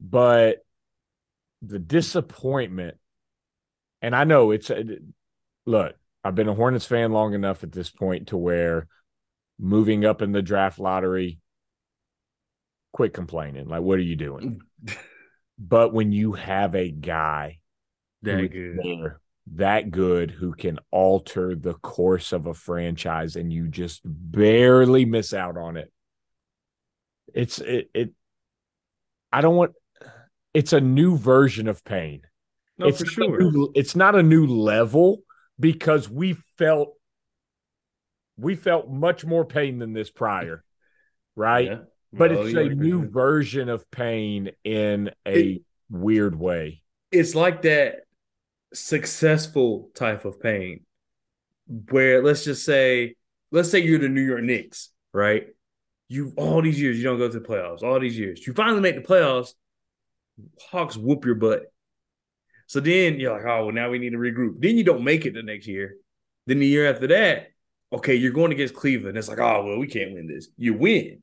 But 0.00 0.64
the 1.60 1.80
disappointment, 1.80 2.98
and 4.00 4.14
I 4.14 4.24
know 4.24 4.52
it's 4.52 4.70
look, 5.66 5.96
I've 6.24 6.34
been 6.36 6.48
a 6.48 6.54
Hornets 6.54 6.86
fan 6.86 7.12
long 7.12 7.34
enough 7.34 7.64
at 7.64 7.72
this 7.72 7.90
point 7.90 8.28
to 8.28 8.36
where 8.36 8.86
moving 9.58 10.04
up 10.04 10.22
in 10.22 10.30
the 10.30 10.42
draft 10.42 10.78
lottery, 10.78 11.40
quit 12.92 13.12
complaining. 13.12 13.68
Like, 13.68 13.82
what 13.82 13.98
are 13.98 14.02
you 14.02 14.16
doing? 14.16 14.60
but 15.58 15.92
when 15.92 16.12
you 16.12 16.32
have 16.32 16.74
a 16.74 16.90
guy 16.90 17.58
that 18.22 18.48
good. 18.52 19.14
that 19.54 19.90
good 19.90 20.30
who 20.30 20.52
can 20.54 20.78
alter 20.90 21.54
the 21.54 21.74
course 21.74 22.32
of 22.32 22.46
a 22.46 22.54
franchise 22.54 23.36
and 23.36 23.52
you 23.52 23.68
just 23.68 24.00
barely 24.04 25.04
miss 25.04 25.34
out 25.34 25.56
on 25.56 25.76
it. 25.76 25.92
It's 27.34 27.58
it 27.60 27.90
it 27.94 28.10
I 29.32 29.40
don't 29.40 29.56
want 29.56 29.72
it's 30.54 30.72
a 30.72 30.80
new 30.80 31.16
version 31.16 31.66
of 31.68 31.84
pain. 31.84 32.22
No, 32.78 32.86
it's 32.86 32.98
for 32.98 33.20
not 33.20 33.28
a 33.28 33.32
sure. 33.40 33.50
new- 33.50 33.72
it's 33.74 33.96
not 33.96 34.14
a 34.14 34.22
new 34.22 34.46
level 34.46 35.22
because 35.58 36.08
we 36.08 36.36
felt 36.58 36.94
we 38.36 38.54
felt 38.56 38.88
much 38.90 39.24
more 39.24 39.44
pain 39.44 39.78
than 39.78 39.92
this 39.92 40.10
prior, 40.10 40.64
right? 41.36 41.66
Yeah. 41.66 41.78
But 42.12 42.30
Well, 42.30 42.46
it's 42.46 42.54
a 42.56 42.68
new 42.74 43.08
version 43.08 43.68
of 43.70 43.90
pain 43.90 44.50
in 44.64 45.10
a 45.26 45.54
It- 45.54 45.62
weird 45.90 46.34
way. 46.38 46.82
It's 47.10 47.34
like 47.34 47.62
that 47.62 48.00
successful 48.74 49.90
type 49.94 50.24
of 50.24 50.40
pain 50.40 50.84
where 51.90 52.22
let's 52.22 52.44
just 52.44 52.64
say, 52.64 53.14
let's 53.50 53.70
say 53.70 53.80
you're 53.80 53.98
the 53.98 54.08
New 54.08 54.22
York 54.22 54.42
Knicks, 54.42 54.90
right? 55.12 55.46
You 56.08 56.32
all 56.36 56.60
these 56.60 56.80
years 56.80 56.98
you 56.98 57.04
don't 57.04 57.18
go 57.18 57.28
to 57.28 57.40
the 57.40 57.46
playoffs. 57.46 57.82
All 57.82 57.98
these 58.00 58.18
years 58.18 58.46
you 58.46 58.52
finally 58.52 58.80
make 58.80 58.96
the 58.96 59.02
playoffs. 59.02 59.54
Hawks 60.70 60.96
whoop 60.96 61.24
your 61.24 61.34
butt. 61.34 61.72
So 62.66 62.80
then 62.80 63.20
you're 63.20 63.32
like, 63.32 63.44
oh, 63.44 63.66
well, 63.66 63.74
now 63.74 63.90
we 63.90 63.98
need 63.98 64.10
to 64.10 64.18
regroup. 64.18 64.54
Then 64.58 64.78
you 64.78 64.84
don't 64.84 65.04
make 65.04 65.26
it 65.26 65.34
the 65.34 65.42
next 65.42 65.66
year. 65.66 65.96
Then 66.46 66.58
the 66.58 66.66
year 66.66 66.90
after 66.90 67.06
that, 67.08 67.48
okay, 67.92 68.14
you're 68.14 68.32
going 68.32 68.52
against 68.52 68.74
Cleveland. 68.74 69.18
It's 69.18 69.28
like, 69.28 69.38
oh, 69.38 69.64
well, 69.64 69.78
we 69.78 69.86
can't 69.86 70.14
win 70.14 70.26
this. 70.26 70.48
You 70.56 70.74
win. 70.74 71.22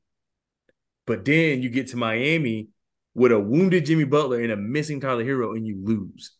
But 1.06 1.24
then 1.24 1.60
you 1.60 1.68
get 1.68 1.88
to 1.88 1.96
Miami 1.96 2.68
with 3.14 3.32
a 3.32 3.38
wounded 3.40 3.86
Jimmy 3.86 4.04
Butler 4.04 4.40
and 4.40 4.52
a 4.52 4.56
missing 4.56 5.00
Tyler 5.00 5.24
Herro, 5.24 5.56
and 5.56 5.66
you 5.66 5.80
lose. 5.82 6.36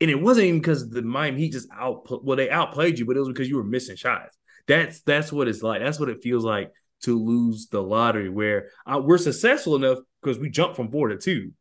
And 0.00 0.10
it 0.10 0.20
wasn't 0.20 0.46
even 0.46 0.60
because 0.60 0.88
the 0.88 1.02
Miami 1.02 1.40
Heat 1.40 1.52
just 1.52 1.68
out 1.72 2.06
well, 2.24 2.36
they 2.36 2.50
outplayed 2.50 2.98
you, 2.98 3.06
but 3.06 3.16
it 3.16 3.20
was 3.20 3.28
because 3.28 3.48
you 3.48 3.56
were 3.56 3.64
missing 3.64 3.96
shots. 3.96 4.36
That's 4.66 5.00
that's 5.02 5.32
what 5.32 5.48
it's 5.48 5.62
like. 5.62 5.80
That's 5.80 5.98
what 5.98 6.08
it 6.08 6.22
feels 6.22 6.44
like 6.44 6.72
to 7.02 7.18
lose 7.18 7.68
the 7.68 7.82
lottery, 7.82 8.28
where 8.28 8.68
uh, 8.86 9.00
we're 9.02 9.18
successful 9.18 9.76
enough 9.76 9.98
because 10.22 10.38
we 10.38 10.50
jumped 10.50 10.76
from 10.76 10.90
four 10.90 11.08
to 11.08 11.16
two, 11.16 11.52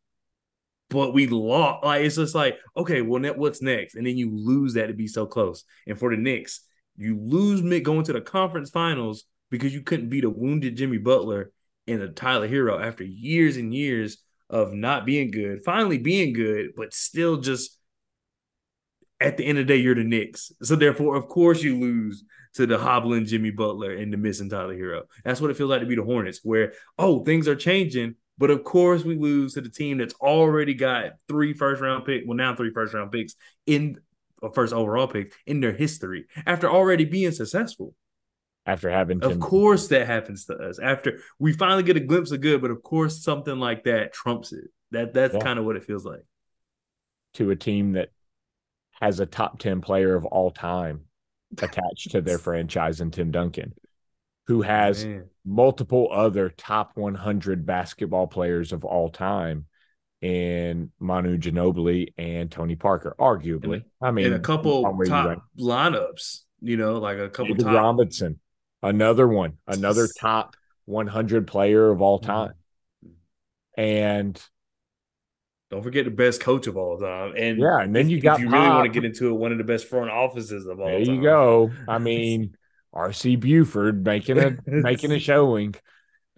but 0.89 1.13
we 1.13 1.25
lost. 1.27 1.83
Like 1.83 2.03
it's 2.03 2.17
just 2.17 2.35
like 2.35 2.57
okay, 2.75 3.01
well, 3.01 3.21
ne- 3.21 3.31
what's 3.31 3.61
next? 3.61 3.95
And 3.95 4.05
then 4.05 4.17
you 4.17 4.29
lose 4.35 4.73
that 4.75 4.87
to 4.87 4.93
be 4.93 5.07
so 5.07 5.25
close. 5.25 5.63
And 5.87 5.97
for 5.97 6.11
the 6.11 6.21
Knicks, 6.21 6.61
you 6.95 7.19
lose 7.19 7.63
mid 7.63 7.83
going 7.83 8.03
to 8.03 8.13
the 8.13 8.21
conference 8.21 8.69
finals 8.69 9.23
because 9.49 9.73
you 9.73 9.81
couldn't 9.81 10.09
beat 10.09 10.25
a 10.25 10.29
wounded 10.29 10.77
Jimmy 10.77 10.97
Butler 10.97 11.51
and 11.87 12.01
a 12.01 12.09
Tyler 12.09 12.47
Herro 12.47 12.85
after 12.85 13.03
years 13.03 13.57
and 13.57 13.73
years 13.73 14.17
of 14.49 14.73
not 14.73 15.05
being 15.05 15.31
good, 15.31 15.63
finally 15.63 15.97
being 15.97 16.33
good, 16.33 16.71
but 16.75 16.93
still 16.93 17.37
just 17.37 17.76
at 19.19 19.37
the 19.37 19.45
end 19.45 19.57
of 19.57 19.67
the 19.67 19.73
day, 19.73 19.79
you're 19.79 19.95
the 19.95 20.03
Knicks. 20.03 20.51
So 20.61 20.75
therefore, 20.75 21.15
of 21.15 21.27
course, 21.27 21.63
you 21.63 21.79
lose 21.79 22.23
to 22.53 22.65
the 22.65 22.77
hobbling 22.77 23.25
Jimmy 23.25 23.51
Butler 23.51 23.91
and 23.95 24.11
the 24.11 24.17
missing 24.17 24.49
Tyler 24.49 24.75
Herro. 24.75 25.03
That's 25.23 25.41
what 25.41 25.51
it 25.51 25.57
feels 25.57 25.69
like 25.69 25.81
to 25.81 25.87
be 25.87 25.95
the 25.95 26.03
Hornets, 26.03 26.39
where 26.43 26.73
oh, 26.97 27.23
things 27.23 27.47
are 27.47 27.55
changing, 27.55 28.15
but 28.37 28.49
of 28.51 28.63
course 28.63 29.03
we 29.03 29.15
lose 29.17 29.53
to 29.53 29.61
the 29.61 29.69
team 29.69 29.97
that's 29.97 30.13
already 30.15 30.73
got 30.73 31.13
three 31.27 31.53
first 31.53 31.81
round 31.81 32.05
pick, 32.05 32.23
well 32.25 32.37
now 32.37 32.55
three 32.55 32.71
first 32.71 32.93
round 32.93 33.11
picks 33.11 33.35
in 33.65 33.99
or 34.41 34.53
first 34.53 34.73
overall 34.73 35.07
picks 35.07 35.35
in 35.47 35.59
their 35.61 35.71
history 35.71 36.25
after 36.45 36.69
already 36.69 37.05
being 37.05 37.31
successful. 37.31 37.95
After 38.67 38.89
having 38.89 39.23
Of 39.23 39.39
course, 39.39 39.87
that 39.87 40.05
happens 40.07 40.45
to 40.45 40.55
us 40.55 40.77
after 40.77 41.19
we 41.39 41.53
finally 41.53 41.83
get 41.83 41.95
a 41.97 42.01
glimpse 42.01 42.31
of 42.31 42.41
good, 42.41 42.61
but 42.61 42.69
of 42.69 42.83
course, 42.83 43.23
something 43.23 43.57
like 43.59 43.85
that 43.85 44.13
trumps 44.13 44.51
it. 44.51 44.65
That 44.91 45.13
that's 45.13 45.33
Yeah. 45.33 45.39
kind 45.39 45.57
of 45.57 45.65
what 45.65 45.75
it 45.75 45.83
feels 45.85 46.05
like. 46.05 46.21
to 47.35 47.51
a 47.51 47.55
team 47.55 47.93
that 47.93 48.09
has 49.01 49.19
a 49.19 49.25
top 49.25 49.59
10 49.59 49.81
player 49.81 50.15
of 50.15 50.25
all 50.25 50.51
time 50.51 51.01
attached 51.61 52.11
to 52.11 52.21
their 52.21 52.37
franchise 52.37 52.99
in 53.01 53.11
Tim 53.11 53.31
Duncan, 53.31 53.73
who 54.47 54.61
has 54.61 55.05
Man. 55.05 55.29
multiple 55.45 56.09
other 56.11 56.49
top 56.49 56.91
100 56.95 57.65
basketball 57.65 58.27
players 58.27 58.73
of 58.73 58.83
all 58.83 59.09
time 59.09 59.65
in 60.21 60.91
Manu 60.99 61.37
Ginobili 61.37 62.13
and 62.17 62.51
Tony 62.51 62.75
Parker, 62.75 63.15
arguably. 63.19 63.83
I 64.01 64.11
mean, 64.11 64.27
and 64.27 64.35
a 64.35 64.39
couple 64.39 64.83
top 65.05 65.27
rank. 65.27 65.41
lineups, 65.59 66.39
you 66.61 66.77
know, 66.77 66.97
like 66.97 67.19
a 67.19 67.29
couple 67.29 67.53
David 67.53 67.65
top. 67.65 67.75
Robinson, 67.75 68.39
another 68.81 69.27
one, 69.27 69.53
another 69.67 70.07
top 70.19 70.55
100 70.85 71.47
player 71.47 71.89
of 71.91 72.01
all 72.01 72.19
time. 72.19 72.53
Mm. 73.05 73.11
And 73.77 74.41
Don't 75.69 75.83
forget 75.83 76.05
the 76.05 76.11
best 76.11 76.41
coach 76.41 76.67
of 76.67 76.77
all 76.77 76.97
time. 76.97 77.33
And 77.37 77.59
Yeah, 77.59 77.81
and 77.81 77.93
then 77.95 78.09
you 78.09 78.17
if 78.17 78.23
got 78.23 78.39
if 78.39 78.45
you 78.45 78.51
really 78.51 78.67
want 78.67 78.85
to 78.85 78.91
get 78.91 79.05
into 79.05 79.27
it, 79.27 79.33
one 79.33 79.51
of 79.51 79.57
the 79.57 79.63
best 79.63 79.87
front 79.87 80.09
offices 80.09 80.65
of 80.65 80.79
all 80.79 80.85
time. 80.85 80.95
there 80.95 81.05
time. 81.05 81.15
you 81.15 81.21
go. 81.21 81.71
I 81.87 81.97
mean, 81.97 82.55
RC 82.95 83.39
Buford 83.39 84.05
making 84.05 84.37
a 84.37 84.57
making 84.65 85.11
a 85.11 85.19
showing. 85.19 85.75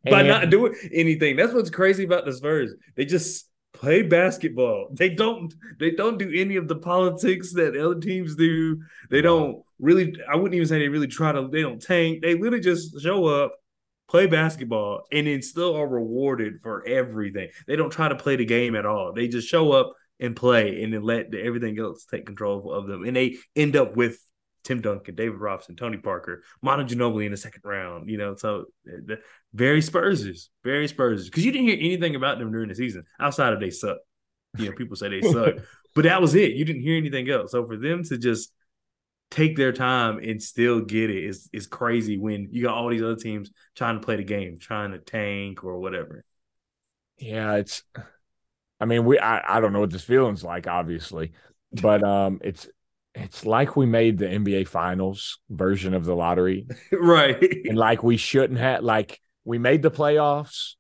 by 0.10 0.24
not 0.24 0.50
doing 0.50 0.74
anything. 0.92 1.36
That's 1.36 1.54
what's 1.54 1.70
crazy 1.70 2.06
about 2.06 2.26
the 2.26 2.34
Spurs. 2.34 2.74
They 2.96 3.06
just 3.06 3.50
play 3.74 4.02
basketball. 4.02 4.88
They 4.92 5.10
don't. 5.10 5.54
They 5.80 5.92
don't 5.92 6.18
do 6.18 6.32
any 6.34 6.56
of 6.56 6.68
the 6.68 6.76
politics 6.76 7.54
that 7.54 7.78
other 7.78 8.00
teams 8.00 8.36
do. 8.36 8.82
They 9.10 9.22
don't 9.22 9.64
really. 9.80 10.16
I 10.32 10.36
wouldn't 10.36 10.56
even 10.56 10.68
say 10.68 10.80
they 10.80 10.90
really 10.90 11.08
try 11.08 11.32
to. 11.32 11.48
They 11.48 11.62
don't 11.62 11.82
tank. 11.82 12.22
They 12.22 12.34
literally 12.34 12.62
just 12.62 13.00
show 13.02 13.26
up, 13.26 13.54
play 14.10 14.28
basketball, 14.28 15.04
and 15.12 15.28
then 15.28 15.42
still 15.42 15.76
are 15.76 15.88
rewarded 15.88 16.62
for 16.62 16.86
everything. 16.88 17.50
They 17.68 17.76
don't 17.76 17.92
try 17.92 18.10
to 18.10 18.16
play 18.16 18.36
the 18.36 18.46
game 18.46 18.76
at 18.76 18.86
all. 18.86 19.14
They 19.14 19.28
just 19.28 19.48
show 19.48 19.72
up 19.72 19.94
and 20.20 20.36
play, 20.36 20.84
and 20.84 20.94
then 20.94 21.04
let 21.04 21.32
the, 21.32 21.42
everything 21.42 21.80
else 21.80 22.06
take 22.06 22.26
control 22.26 22.74
of 22.74 22.88
them. 22.88 23.06
And 23.06 23.16
they 23.16 23.38
end 23.56 23.76
up 23.76 23.96
with. 23.96 24.20
Tim 24.66 24.82
Duncan, 24.82 25.16
David 25.16 25.40
Robinson, 25.40 25.78
Tony 25.78 25.98
Parker, 25.98 26.44
Manu 26.62 26.84
Ginobili 26.84 27.26
in 27.26 27.32
the 27.32 27.38
second 27.38 27.62
round. 27.64 28.10
You 28.10 28.18
know, 28.18 28.36
so 28.36 28.66
eh, 28.86 28.98
the, 29.06 29.20
very 29.54 29.82
Spursers, 29.82 30.50
very 30.66 30.88
Spursers. 30.90 31.30
Because 31.30 31.46
you 31.46 31.54
didn't 31.54 31.70
hear 31.70 31.78
anything 31.80 32.16
about 32.16 32.40
them 32.40 32.52
during 32.52 32.68
the 32.68 32.76
season 32.76 33.06
outside 33.22 33.54
of 33.54 33.62
they 33.62 33.70
suck. 33.70 33.98
You 34.58 34.66
know, 34.66 34.76
people 34.76 34.98
say 34.98 35.08
they 35.08 35.22
suck, 35.22 35.56
but 35.96 36.04
that 36.04 36.22
was 36.22 36.36
it. 36.36 36.52
You 36.52 36.66
didn't 36.66 36.82
hear 36.82 36.98
anything 36.98 37.30
else. 37.30 37.52
So 37.52 37.66
for 37.66 37.78
them 37.78 38.04
to 38.04 38.18
just 38.18 38.52
take 39.32 39.56
their 39.56 39.72
time 39.72 40.20
and 40.20 40.42
still 40.42 40.82
get 40.82 41.10
it. 41.10 41.24
is 41.24 41.50
is 41.54 41.68
crazy. 41.68 42.18
When 42.18 42.50
you 42.52 42.64
got 42.64 42.76
all 42.76 42.90
these 42.90 43.04
other 43.04 43.16
teams 43.16 43.52
trying 43.76 44.00
to 44.00 44.06
play 44.06 44.16
the 44.16 44.24
game, 44.24 44.58
trying 44.60 44.92
to 44.92 45.00
tank 45.00 45.64
or 45.64 45.80
whatever. 45.80 46.24
Yeah, 47.18 47.56
it's. 47.56 47.84
I 48.80 48.86
mean, 48.86 49.06
we. 49.06 49.20
I, 49.20 49.58
I 49.58 49.60
don't 49.60 49.74
know 49.74 49.82
what 49.82 49.92
this 49.92 50.04
feeling's 50.04 50.44
like, 50.44 50.68
obviously, 50.68 51.34
but 51.74 52.04
um, 52.04 52.40
it's 52.44 52.68
it's 53.14 53.46
like 53.46 53.76
we 53.76 53.86
made 53.86 54.18
the 54.18 54.26
NBA 54.26 54.68
Finals 54.68 55.40
version 55.50 55.94
of 55.94 56.06
the 56.06 56.16
lottery, 56.16 56.68
right. 56.92 57.42
and 57.66 57.78
like 57.78 58.04
we 58.04 58.18
shouldn't 58.18 58.60
have. 58.60 58.84
Like 58.84 59.20
we 59.44 59.58
made 59.58 59.82
the 59.82 59.92
playoffs 59.92 60.76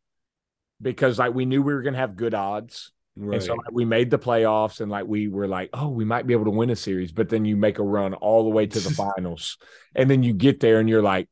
because 0.82 1.20
like 1.20 1.34
we 1.34 1.45
knew 1.45 1.62
we 1.62 1.74
were 1.74 1.82
gonna 1.82 1.97
have 1.97 2.16
good 2.16 2.34
odds, 2.34 2.91
and 3.16 3.43
so 3.43 3.55
like, 3.55 3.72
we 3.72 3.86
made 3.86 4.12
the 4.12 4.20
playoffs, 4.20 4.82
and 4.82 4.89
like 4.91 5.05
we 5.05 5.28
were 5.28 5.47
like, 5.47 5.70
oh, 5.74 5.89
we 5.89 6.05
might 6.05 6.28
be 6.28 6.34
able 6.34 6.45
to 6.45 6.51
win 6.51 6.70
a 6.70 6.76
series, 6.76 7.12
but 7.12 7.30
then 7.30 7.45
you 7.45 7.57
make 7.57 7.80
a 7.80 7.84
run 7.84 8.14
all 8.14 8.43
the 8.43 8.49
way 8.49 8.66
to 8.68 8.80
the 8.80 8.89
finals, 9.16 9.57
and 9.95 10.10
then 10.10 10.24
you 10.24 10.34
get 10.34 10.60
there, 10.60 10.80
and 10.80 10.89
you're 10.89 11.03
like. 11.03 11.30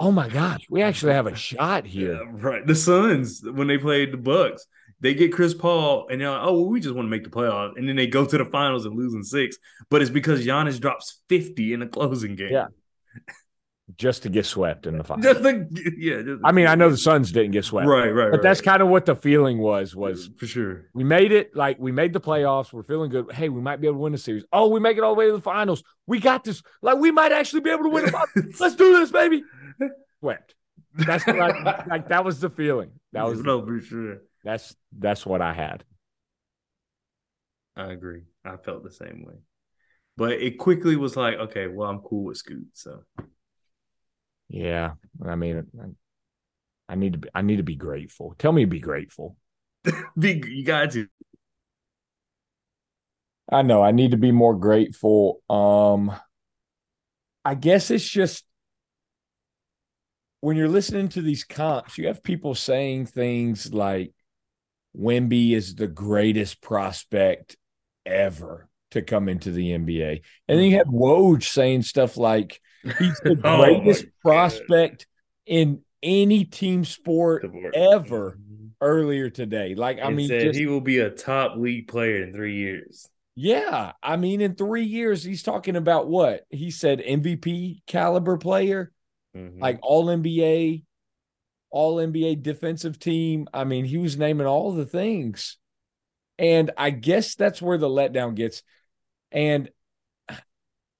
Oh 0.00 0.10
my 0.10 0.28
gosh, 0.28 0.66
we 0.68 0.82
actually 0.82 1.12
have 1.12 1.28
a 1.28 1.36
shot 1.36 1.86
here. 1.86 2.14
Yeah, 2.14 2.28
right. 2.32 2.66
The 2.66 2.74
Suns, 2.74 3.42
when 3.44 3.68
they 3.68 3.78
played 3.78 4.12
the 4.12 4.16
Bucks, 4.16 4.66
they 5.04 5.12
get 5.14 5.32
Chris 5.32 5.52
Paul 5.52 6.08
and 6.10 6.20
they're 6.20 6.30
like, 6.30 6.40
oh, 6.42 6.52
well, 6.54 6.66
we 6.66 6.80
just 6.80 6.94
want 6.94 7.06
to 7.06 7.10
make 7.10 7.24
the 7.24 7.30
playoffs. 7.30 7.76
And 7.76 7.88
then 7.88 7.94
they 7.94 8.06
go 8.06 8.24
to 8.24 8.38
the 8.38 8.44
finals 8.46 8.86
and 8.86 8.96
lose 8.96 9.12
in 9.12 9.22
six. 9.22 9.58
But 9.90 10.00
it's 10.00 10.10
because 10.10 10.44
Giannis 10.44 10.80
drops 10.80 11.20
50 11.28 11.74
in 11.74 11.80
the 11.80 11.86
closing 11.86 12.36
game. 12.36 12.52
Yeah. 12.52 12.66
Just 13.98 14.22
to 14.22 14.30
get 14.30 14.46
swept 14.46 14.86
in 14.86 14.96
the 14.96 15.04
finals. 15.04 15.24
Just 15.26 15.40
like, 15.42 15.56
yeah. 15.98 16.22
just- 16.22 16.40
I 16.42 16.52
mean, 16.52 16.66
I 16.66 16.74
know 16.74 16.88
the 16.88 16.96
Suns 16.96 17.30
didn't 17.32 17.50
get 17.50 17.64
swept, 17.66 17.86
Right, 17.86 18.08
right. 18.08 18.30
but 18.30 18.42
that's 18.42 18.60
kind 18.62 18.80
of 18.80 18.88
what 18.88 19.04
the 19.04 19.14
feeling 19.14 19.58
was. 19.58 19.94
Was 19.94 20.30
for 20.38 20.46
sure. 20.46 20.84
we 20.94 21.04
made 21.04 21.32
it? 21.32 21.54
Like 21.54 21.78
we 21.78 21.92
made 21.92 22.12
the 22.14 22.20
playoffs. 22.20 22.72
We're 22.72 22.82
feeling 22.82 23.10
good. 23.10 23.30
Hey, 23.32 23.50
we 23.50 23.60
might 23.60 23.80
be 23.82 23.86
able 23.86 23.96
to 23.98 24.02
win 24.02 24.12
the 24.12 24.18
series. 24.18 24.44
Oh, 24.52 24.68
we 24.68 24.80
make 24.80 24.96
it 24.96 25.02
all 25.04 25.14
the 25.14 25.18
way 25.18 25.26
to 25.26 25.32
the 25.32 25.40
finals. 25.40 25.82
We 26.06 26.18
got 26.18 26.44
this. 26.44 26.62
Like 26.80 26.98
we 26.98 27.10
might 27.10 27.32
actually 27.32 27.60
be 27.60 27.70
able 27.70 27.84
to 27.84 27.90
win 27.90 28.06
the. 28.06 28.54
Let's 28.60 28.74
do 28.74 28.98
this, 28.98 29.10
baby. 29.10 29.44
Swept. 30.20 30.54
That's 30.94 31.26
like, 31.26 31.86
like 31.86 32.08
that 32.08 32.24
was 32.24 32.40
the 32.40 32.48
feeling. 32.50 32.92
That 33.12 33.24
was 33.28 33.40
no, 33.40 33.64
for 33.66 33.80
sure. 33.80 34.18
that's 34.44 34.74
that's 34.96 35.26
what 35.26 35.42
I 35.42 35.52
had. 35.52 35.84
I 37.76 37.92
agree. 37.92 38.22
I 38.44 38.56
felt 38.56 38.84
the 38.84 38.90
same 38.92 39.24
way. 39.26 39.34
But 40.16 40.32
it 40.34 40.58
quickly 40.58 40.94
was 40.96 41.16
like, 41.16 41.34
okay, 41.34 41.66
well, 41.66 41.90
I'm 41.90 41.98
cool 41.98 42.24
with 42.24 42.36
Scoot. 42.36 42.68
So 42.72 43.00
Yeah, 44.48 44.92
I 45.24 45.34
mean, 45.36 45.96
I, 46.88 46.94
need 46.94 47.12
to 47.14 47.18
be, 47.18 47.28
I 47.34 47.42
need 47.42 47.56
to 47.56 47.62
be 47.62 47.76
grateful. 47.76 48.34
Tell 48.38 48.52
me 48.52 48.62
to 48.62 48.70
be 48.70 48.80
grateful. 48.80 49.36
Be, 50.18 50.42
you 50.46 50.64
got 50.64 50.92
to. 50.92 51.08
I 53.52 53.60
know 53.60 53.82
I 53.82 53.90
need 53.90 54.12
to 54.12 54.16
be 54.16 54.32
more 54.32 54.54
grateful. 54.54 55.42
Um, 55.50 56.10
I 57.44 57.54
guess 57.54 57.90
it's 57.90 58.08
just 58.08 58.44
when 60.40 60.56
you're 60.56 60.68
listening 60.68 61.08
to 61.10 61.22
these 61.22 61.44
comps, 61.44 61.98
you 61.98 62.06
have 62.06 62.22
people 62.22 62.54
saying 62.54 63.06
things 63.06 63.72
like 63.72 64.12
Wemby 64.96 65.52
is 65.52 65.74
the 65.74 65.86
greatest 65.86 66.60
prospect 66.60 67.56
ever 68.06 68.68
to 68.92 69.02
come 69.02 69.28
into 69.28 69.50
the 69.50 69.70
NBA. 69.70 70.20
And 70.48 70.58
then 70.58 70.66
you 70.66 70.76
have 70.76 70.86
Woj 70.86 71.42
saying 71.42 71.82
stuff 71.82 72.16
like 72.16 72.60
he's 72.98 73.20
the 73.20 73.36
Oh 73.44 73.56
greatest 73.56 74.06
prospect 74.22 75.06
in 75.46 75.82
any 76.02 76.44
team 76.44 76.84
sport 76.84 77.48
ever 77.72 78.38
earlier 78.80 79.30
today. 79.30 79.74
Like, 79.74 79.98
I 80.00 80.08
And 80.08 80.16
mean, 80.16 80.28
said 80.28 80.38
just, 80.38 80.54
he 80.54 80.66
will 80.66 80.80
be 80.80 80.98
a 81.00 81.10
top 81.10 81.56
league 81.56 81.88
player 81.88 82.22
in 82.22 82.32
three 82.32 82.56
years. 82.56 83.10
yeah. 83.36 83.92
I 84.02 84.16
mean, 84.16 84.40
in 84.40 84.54
three 84.54 84.84
years, 84.84 85.24
he's 85.24 85.42
talking 85.42 85.76
about 85.76 86.08
what? 86.08 86.42
He 86.50 86.70
said 86.70 87.00
MVP 87.04 87.82
caliber 87.86 88.36
player, 88.36 88.92
Mhm. 89.34 89.60
like 89.60 89.80
all 89.82 90.10
NBA, 90.10 90.84
all 91.70 92.00
NBA 92.00 92.36
defensive 92.36 92.98
team. 92.98 93.48
I 93.54 93.64
mean, 93.64 93.84
he 93.84 93.98
was 93.98 94.16
naming 94.18 94.46
all 94.46 94.72
the 94.72 94.86
things. 94.86 95.58
And 96.38 96.72
I 96.76 96.90
guess 96.90 97.36
that's 97.36 97.62
where 97.62 97.78
the 97.78 97.88
letdown 97.88 98.34
gets. 98.34 98.62
And 99.32 99.70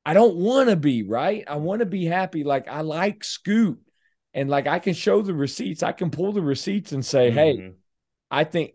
I 0.07 0.15
don't 0.15 0.37
want 0.37 0.69
to 0.69 0.77
be, 0.77 1.03
right? 1.03 1.45
I 1.47 1.57
want 1.57 1.81
to 1.81 1.87
be 1.87 2.05
happy. 2.05 2.45
Like, 2.45 2.69
I 2.69 2.83
like 2.83 3.25
Scoot. 3.25 3.81
And 4.35 4.51
like, 4.51 4.67
I 4.67 4.79
can 4.81 4.95
show 4.95 5.23
the 5.23 5.35
receipts. 5.35 5.83
I 5.83 5.93
can 5.93 6.11
pull 6.11 6.33
the 6.33 6.43
receipts 6.43 6.93
and 6.93 7.05
say, 7.05 7.31
hey, 7.31 7.57
Mhm. 7.59 7.75
I 8.31 8.45
think 8.45 8.73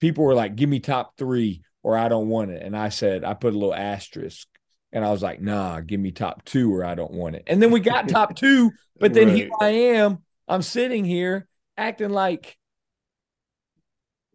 people 0.00 0.24
were 0.24 0.34
like, 0.34 0.54
give 0.54 0.68
me 0.68 0.78
top 0.80 1.16
three 1.18 1.62
or 1.82 1.96
I 1.98 2.08
don't 2.08 2.28
want 2.28 2.52
it. 2.52 2.62
And 2.62 2.76
I 2.76 2.88
said, 2.90 3.24
I 3.24 3.34
put 3.34 3.54
a 3.54 3.58
little 3.58 3.74
asterisk 3.74 4.46
and 4.92 5.04
I 5.04 5.10
was 5.10 5.22
like, 5.22 5.40
nah, 5.40 5.80
give 5.80 5.98
me 6.00 6.12
top 6.12 6.44
two 6.44 6.72
or 6.72 6.84
I 6.84 6.94
don't 6.94 7.12
want 7.12 7.34
it. 7.34 7.42
And 7.46 7.60
then 7.60 7.70
we 7.72 7.80
got 7.80 8.08
top 8.08 8.36
two, 8.36 8.70
but 9.00 9.14
then 9.14 9.28
here 9.34 9.50
I 9.60 9.68
am. 9.68 10.18
I'm 10.46 10.62
sitting 10.62 11.04
here 11.04 11.48
acting 11.76 12.10
like 12.10 12.56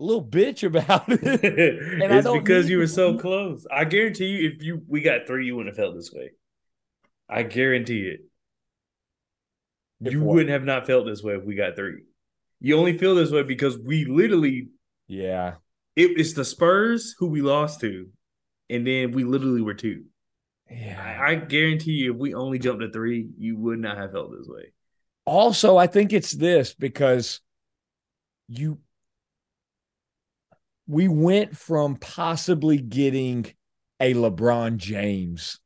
little 0.04 0.26
bitch 0.26 0.64
about 0.64 1.06
it. 1.08 1.22
I 2.12 2.18
it's 2.18 2.30
because 2.30 2.70
you 2.70 2.78
were 2.78 2.88
so 2.88 3.18
close. 3.18 3.66
I 3.72 3.86
guarantee 3.86 4.28
you, 4.28 4.50
if 4.50 4.64
you 4.64 4.82
we 4.88 5.02
got 5.02 5.28
three, 5.28 5.46
you 5.46 5.56
wouldn't 5.56 5.76
have 5.76 5.84
felt 5.84 5.96
this 5.96 6.12
way. 6.12 6.32
I 7.30 7.44
guarantee 7.44 8.08
it. 8.08 8.22
If 10.02 10.14
you 10.14 10.22
what? 10.22 10.36
wouldn't 10.36 10.52
have 10.52 10.66
not 10.66 10.86
felt 10.86 11.06
this 11.06 11.24
way 11.24 11.36
if 11.36 11.44
we 11.44 11.56
got 11.56 11.76
three. 11.76 12.04
You 12.60 12.78
only 12.78 12.98
feel 12.98 13.16
this 13.16 13.32
way 13.32 13.44
because 13.44 13.78
we 13.78 14.06
literally 14.06 14.70
yeah. 15.08 15.56
it, 15.96 16.20
it's 16.20 16.34
the 16.34 16.46
Spurs 16.46 17.16
who 17.18 17.28
we 17.28 17.42
lost 17.42 17.80
to, 17.82 18.10
and 18.70 18.86
then 18.86 19.12
we 19.12 19.24
literally 19.24 19.62
were 19.62 19.74
two. 19.74 20.06
Yeah. 20.70 21.02
I, 21.02 21.32
I 21.32 21.36
guarantee 21.36 21.92
you, 21.92 22.14
if 22.14 22.20
we 22.20 22.34
only 22.34 22.60
jumped 22.60 22.82
to 22.82 22.92
three, 22.92 23.28
you 23.38 23.58
would 23.58 23.80
not 23.80 23.98
have 23.98 24.12
felt 24.12 24.32
this 24.32 24.48
way. 24.48 24.74
also, 25.26 25.78
I 25.78 25.88
think 25.88 26.14
it's 26.14 26.32
this 26.32 26.74
because 26.74 27.40
you 28.48 28.80
we 30.88 31.08
went 31.08 31.58
from 31.58 31.96
possibly 31.96 32.78
getting 32.78 33.46
a 34.00 34.14
LeBron 34.14 34.78
James 34.78 35.60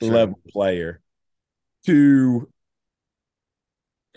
Sure. 0.00 0.12
level 0.12 0.38
player 0.48 1.00
to 1.86 2.48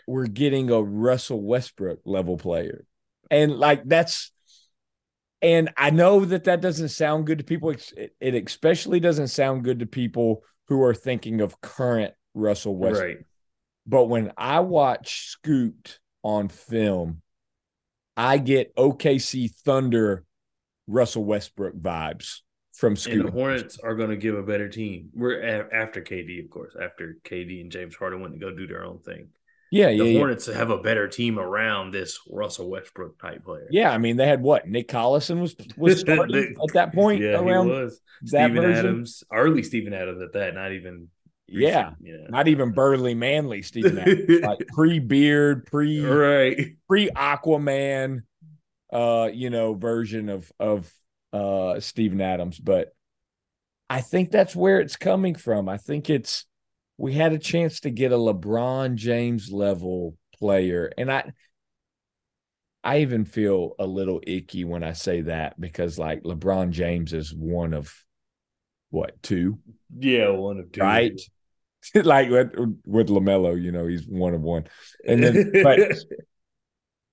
we're 0.07 0.27
getting 0.27 0.69
a 0.69 0.81
Russell 0.81 1.41
Westbrook 1.41 2.01
level 2.05 2.37
player. 2.37 2.85
And 3.29 3.57
like 3.57 3.83
that's 3.85 4.31
and 5.41 5.71
I 5.75 5.89
know 5.89 6.23
that 6.25 6.43
that 6.43 6.61
doesn't 6.61 6.89
sound 6.89 7.25
good 7.25 7.39
to 7.39 7.43
people 7.43 7.71
it, 7.71 8.15
it 8.19 8.35
especially 8.35 8.99
doesn't 8.99 9.29
sound 9.29 9.63
good 9.63 9.79
to 9.79 9.85
people 9.87 10.43
who 10.67 10.83
are 10.83 10.93
thinking 10.93 11.41
of 11.41 11.59
current 11.61 12.13
Russell 12.33 12.75
Westbrook. 12.75 13.15
Right. 13.15 13.25
But 13.87 14.05
when 14.05 14.31
I 14.37 14.59
watch 14.59 15.29
Scoot 15.29 15.99
on 16.23 16.49
film, 16.49 17.21
I 18.15 18.37
get 18.37 18.75
OKC 18.75 19.51
Thunder 19.65 20.25
Russell 20.87 21.25
Westbrook 21.25 21.75
vibes 21.75 22.39
from 22.75 22.95
And 23.09 23.25
the 23.27 23.31
Hornets 23.31 23.77
are 23.79 23.95
going 23.95 24.09
to 24.09 24.17
give 24.17 24.35
a 24.35 24.43
better 24.43 24.67
team. 24.69 25.09
We're 25.13 25.39
a- 25.41 25.73
after 25.73 26.01
KD, 26.01 26.43
of 26.43 26.49
course, 26.49 26.75
after 26.81 27.17
KD 27.23 27.61
and 27.61 27.71
James 27.71 27.95
Harden 27.95 28.21
went 28.21 28.33
to 28.33 28.39
go 28.39 28.55
do 28.55 28.65
their 28.67 28.83
own 28.83 28.99
thing. 28.99 29.27
yeah, 29.71 29.87
The 29.89 29.95
yeah, 29.95 30.03
yeah. 30.03 30.17
Hornets 30.19 30.47
have 30.47 30.69
a 30.69 30.79
better 30.81 31.07
team 31.07 31.37
around 31.37 31.91
this 31.91 32.19
Russell 32.29 32.69
Westbrook 32.69 33.19
type 33.21 33.43
player. 33.45 33.67
Yeah, 33.71 33.91
I 33.91 33.97
mean 33.99 34.17
they 34.17 34.27
had 34.27 34.41
what 34.41 34.67
Nick 34.67 34.87
Collison 34.87 35.41
was 35.41 35.55
was 35.77 35.99
starting 36.05 36.55
at 36.61 36.73
that 36.73 36.93
point 36.93 37.21
yeah, 37.21 37.39
around 37.39 37.67
he 37.67 37.71
was. 37.73 38.01
that 38.31 38.49
Steven 38.49 38.55
version. 38.63 38.85
Adams, 38.85 39.23
early 39.31 39.63
Steven 39.63 39.93
Adams 39.93 40.21
at 40.21 40.33
that, 40.33 40.55
not 40.55 40.71
even. 40.71 41.09
Yeah, 41.53 41.89
recent, 41.89 41.97
yeah. 42.03 42.27
not 42.29 42.47
even 42.47 42.71
Burley 42.71 43.13
Manley, 43.13 43.61
Steven 43.61 43.97
Adams, 43.99 44.41
like 44.41 44.65
pre 44.69 44.99
beard, 44.99 45.65
pre 45.65 45.99
right. 45.99 46.75
pre 46.87 47.09
Aquaman, 47.09 48.21
uh, 48.91 49.29
you 49.33 49.49
know, 49.49 49.73
version 49.73 50.29
of 50.29 50.51
of 50.59 50.91
uh 51.33 51.79
Steven 51.79 52.21
Adams. 52.21 52.59
But 52.59 52.93
I 53.89 54.01
think 54.01 54.31
that's 54.31 54.55
where 54.55 54.79
it's 54.79 54.95
coming 54.95 55.35
from. 55.35 55.67
I 55.69 55.77
think 55.77 56.09
it's 56.09 56.45
we 56.97 57.13
had 57.13 57.33
a 57.33 57.39
chance 57.39 57.81
to 57.81 57.89
get 57.89 58.11
a 58.11 58.17
LeBron 58.17 58.95
James 58.95 59.51
level 59.51 60.17
player, 60.39 60.91
and 60.97 61.11
I 61.11 61.31
I 62.83 62.99
even 62.99 63.25
feel 63.25 63.75
a 63.79 63.85
little 63.85 64.21
icky 64.25 64.63
when 64.63 64.83
I 64.83 64.93
say 64.93 65.21
that 65.21 65.59
because 65.59 65.99
like 65.99 66.23
LeBron 66.23 66.71
James 66.71 67.13
is 67.13 67.33
one 67.33 67.73
of 67.73 67.93
what 68.89 69.21
two, 69.21 69.59
Yeah, 69.97 70.29
one 70.29 70.57
of 70.59 70.71
two. 70.71 70.81
right? 70.81 71.19
like 71.95 72.29
with, 72.29 72.53
with 72.85 73.09
Lamelo, 73.09 73.61
you 73.61 73.71
know, 73.71 73.87
he's 73.87 74.07
one 74.07 74.33
of 74.33 74.41
one, 74.41 74.65
and 75.07 75.23
then 75.23 75.51
but 75.63 75.79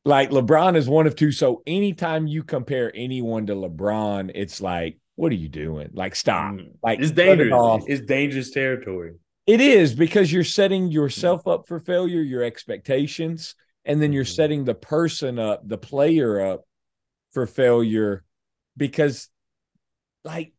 like 0.09 0.31
LeBron 0.31 0.75
is 0.75 0.89
one 0.89 1.07
of 1.07 1.15
two. 1.15 1.31
So 1.31 1.63
anytime 1.67 2.27
you 2.27 2.43
compare 2.43 2.91
anyone 2.95 3.47
to 3.47 3.55
LeBron, 3.55 4.33
it's 4.35 4.61
like, 4.61 4.99
what 5.17 5.31
are 5.31 5.37
you 5.37 5.49
doing? 5.51 5.91
Like, 5.93 6.17
stop. 6.17 6.55
Mm. 6.55 6.71
Like, 6.83 7.01
it's 7.01 7.11
it 7.11 7.15
dangerous. 7.15 7.53
off. 7.53 7.83
It's 7.87 8.01
dangerous 8.07 8.51
territory. 8.51 9.15
It 9.47 9.61
is 9.61 9.95
because 9.95 10.33
you're 10.33 10.45
setting 10.45 10.89
yourself 10.89 11.47
up 11.47 11.69
for 11.69 11.79
failure, 11.79 12.21
your 12.23 12.43
expectations, 12.43 13.55
and 13.85 14.01
then 14.01 14.13
you're 14.13 14.25
Mhm. 14.25 14.35
setting 14.35 14.65
the 14.65 14.75
person 14.75 15.39
up, 15.39 15.67
the 15.67 15.79
player 15.79 16.41
up 16.41 16.65
for 17.31 17.47
failure 17.47 18.25
because, 18.77 19.29
like, 20.25 20.53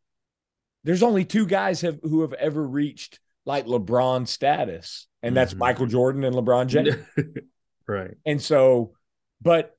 there's 0.84 1.04
only 1.04 1.26
two 1.26 1.46
guys 1.48 1.82
have, 1.82 2.00
who 2.04 2.22
have 2.22 2.34
ever 2.34 2.66
reached 2.66 3.20
like 3.46 3.66
LeBron 3.66 4.28
status, 4.28 5.08
and 5.24 5.36
that's 5.36 5.54
Mhm. 5.56 5.58
Michael 5.60 5.88
Jordan 5.88 6.24
and 6.24 6.36
LeBron 6.36 6.68
James. 6.68 6.96
right. 7.88 8.16
And 8.26 8.40
so, 8.42 8.94
but 9.42 9.78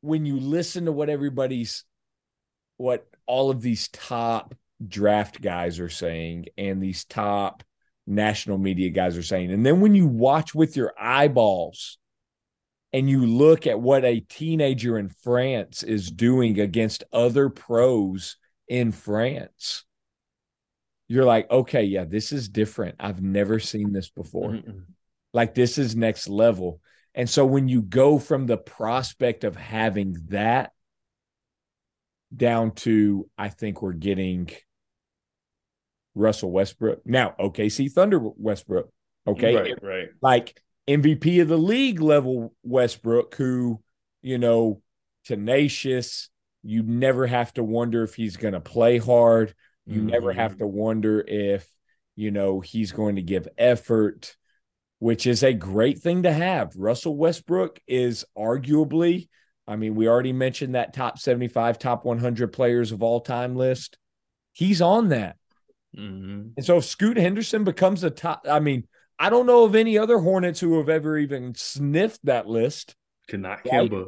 when 0.00 0.26
you 0.26 0.38
listen 0.38 0.84
to 0.84 0.92
what 0.92 1.08
everybody's, 1.08 1.84
what 2.76 3.06
all 3.26 3.50
of 3.50 3.60
these 3.60 3.88
top 3.88 4.54
draft 4.86 5.40
guys 5.40 5.80
are 5.80 5.88
saying 5.88 6.46
and 6.58 6.82
these 6.82 7.04
top 7.04 7.62
national 8.06 8.58
media 8.58 8.90
guys 8.90 9.16
are 9.16 9.22
saying, 9.22 9.50
and 9.50 9.64
then 9.64 9.80
when 9.80 9.94
you 9.94 10.06
watch 10.06 10.54
with 10.54 10.76
your 10.76 10.92
eyeballs 11.00 11.98
and 12.92 13.10
you 13.10 13.26
look 13.26 13.66
at 13.66 13.80
what 13.80 14.04
a 14.04 14.20
teenager 14.20 14.98
in 14.98 15.08
France 15.08 15.82
is 15.82 16.10
doing 16.10 16.60
against 16.60 17.04
other 17.12 17.48
pros 17.48 18.36
in 18.68 18.92
France, 18.92 19.84
you're 21.08 21.24
like, 21.24 21.50
okay, 21.50 21.84
yeah, 21.84 22.04
this 22.04 22.32
is 22.32 22.48
different. 22.48 22.96
I've 23.00 23.22
never 23.22 23.58
seen 23.58 23.92
this 23.92 24.08
before. 24.08 24.50
Mm-mm. 24.50 24.82
Like 25.32 25.54
this 25.54 25.78
is 25.78 25.94
next 25.94 26.28
level. 26.28 26.80
And 27.16 27.28
so 27.28 27.46
when 27.46 27.66
you 27.66 27.82
go 27.82 28.18
from 28.18 28.46
the 28.46 28.58
prospect 28.58 29.42
of 29.42 29.56
having 29.56 30.16
that 30.28 30.72
down 32.34 32.72
to, 32.72 33.28
I 33.38 33.48
think 33.48 33.80
we're 33.80 33.94
getting 33.94 34.50
Russell 36.14 36.50
Westbrook. 36.50 37.06
Now, 37.06 37.34
OKC 37.40 37.90
Thunder 37.90 38.20
Westbrook. 38.20 38.90
Okay. 39.26 39.56
Right. 39.56 39.82
Right. 39.82 40.08
Like 40.20 40.60
MVP 40.86 41.40
of 41.40 41.48
the 41.48 41.58
league 41.58 42.00
level 42.00 42.54
Westbrook, 42.62 43.34
who, 43.34 43.82
you 44.22 44.38
know, 44.38 44.82
tenacious. 45.24 46.28
You 46.62 46.82
never 46.82 47.26
have 47.26 47.52
to 47.54 47.64
wonder 47.64 48.02
if 48.02 48.14
he's 48.14 48.36
going 48.36 48.54
to 48.54 48.60
play 48.60 48.98
hard. 48.98 49.54
You 49.86 50.02
never 50.02 50.32
Mhm. 50.32 50.36
have 50.36 50.56
to 50.58 50.66
wonder 50.66 51.24
if, 51.26 51.66
you 52.14 52.30
know, 52.30 52.60
he's 52.60 52.92
going 52.92 53.16
to 53.16 53.22
give 53.22 53.48
effort, 53.56 54.36
which 54.98 55.26
is 55.26 55.42
a 55.42 55.52
great 55.52 55.98
thing 55.98 56.22
to 56.22 56.32
have. 56.32 56.72
Russell 56.76 57.16
Westbrook 57.16 57.80
is 57.86 58.24
arguably, 58.36 59.28
I 59.66 59.76
mean, 59.76 59.94
we 59.94 60.08
already 60.08 60.32
mentioned 60.32 60.74
that 60.74 60.94
top 60.94 61.18
75, 61.18 61.78
top 61.78 62.04
100 62.04 62.52
players 62.52 62.92
of 62.92 63.02
all 63.02 63.20
time 63.20 63.56
list. 63.56 63.98
He's 64.52 64.80
on 64.80 65.08
that. 65.08 65.36
Mm-hmm. 65.96 66.48
And 66.56 66.64
so 66.64 66.78
if 66.78 66.84
Scoot 66.84 67.16
Henderson 67.16 67.64
becomes 67.64 68.04
a 68.04 68.10
top, 68.10 68.46
I 68.48 68.60
mean, 68.60 68.86
I 69.18 69.30
don't 69.30 69.46
know 69.46 69.64
of 69.64 69.74
any 69.74 69.98
other 69.98 70.18
Hornets 70.18 70.60
who 70.60 70.78
have 70.78 70.88
ever 70.88 71.18
even 71.18 71.54
sniffed 71.54 72.24
that 72.24 72.46
list. 72.46 72.94
To 73.28 73.38
not. 73.38 73.64
Kemba. 73.64 74.06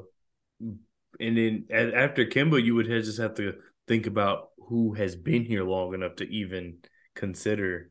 And 0.61 1.37
then 1.37 1.67
after 1.71 2.25
Kemba, 2.27 2.63
you 2.63 2.75
would 2.75 2.87
just 2.87 3.19
have 3.19 3.35
to 3.35 3.55
think 3.87 4.07
about 4.07 4.51
who 4.59 4.93
has 4.95 5.17
been 5.17 5.45
here 5.45 5.65
long 5.65 5.95
enough 5.95 6.17
to 6.17 6.29
even 6.29 6.79
consider. 7.15 7.91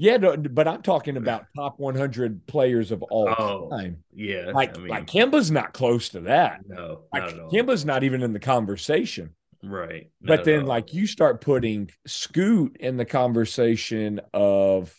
Yeah, 0.00 0.16
no, 0.16 0.36
but 0.36 0.68
I'm 0.68 0.82
talking 0.82 1.16
about 1.16 1.46
top 1.56 1.80
100 1.80 2.46
players 2.46 2.92
of 2.92 3.02
all 3.02 3.28
Oh, 3.36 3.68
time. 3.68 4.04
Yeah. 4.14 4.52
Like, 4.54 4.76
I 4.76 4.80
mean, 4.80 4.88
like 4.88 5.06
Kemba's 5.06 5.50
not 5.50 5.72
close 5.72 6.10
to 6.10 6.20
that. 6.20 6.60
no, 6.68 7.02
Like 7.12 7.36
not. 7.36 7.50
Kemba's 7.50 7.84
not 7.84 8.04
even 8.04 8.22
in 8.22 8.32
the 8.32 8.38
conversation. 8.38 9.34
right. 9.62 10.08
But 10.22 10.44
then, 10.44 10.66
like, 10.66 10.94
you 10.94 11.08
start 11.08 11.40
putting 11.40 11.90
Scoot 12.06 12.76
in 12.78 12.96
the 12.96 13.04
conversation 13.04 14.20
of 14.32 14.94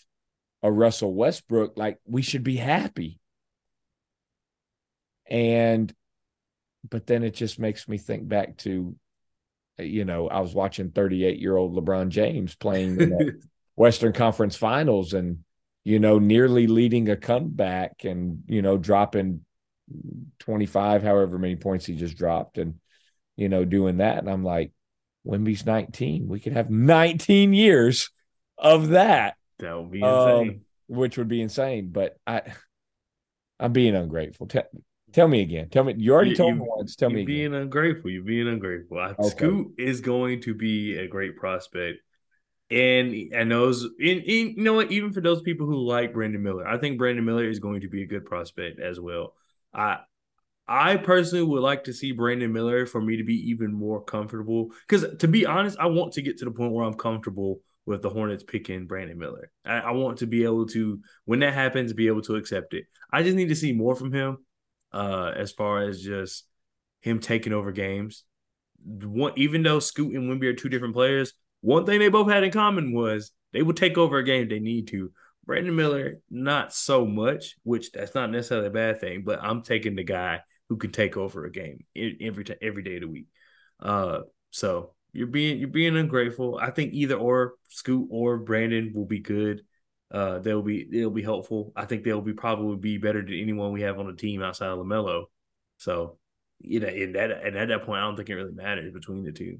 a 0.61 0.69
Russell 0.69 1.13
Westbrook, 1.13 1.77
like, 1.77 1.97
we 2.05 2.21
should 2.21 2.43
be 2.43 2.57
happy. 2.57 3.21
And, 5.29 5.93
but 6.89 7.07
then 7.07 7.23
it 7.23 7.35
just 7.35 7.57
makes 7.57 7.87
me 7.87 7.97
think 7.97 8.27
back 8.27 8.57
to, 8.57 8.95
uh, 9.79 9.83
you 9.83 10.03
know, 10.03 10.27
I 10.27 10.41
was 10.41 10.53
watching 10.53 10.91
38 10.91 11.39
year 11.39 11.55
old 11.55 11.73
LeBron 11.75 12.09
James 12.09 12.53
playing 12.55 12.97
Western 13.79 14.11
Conference 14.11 14.57
Finals 14.57 15.13
and, 15.13 15.39
you 15.85 15.99
know, 15.99 16.19
nearly 16.19 16.67
leading 16.67 17.07
a 17.07 17.15
comeback 17.15 18.03
and, 18.03 18.43
you 18.45 18.61
know, 18.61 18.77
dropping 18.77 19.45
25, 20.39 21.01
however 21.01 21.37
many 21.39 21.55
points 21.55 21.85
he 21.85 21.95
just 21.95 22.17
dropped 22.17 22.57
and, 22.57 22.75
you 23.37 23.47
know, 23.47 23.63
doing 23.63 23.97
that. 23.97 24.17
And 24.17 24.29
I'm 24.29 24.43
like, 24.43 24.73
Wemby's 25.25 25.65
19. 25.65 26.27
We 26.27 26.41
could 26.41 26.51
have 26.51 26.69
19 26.69 27.53
years 27.53 28.09
of 28.57 28.89
that, 28.89 29.35
that 29.59 29.77
would 29.77 29.91
be 29.91 30.03
um, 30.03 30.39
insane. 30.41 30.61
which 30.87 31.17
would 31.17 31.29
be 31.29 31.41
insane. 31.41 31.87
But 31.89 32.17
I, 32.27 32.41
I'm 33.61 33.71
being 33.71 33.95
ungrateful. 33.95 34.47
Tell, 34.47 34.63
tell 35.13 35.29
me 35.29 35.41
again. 35.41 35.69
Tell 35.69 35.85
me. 35.85 35.93
You 35.97 36.13
already 36.13 36.31
You- 36.31 36.35
told 36.35 36.55
you- 36.55 36.61
me 36.63 36.67
once. 36.67 36.97
Tell 36.97 37.09
me 37.09 37.21
You're 37.21 37.29
again. 37.29 37.51
being 37.51 37.61
ungrateful. 37.61 38.11
You're 38.11 38.23
being 38.23 38.49
ungrateful. 38.49 38.97
Okay. 38.99 39.29
Scoot 39.29 39.67
is 39.77 40.01
going 40.01 40.41
to 40.41 40.53
be 40.53 40.97
a 40.97 41.07
great 41.07 41.37
prospect. 41.37 41.99
And 42.71 43.33
and 43.33 43.51
those 43.51 43.83
in, 43.99 44.21
you 44.25 44.53
know 44.57 44.73
what, 44.73 44.91
even 44.91 45.11
for 45.11 45.21
those 45.21 45.41
people 45.41 45.65
who 45.65 45.75
like 45.75 46.13
Brandon 46.13 46.43
Miller, 46.43 46.67
I 46.67 46.77
think 46.77 46.97
Brandon 46.99 47.25
Miller 47.25 47.49
is 47.49 47.59
going 47.59 47.81
to 47.81 47.89
be 47.89 48.03
a 48.03 48.07
good 48.07 48.25
prospect 48.25 48.79
as 48.79 48.99
well. 48.99 49.33
I 49.73 49.99
I 50.67 50.97
personally 50.97 51.43
would 51.43 51.63
like 51.63 51.85
to 51.85 51.93
see 51.93 52.11
Brandon 52.11 52.53
Miller 52.53 52.85
for 52.85 53.01
me 53.01 53.17
to 53.17 53.23
be 53.23 53.49
even 53.49 53.73
more 53.73 54.03
comfortable. 54.03 54.71
Because 54.87 55.17
to 55.17 55.27
be 55.27 55.47
honest, 55.47 55.79
I 55.79 55.87
want 55.87 56.13
to 56.13 56.21
get 56.21 56.37
to 56.39 56.45
the 56.45 56.51
point 56.51 56.71
where 56.71 56.85
I'm 56.85 56.93
comfortable 56.93 57.61
with 57.87 58.03
the 58.03 58.09
Hornets 58.09 58.43
picking 58.43 58.85
Brandon 58.85 59.17
Miller. 59.17 59.51
I, 59.65 59.79
I 59.79 59.91
want 59.91 60.19
to 60.19 60.27
be 60.27 60.43
able 60.43 60.67
to, 60.67 60.99
when 61.25 61.39
that 61.39 61.55
happens, 61.55 61.91
be 61.93 62.05
able 62.05 62.21
to 62.21 62.35
accept 62.35 62.75
it. 62.75 62.85
I 63.11 63.23
just 63.23 63.35
need 63.35 63.49
to 63.49 63.55
see 63.55 63.73
more 63.73 63.95
from 63.95 64.13
him, 64.13 64.37
uh, 64.93 65.31
as 65.35 65.51
far 65.51 65.81
as 65.81 66.03
just 66.03 66.45
him 67.01 67.19
taking 67.19 67.51
over 67.51 67.71
games. 67.71 68.25
One, 68.85 69.33
even 69.37 69.63
though 69.63 69.79
Scoot 69.79 70.13
and 70.13 70.29
Wemby 70.29 70.45
are 70.45 70.53
two 70.53 70.69
different 70.69 70.93
players, 70.93 71.33
one 71.61 71.85
thing 71.85 71.99
they 71.99 72.09
both 72.09 72.29
had 72.29 72.43
in 72.43 72.51
common 72.51 72.93
was 72.93 73.31
they 73.53 73.61
would 73.61 73.77
take 73.77 73.97
over 73.97 74.17
a 74.17 74.23
game 74.23 74.43
if 74.43 74.49
they 74.49 74.59
need 74.59 74.87
to. 74.89 75.11
Brandon 75.45 75.75
Miller, 75.75 76.21
not 76.29 76.73
so 76.73 77.05
much, 77.05 77.55
which 77.63 77.91
that's 77.91 78.13
not 78.13 78.29
necessarily 78.29 78.67
a 78.67 78.71
bad 78.71 78.99
thing, 78.99 79.23
but 79.25 79.39
I'm 79.41 79.63
taking 79.63 79.95
the 79.95 80.03
guy 80.03 80.41
who 80.69 80.77
can 80.77 80.91
take 80.91 81.17
over 81.17 81.45
a 81.45 81.51
game 81.51 81.85
every 81.95 82.43
t- 82.43 82.53
every 82.61 82.83
day 82.83 82.95
of 82.95 83.01
the 83.01 83.07
week. 83.07 83.27
Uh, 83.79 84.19
so 84.51 84.93
you're 85.11 85.27
being 85.27 85.57
you're 85.57 85.67
being 85.67 85.97
ungrateful. 85.97 86.59
I 86.61 86.69
think 86.69 86.93
either 86.93 87.15
or 87.15 87.55
Scoot 87.69 88.07
or 88.11 88.37
Brandon 88.37 88.91
will 88.93 89.05
be 89.05 89.19
good. 89.19 89.63
Uh, 90.11 90.39
they'll 90.39 90.61
be 90.61 90.87
they'll 90.91 91.09
be 91.09 91.23
helpful. 91.23 91.73
I 91.75 91.85
think 91.85 92.03
they'll 92.03 92.21
be 92.21 92.33
probably 92.33 92.77
be 92.77 92.97
better 92.97 93.21
than 93.21 93.33
anyone 93.33 93.71
we 93.71 93.81
have 93.81 93.99
on 93.99 94.07
the 94.07 94.13
team 94.13 94.43
outside 94.43 94.69
of 94.69 94.79
Lamelo. 94.79 95.25
So, 95.77 96.19
you 96.59 96.79
know, 96.79 96.87
in 96.87 97.13
that 97.13 97.31
and 97.31 97.57
at 97.57 97.69
that 97.69 97.83
point, 97.83 97.99
I 97.99 98.03
don't 98.03 98.15
think 98.15 98.29
it 98.29 98.35
really 98.35 98.53
matters 98.53 98.93
between 98.93 99.23
the 99.23 99.31
two 99.31 99.59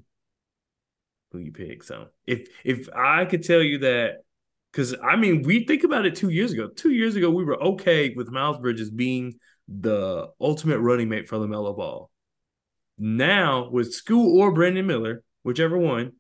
who 1.32 1.40
you 1.40 1.52
pick. 1.52 1.84
So 1.84 2.08
if 2.26 2.48
if 2.64 2.90
I 2.96 3.26
could 3.26 3.44
tell 3.44 3.62
you 3.62 3.80
that, 3.80 4.24
because 4.72 4.96
I 5.04 5.16
mean, 5.16 5.44
we 5.44 5.66
think 5.66 5.84
about 5.84 6.06
it 6.06 6.16
two 6.16 6.30
years 6.30 6.54
ago. 6.54 6.70
Two 6.70 6.92
years 6.92 7.16
ago, 7.16 7.30
we 7.30 7.44
were 7.44 7.62
okay 7.62 8.14
with 8.16 8.30
Miles 8.30 8.60
Bridges 8.60 8.90
being 8.90 9.36
the 9.68 10.28
ultimate 10.42 10.80
running 10.80 11.10
mate 11.10 11.28
for 11.28 11.38
Lamelo 11.38 11.76
Ball. 11.76 12.10
Now 12.98 13.70
with 13.70 13.94
Scoot 13.94 14.38
or 14.38 14.52
Brandon 14.54 14.86
Miller, 14.86 15.24
whichever 15.44 15.78
one, 15.78 16.14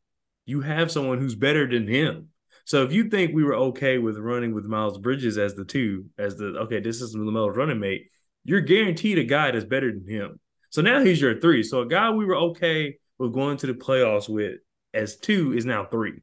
you 0.45 0.61
have 0.61 0.91
someone 0.91 1.19
who's 1.19 1.35
better 1.35 1.67
than 1.67 1.87
him. 1.87 2.29
So 2.65 2.83
if 2.83 2.93
you 2.93 3.09
think 3.09 3.33
we 3.33 3.43
were 3.43 3.55
okay 3.55 3.97
with 3.97 4.17
running 4.17 4.53
with 4.53 4.65
Miles 4.65 4.99
Bridges 4.99 5.37
as 5.37 5.55
the 5.55 5.65
two, 5.65 6.05
as 6.17 6.37
the 6.37 6.45
okay, 6.61 6.79
this 6.79 7.01
is 7.01 7.15
Lamelo's 7.15 7.57
running 7.57 7.79
mate, 7.79 8.09
you're 8.43 8.61
guaranteed 8.61 9.17
a 9.17 9.23
guy 9.23 9.51
that's 9.51 9.65
better 9.65 9.91
than 9.91 10.07
him. 10.07 10.39
So 10.69 10.81
now 10.81 11.03
he's 11.03 11.19
your 11.19 11.39
three. 11.39 11.63
So 11.63 11.81
a 11.81 11.87
guy 11.87 12.11
we 12.11 12.25
were 12.25 12.35
okay 12.35 12.97
with 13.17 13.33
going 13.33 13.57
to 13.57 13.67
the 13.67 13.73
playoffs 13.73 14.29
with 14.29 14.59
as 14.93 15.17
two 15.17 15.53
is 15.53 15.65
now 15.65 15.85
three. 15.85 16.21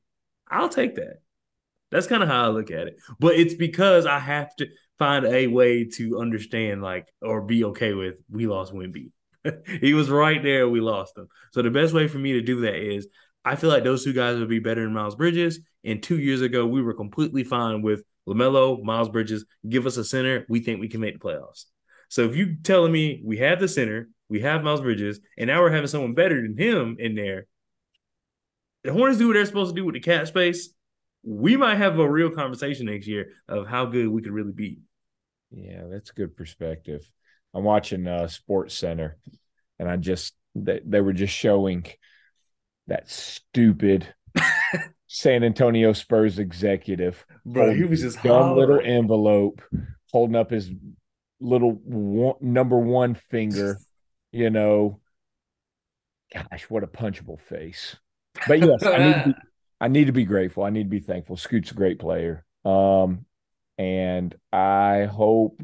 I'll 0.49 0.69
take 0.69 0.97
that. 0.97 1.21
That's 1.91 2.07
kind 2.07 2.23
of 2.23 2.29
how 2.29 2.45
I 2.45 2.49
look 2.49 2.71
at 2.71 2.89
it. 2.89 2.97
But 3.19 3.37
it's 3.37 3.55
because 3.55 4.07
I 4.07 4.19
have 4.19 4.55
to 4.57 4.67
find 4.99 5.25
a 5.27 5.47
way 5.47 5.85
to 5.85 6.21
understand, 6.21 6.83
like, 6.83 7.07
or 7.23 7.43
be 7.43 7.65
okay 7.65 7.93
with 7.93 8.15
we 8.31 8.47
lost 8.47 8.73
Wemby. 8.73 9.11
he 9.81 9.95
was 9.95 10.11
right 10.11 10.43
there. 10.43 10.69
We 10.69 10.81
lost 10.81 11.17
him. 11.17 11.29
So 11.53 11.63
the 11.63 11.71
best 11.71 11.95
way 11.95 12.09
for 12.09 12.19
me 12.19 12.33
to 12.35 12.41
do 12.41 12.63
that 12.63 12.75
is 12.75 13.09
I 13.45 13.55
feel 13.55 13.71
like 13.71 13.85
those 13.85 14.05
two 14.05 14.13
guys 14.13 14.39
would 14.39 14.49
be 14.49 14.59
better 14.59 14.83
than 14.83 14.93
Miles 14.93 15.15
Bridges. 15.15 15.61
And 15.85 16.03
two 16.03 16.19
years 16.19 16.43
ago, 16.43 16.67
we 16.67 16.83
were 16.83 16.95
completely 16.95 17.45
fine 17.45 17.83
with 17.83 18.03
LaMelo, 18.29 18.83
Miles 18.83 19.09
Bridges. 19.09 19.45
Give 19.69 19.87
us 19.87 19.97
a 19.97 20.05
center. 20.05 20.45
We 20.49 20.61
think 20.61 20.81
we 20.81 20.89
can 20.89 21.01
make 21.01 21.21
the 21.21 21.25
playoffs. 21.25 21.67
So 22.09 22.25
if 22.25 22.37
you 22.37 22.57
telling 22.63 22.93
me 22.93 23.23
we 23.25 23.39
have 23.39 23.61
the 23.61 23.69
center, 23.69 24.09
we 24.29 24.41
have 24.41 24.65
Miles 24.65 24.81
Bridges, 24.81 25.21
and 25.39 25.47
now 25.49 25.61
we're 25.61 25.71
having 25.71 25.87
someone 25.87 26.15
better 26.15 26.43
than 26.43 26.57
him 26.57 26.97
in 26.99 27.15
there, 27.15 27.47
the 28.87 28.93
Hornets 28.93 29.19
do 29.19 29.29
what 29.29 29.35
they're 29.35 29.47
supposed 29.47 29.75
to 29.75 29.81
do 29.81 29.85
with 29.85 29.95
the 29.95 30.01
cap 30.01 30.27
space. 30.27 30.71
We 31.23 31.57
might 31.57 31.77
have 31.77 31.99
a 31.99 32.09
real 32.09 32.31
conversation 32.31 32.87
next 32.87 33.07
year 33.07 33.33
of 33.49 33.67
how 33.67 33.87
good 33.87 34.09
we 34.09 34.23
could 34.23 34.33
really 34.33 34.53
be. 34.53 34.79
Yeah, 35.51 35.85
that's 35.91 36.11
a 36.11 36.15
good 36.15 36.37
perspective. 36.37 37.09
I'm 37.53 37.65
watching 37.65 38.07
uh 38.07 38.29
Sports 38.29 38.77
Center 38.77 39.19
and 39.79 39.89
I 39.89 39.97
just 39.97 40.35
they, 40.55 40.81
they 40.85 41.01
were 41.01 41.13
just 41.13 41.35
showing 41.35 41.87
that 42.87 43.11
stupid 43.11 44.15
San 45.09 45.43
Antonio 45.43 45.93
Spurs 45.93 46.39
executive 46.39 47.25
Bro, 47.45 47.75
he 47.75 47.85
was 47.85 48.03
just 48.03 48.23
dumb 48.23 48.57
little 48.57 48.81
envelope, 48.83 49.63
holding 50.13 50.37
up 50.37 50.51
his 50.51 50.71
little 51.41 51.73
one, 51.73 52.37
number 52.41 52.79
one 52.79 53.15
finger, 53.15 53.79
you 54.33 54.51
know. 54.51 55.01
Gosh, 56.33 56.69
what 56.69 56.83
a 56.83 56.89
punchable 56.89 57.41
face. 57.41 57.97
But 58.47 58.61
yes, 58.61 58.83
I 58.85 58.99
need 58.99 59.15
to 59.15 59.25
be, 59.29 59.35
I 59.81 59.89
need 59.89 60.05
to 60.07 60.13
be 60.13 60.25
grateful. 60.25 60.65
I 60.65 60.71
need 60.71 60.85
to 60.85 60.89
be 60.89 61.01
thankful. 61.01 61.37
Scoot's 61.37 61.71
a 61.71 61.75
great 61.75 61.99
player. 61.99 62.45
Um, 62.65 63.27
and 63.79 64.35
I 64.53 65.05
hope 65.05 65.63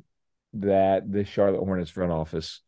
that 0.54 1.10
the 1.10 1.24
Charlotte 1.24 1.64
Hornets 1.64 1.90
front 1.90 2.12
office 2.12 2.60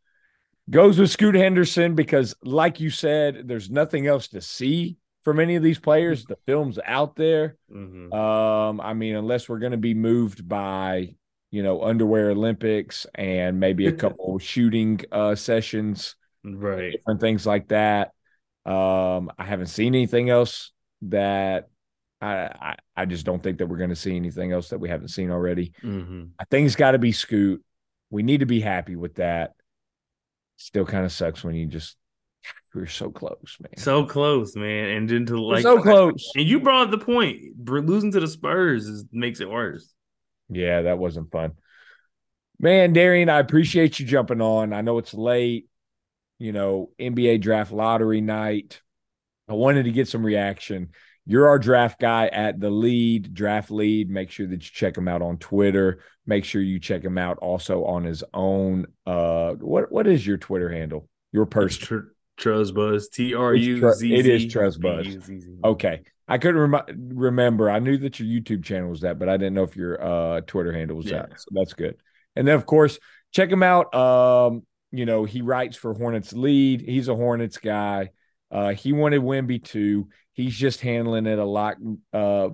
goes 0.69 0.97
with 0.97 1.11
Scoot 1.11 1.35
Henderson 1.35 1.93
because, 1.93 2.35
like 2.41 2.79
you 2.79 2.89
said, 2.89 3.47
there's 3.47 3.69
nothing 3.69 4.07
else 4.07 4.29
to 4.29 4.41
see 4.41 4.97
from 5.23 5.39
any 5.39 5.55
of 5.55 5.61
these 5.63 5.79
players. 5.79 6.25
The 6.25 6.37
film's 6.47 6.79
out 6.83 7.15
there. 7.15 7.57
Mhm. 7.71 8.11
Um, 8.13 8.81
I 8.81 8.93
mean, 8.95 9.15
unless 9.15 9.47
we're 9.47 9.59
going 9.59 9.71
to 9.73 9.77
be 9.77 9.93
moved 9.93 10.47
by, 10.49 11.15
you 11.51 11.61
know, 11.61 11.83
underwear 11.83 12.31
Olympics 12.31 13.05
and 13.13 13.59
maybe 13.59 13.85
a 13.85 13.91
couple 13.93 14.39
shooting 14.39 14.99
uh, 15.11 15.35
sessions, 15.35 16.15
Right. 16.43 16.91
different 16.91 17.21
things 17.21 17.45
like 17.45 17.67
that. 17.67 18.11
Um, 18.65 19.31
I 19.37 19.45
haven't 19.45 19.67
seen 19.67 19.93
anything 19.93 20.29
else 20.29 20.71
that 21.03 21.69
I 22.21 22.33
I, 22.35 22.75
I 22.95 23.05
just 23.05 23.25
don't 23.25 23.41
think 23.41 23.59
that 23.59 23.67
we're 23.67 23.77
going 23.77 23.89
to 23.91 23.95
see 23.95 24.15
anything 24.15 24.51
else 24.51 24.69
that 24.69 24.79
we 24.79 24.89
haven't 24.89 25.09
seen 25.09 25.31
already. 25.31 25.73
hmm 25.81 26.25
I 26.39 26.45
think 26.45 26.65
it's 26.65 26.75
got 26.75 26.91
to 26.91 26.99
be 26.99 27.11
Scoot. 27.11 27.63
We 28.09 28.23
need 28.23 28.39
to 28.39 28.45
be 28.45 28.61
happy 28.61 28.95
with 28.95 29.15
that. 29.15 29.53
Still 30.57 30.85
kind 30.85 31.05
of 31.05 31.11
sucks 31.11 31.43
when 31.43 31.55
you 31.55 31.65
just 31.65 31.97
we're 32.73 32.85
so 32.87 33.09
close, 33.09 33.57
man. 33.61 33.77
So 33.77 34.05
close, 34.05 34.55
man. 34.55 34.89
And 34.89 35.09
then 35.09 35.25
to 35.27 35.33
We're 35.33 35.53
like 35.53 35.63
so 35.63 35.81
close. 35.81 36.31
And 36.35 36.45
you 36.45 36.59
brought 36.59 36.83
up 36.83 36.91
the 36.91 37.05
point. 37.05 37.41
Losing 37.67 38.11
to 38.11 38.19
the 38.19 38.27
Spurs 38.27 38.85
is, 38.85 39.05
makes 39.11 39.39
it 39.39 39.49
worse. 39.49 39.93
Yeah, 40.49 40.83
that 40.83 40.97
wasn't 40.97 41.31
fun. 41.31 41.53
Man, 42.59 42.93
Darian, 42.93 43.29
I 43.29 43.39
appreciate 43.39 43.99
you 43.99 44.05
jumping 44.05 44.41
on. 44.41 44.73
I 44.73 44.81
know 44.81 44.97
it's 44.97 45.13
late, 45.13 45.67
you 46.39 46.51
know, 46.51 46.91
NBA 46.99 47.41
draft 47.41 47.71
lottery 47.71 48.21
night. 48.21 48.81
I 49.49 49.53
wanted 49.53 49.83
to 49.83 49.91
get 49.91 50.07
some 50.07 50.25
reaction. 50.25 50.89
You're 51.25 51.47
our 51.47 51.57
draft 51.59 51.99
guy 51.99 52.27
at 52.27 52.59
the 52.59 52.69
lead, 52.69 53.33
draft 53.33 53.71
lead. 53.71 54.09
Make 54.09 54.29
sure 54.31 54.45
that 54.47 54.53
you 54.53 54.59
check 54.59 54.97
him 54.97 55.07
out 55.07 55.21
on 55.21 55.37
Twitter. 55.37 55.99
Make 56.27 56.45
sure 56.45 56.61
you 56.61 56.79
check 56.79 57.03
him 57.03 57.17
out 57.17 57.37
also 57.39 57.85
on 57.85 58.03
his 58.03 58.23
own. 58.33 58.85
Uh, 59.05 59.53
what 59.55 59.91
what 59.91 60.07
is 60.07 60.25
your 60.25 60.37
Twitter 60.37 60.69
handle? 60.69 61.07
Your 61.31 61.43
It's 61.43 61.53
personal. 61.53 62.01
tr- 62.37 62.49
Truzbuzz. 62.49 63.11
T 63.11 63.33
R 63.33 63.55
U 63.55 63.93
Z. 63.93 64.13
it 64.13 64.25
is 64.27 64.45
Truzbuzz. 64.53 65.63
Okay. 65.63 66.01
I 66.27 66.37
couldn't 66.37 66.71
rem- 66.71 67.11
remember. 67.15 67.69
I 67.69 67.79
knew 67.79 67.97
that 67.99 68.19
your 68.19 68.27
YouTube 68.27 68.63
channel 68.63 68.89
was 68.89 69.01
that, 69.01 69.17
but 69.19 69.29
I 69.29 69.37
didn't 69.37 69.53
know 69.53 69.63
if 69.63 69.75
your 69.75 70.01
uh, 70.03 70.41
Twitter 70.41 70.73
handle 70.73 70.97
was 70.97 71.05
Yeah. 71.05 71.23
that. 71.27 71.39
So 71.39 71.45
that's 71.51 71.73
good. 71.73 71.97
And 72.35 72.47
then, 72.47 72.55
of 72.55 72.65
course, 72.65 72.99
check 73.31 73.49
him 73.49 73.63
out. 73.63 73.93
Um, 73.95 74.63
you 74.97 75.05
know, 75.05 75.23
he 75.25 75.41
writes 75.41 75.77
for 75.77 75.93
Hornets 75.93 76.33
Lead. 76.33 76.81
He's 76.81 77.07
a 77.07 77.15
Hornets 77.15 77.57
guy. 77.57 78.11
Uh, 78.51 78.73
he 78.73 78.93
wanted 78.93 79.21
Wemby 79.21 79.63
too. 79.63 80.07
He's 80.33 80.55
just 80.55 80.81
handling 80.81 81.25
it 81.25 81.39
a 81.39 81.45
lot, 81.45 81.77
uh, 82.13 82.49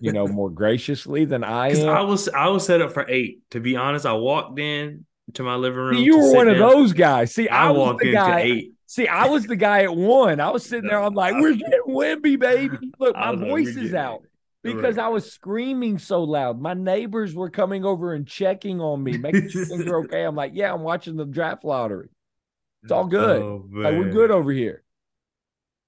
you 0.00 0.12
know, 0.12 0.26
more 0.26 0.50
graciously 0.62 1.24
than 1.24 1.44
I 1.44 1.70
am. 1.70 1.88
I 1.88 2.02
was 2.02 2.28
I 2.28 2.48
was 2.48 2.64
set 2.64 2.80
up 2.80 2.92
for 2.92 3.08
eight. 3.08 3.40
To 3.50 3.60
be 3.60 3.76
honest, 3.76 4.06
I 4.06 4.12
walked 4.12 4.58
in 4.58 5.06
to 5.34 5.42
my 5.42 5.56
living 5.56 5.78
room. 5.78 5.94
See, 5.96 6.04
you 6.04 6.18
were 6.18 6.34
one 6.34 6.48
of 6.48 6.58
those 6.58 6.92
guys. 6.92 7.34
See, 7.34 7.48
I, 7.48 7.66
I 7.66 7.70
was 7.70 7.78
walked 7.78 8.00
the 8.00 8.08
into 8.08 8.18
guy. 8.18 8.40
eight. 8.40 8.72
See, 8.86 9.08
I 9.08 9.26
was 9.26 9.44
the 9.44 9.56
guy 9.56 9.82
at 9.82 9.94
one. 9.94 10.40
I 10.40 10.50
was 10.50 10.64
sitting 10.64 10.88
there. 10.88 11.00
I'm 11.00 11.14
like, 11.14 11.34
we're 11.40 11.54
getting 11.54 11.80
Wemby, 11.88 12.38
baby. 12.38 12.92
Look, 12.98 13.16
my 13.16 13.30
like, 13.30 13.40
voice 13.40 13.76
is 13.76 13.94
out 13.94 14.22
it. 14.22 14.30
Because 14.74 14.96
Right. 14.96 15.06
I 15.06 15.08
was 15.08 15.32
screaming 15.32 15.98
so 15.98 16.22
loud. 16.24 16.60
My 16.60 16.74
neighbors 16.74 17.34
were 17.34 17.50
coming 17.50 17.84
over 17.84 18.14
and 18.14 18.26
checking 18.26 18.80
on 18.80 19.02
me, 19.02 19.16
making 19.18 19.48
sure 19.48 19.64
things 19.64 19.86
are 19.86 20.00
okay. 20.04 20.24
I'm 20.24 20.34
like, 20.36 20.52
yeah, 20.54 20.72
I'm 20.72 20.82
watching 20.82 21.16
the 21.16 21.24
draft 21.24 21.64
lottery. 21.64 22.08
It's 22.82 22.92
all 22.92 23.06
good. 23.06 23.42
Oh, 23.42 23.68
Like, 23.72 23.94
we're 23.94 24.10
good 24.10 24.30
over 24.30 24.52
here. 24.52 24.84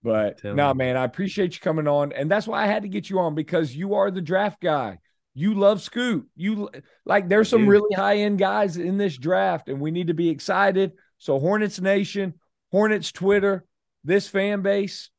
But 0.02 0.42
no, 0.44 0.72
me. 0.72 0.78
man, 0.78 0.96
I 0.96 1.04
appreciate 1.04 1.54
you 1.54 1.60
coming 1.60 1.88
on, 1.88 2.12
and 2.12 2.30
that's 2.30 2.46
why 2.46 2.62
I 2.62 2.66
had 2.66 2.82
to 2.82 2.88
get 2.88 3.10
you 3.10 3.18
on 3.18 3.34
because 3.34 3.74
you 3.74 3.94
are 3.94 4.10
the 4.10 4.20
draft 4.22 4.60
guy. 4.60 4.98
You 5.34 5.54
love 5.54 5.82
Scoot. 5.82 6.28
You 6.36 6.70
like 7.04 7.28
there's 7.28 7.48
some 7.48 7.66
really 7.66 7.94
high 7.94 8.18
end 8.18 8.38
guys 8.38 8.76
in 8.76 8.96
this 8.96 9.16
draft, 9.16 9.68
and 9.68 9.80
we 9.80 9.90
need 9.90 10.06
to 10.08 10.14
be 10.14 10.28
excited. 10.30 10.92
So 11.18 11.38
Hornets 11.38 11.80
Nation, 11.80 12.34
Hornets 12.70 13.10
Twitter, 13.12 13.64
this 14.04 14.28
fan 14.28 14.62
base, 14.62 15.10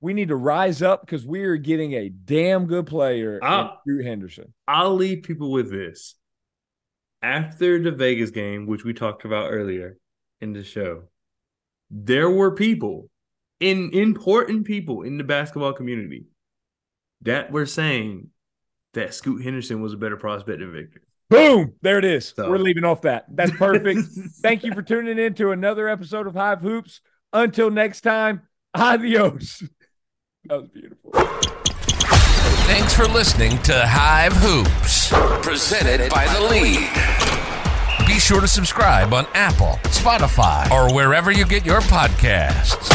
we 0.00 0.14
need 0.14 0.28
to 0.28 0.36
rise 0.36 0.82
up 0.82 1.02
because 1.02 1.26
we 1.26 1.42
are 1.44 1.56
getting 1.56 1.92
a 1.94 2.08
damn 2.08 2.66
good 2.66 2.86
player 2.86 3.34
in 3.36 3.40
Ah. 3.42 3.78
Scoot 3.82 4.04
Henderson. 4.04 4.52
I'll 4.66 4.94
leave 4.94 5.22
people 5.22 5.50
with 5.50 5.70
this. 5.70 6.14
After 7.22 7.82
the 7.82 7.90
Vegas 7.92 8.30
game, 8.30 8.66
which 8.66 8.84
we 8.84 8.94
talked 8.94 9.24
about 9.26 9.50
earlier 9.50 9.98
in 10.40 10.54
the 10.54 10.64
show, 10.64 11.04
there 11.90 12.30
were 12.30 12.52
people 12.54 13.10
in 13.60 13.90
important 13.92 14.64
people 14.64 15.02
in 15.02 15.18
the 15.18 15.24
basketball 15.24 15.74
community 15.74 16.24
that 17.22 17.52
were 17.52 17.66
saying 17.66 18.28
that 18.94 19.12
Scoot 19.12 19.44
Henderson 19.44 19.82
was 19.82 19.92
a 19.92 19.98
better 19.98 20.16
prospect 20.16 20.60
than 20.60 20.72
Victor. 20.72 21.02
Boom! 21.28 21.74
There 21.82 21.98
it 21.98 22.04
is. 22.06 22.32
So- 22.34 22.48
We're 22.50 22.56
leaving 22.58 22.84
off 22.84 23.02
that. 23.02 23.26
That's 23.28 23.52
perfect. 23.52 24.00
Thank 24.42 24.64
you 24.64 24.72
for 24.74 24.82
tuning 24.82 25.18
in 25.18 25.34
to 25.34 25.50
another 25.50 25.88
episode 25.88 26.26
of 26.26 26.34
Hive 26.34 26.62
Hoops. 26.62 27.02
Until 27.34 27.70
next 27.70 28.00
time, 28.00 28.42
adios. 28.74 29.62
That 30.46 30.60
was 30.62 30.68
beautiful. 30.70 31.10
Thanks 32.64 32.94
for 32.94 33.04
listening 33.06 33.58
to 33.62 33.72
Hive 33.86 34.32
Hoops, 34.36 35.10
presented 35.44 36.10
by 36.10 36.26
The 36.28 36.40
Lead. 36.40 38.06
Be 38.06 38.18
sure 38.18 38.40
to 38.40 38.48
subscribe 38.48 39.12
on 39.12 39.26
Apple, 39.34 39.78
Spotify, 39.84 40.70
or 40.70 40.94
wherever 40.94 41.30
you 41.30 41.44
get 41.44 41.66
your 41.66 41.80
podcasts. 41.82 42.90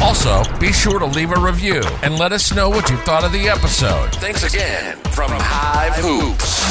Also, 0.00 0.42
be 0.58 0.72
sure 0.72 0.98
to 0.98 1.06
leave 1.06 1.30
a 1.30 1.40
review 1.40 1.82
and 2.02 2.18
let 2.18 2.32
us 2.32 2.52
know 2.54 2.68
what 2.70 2.88
you 2.90 2.96
thought 2.98 3.22
of 3.24 3.32
the 3.32 3.48
episode. 3.48 4.12
Thanks 4.16 4.42
again 4.42 4.96
from 5.12 5.30
Hive 5.32 5.94
Hoops. 5.96 6.62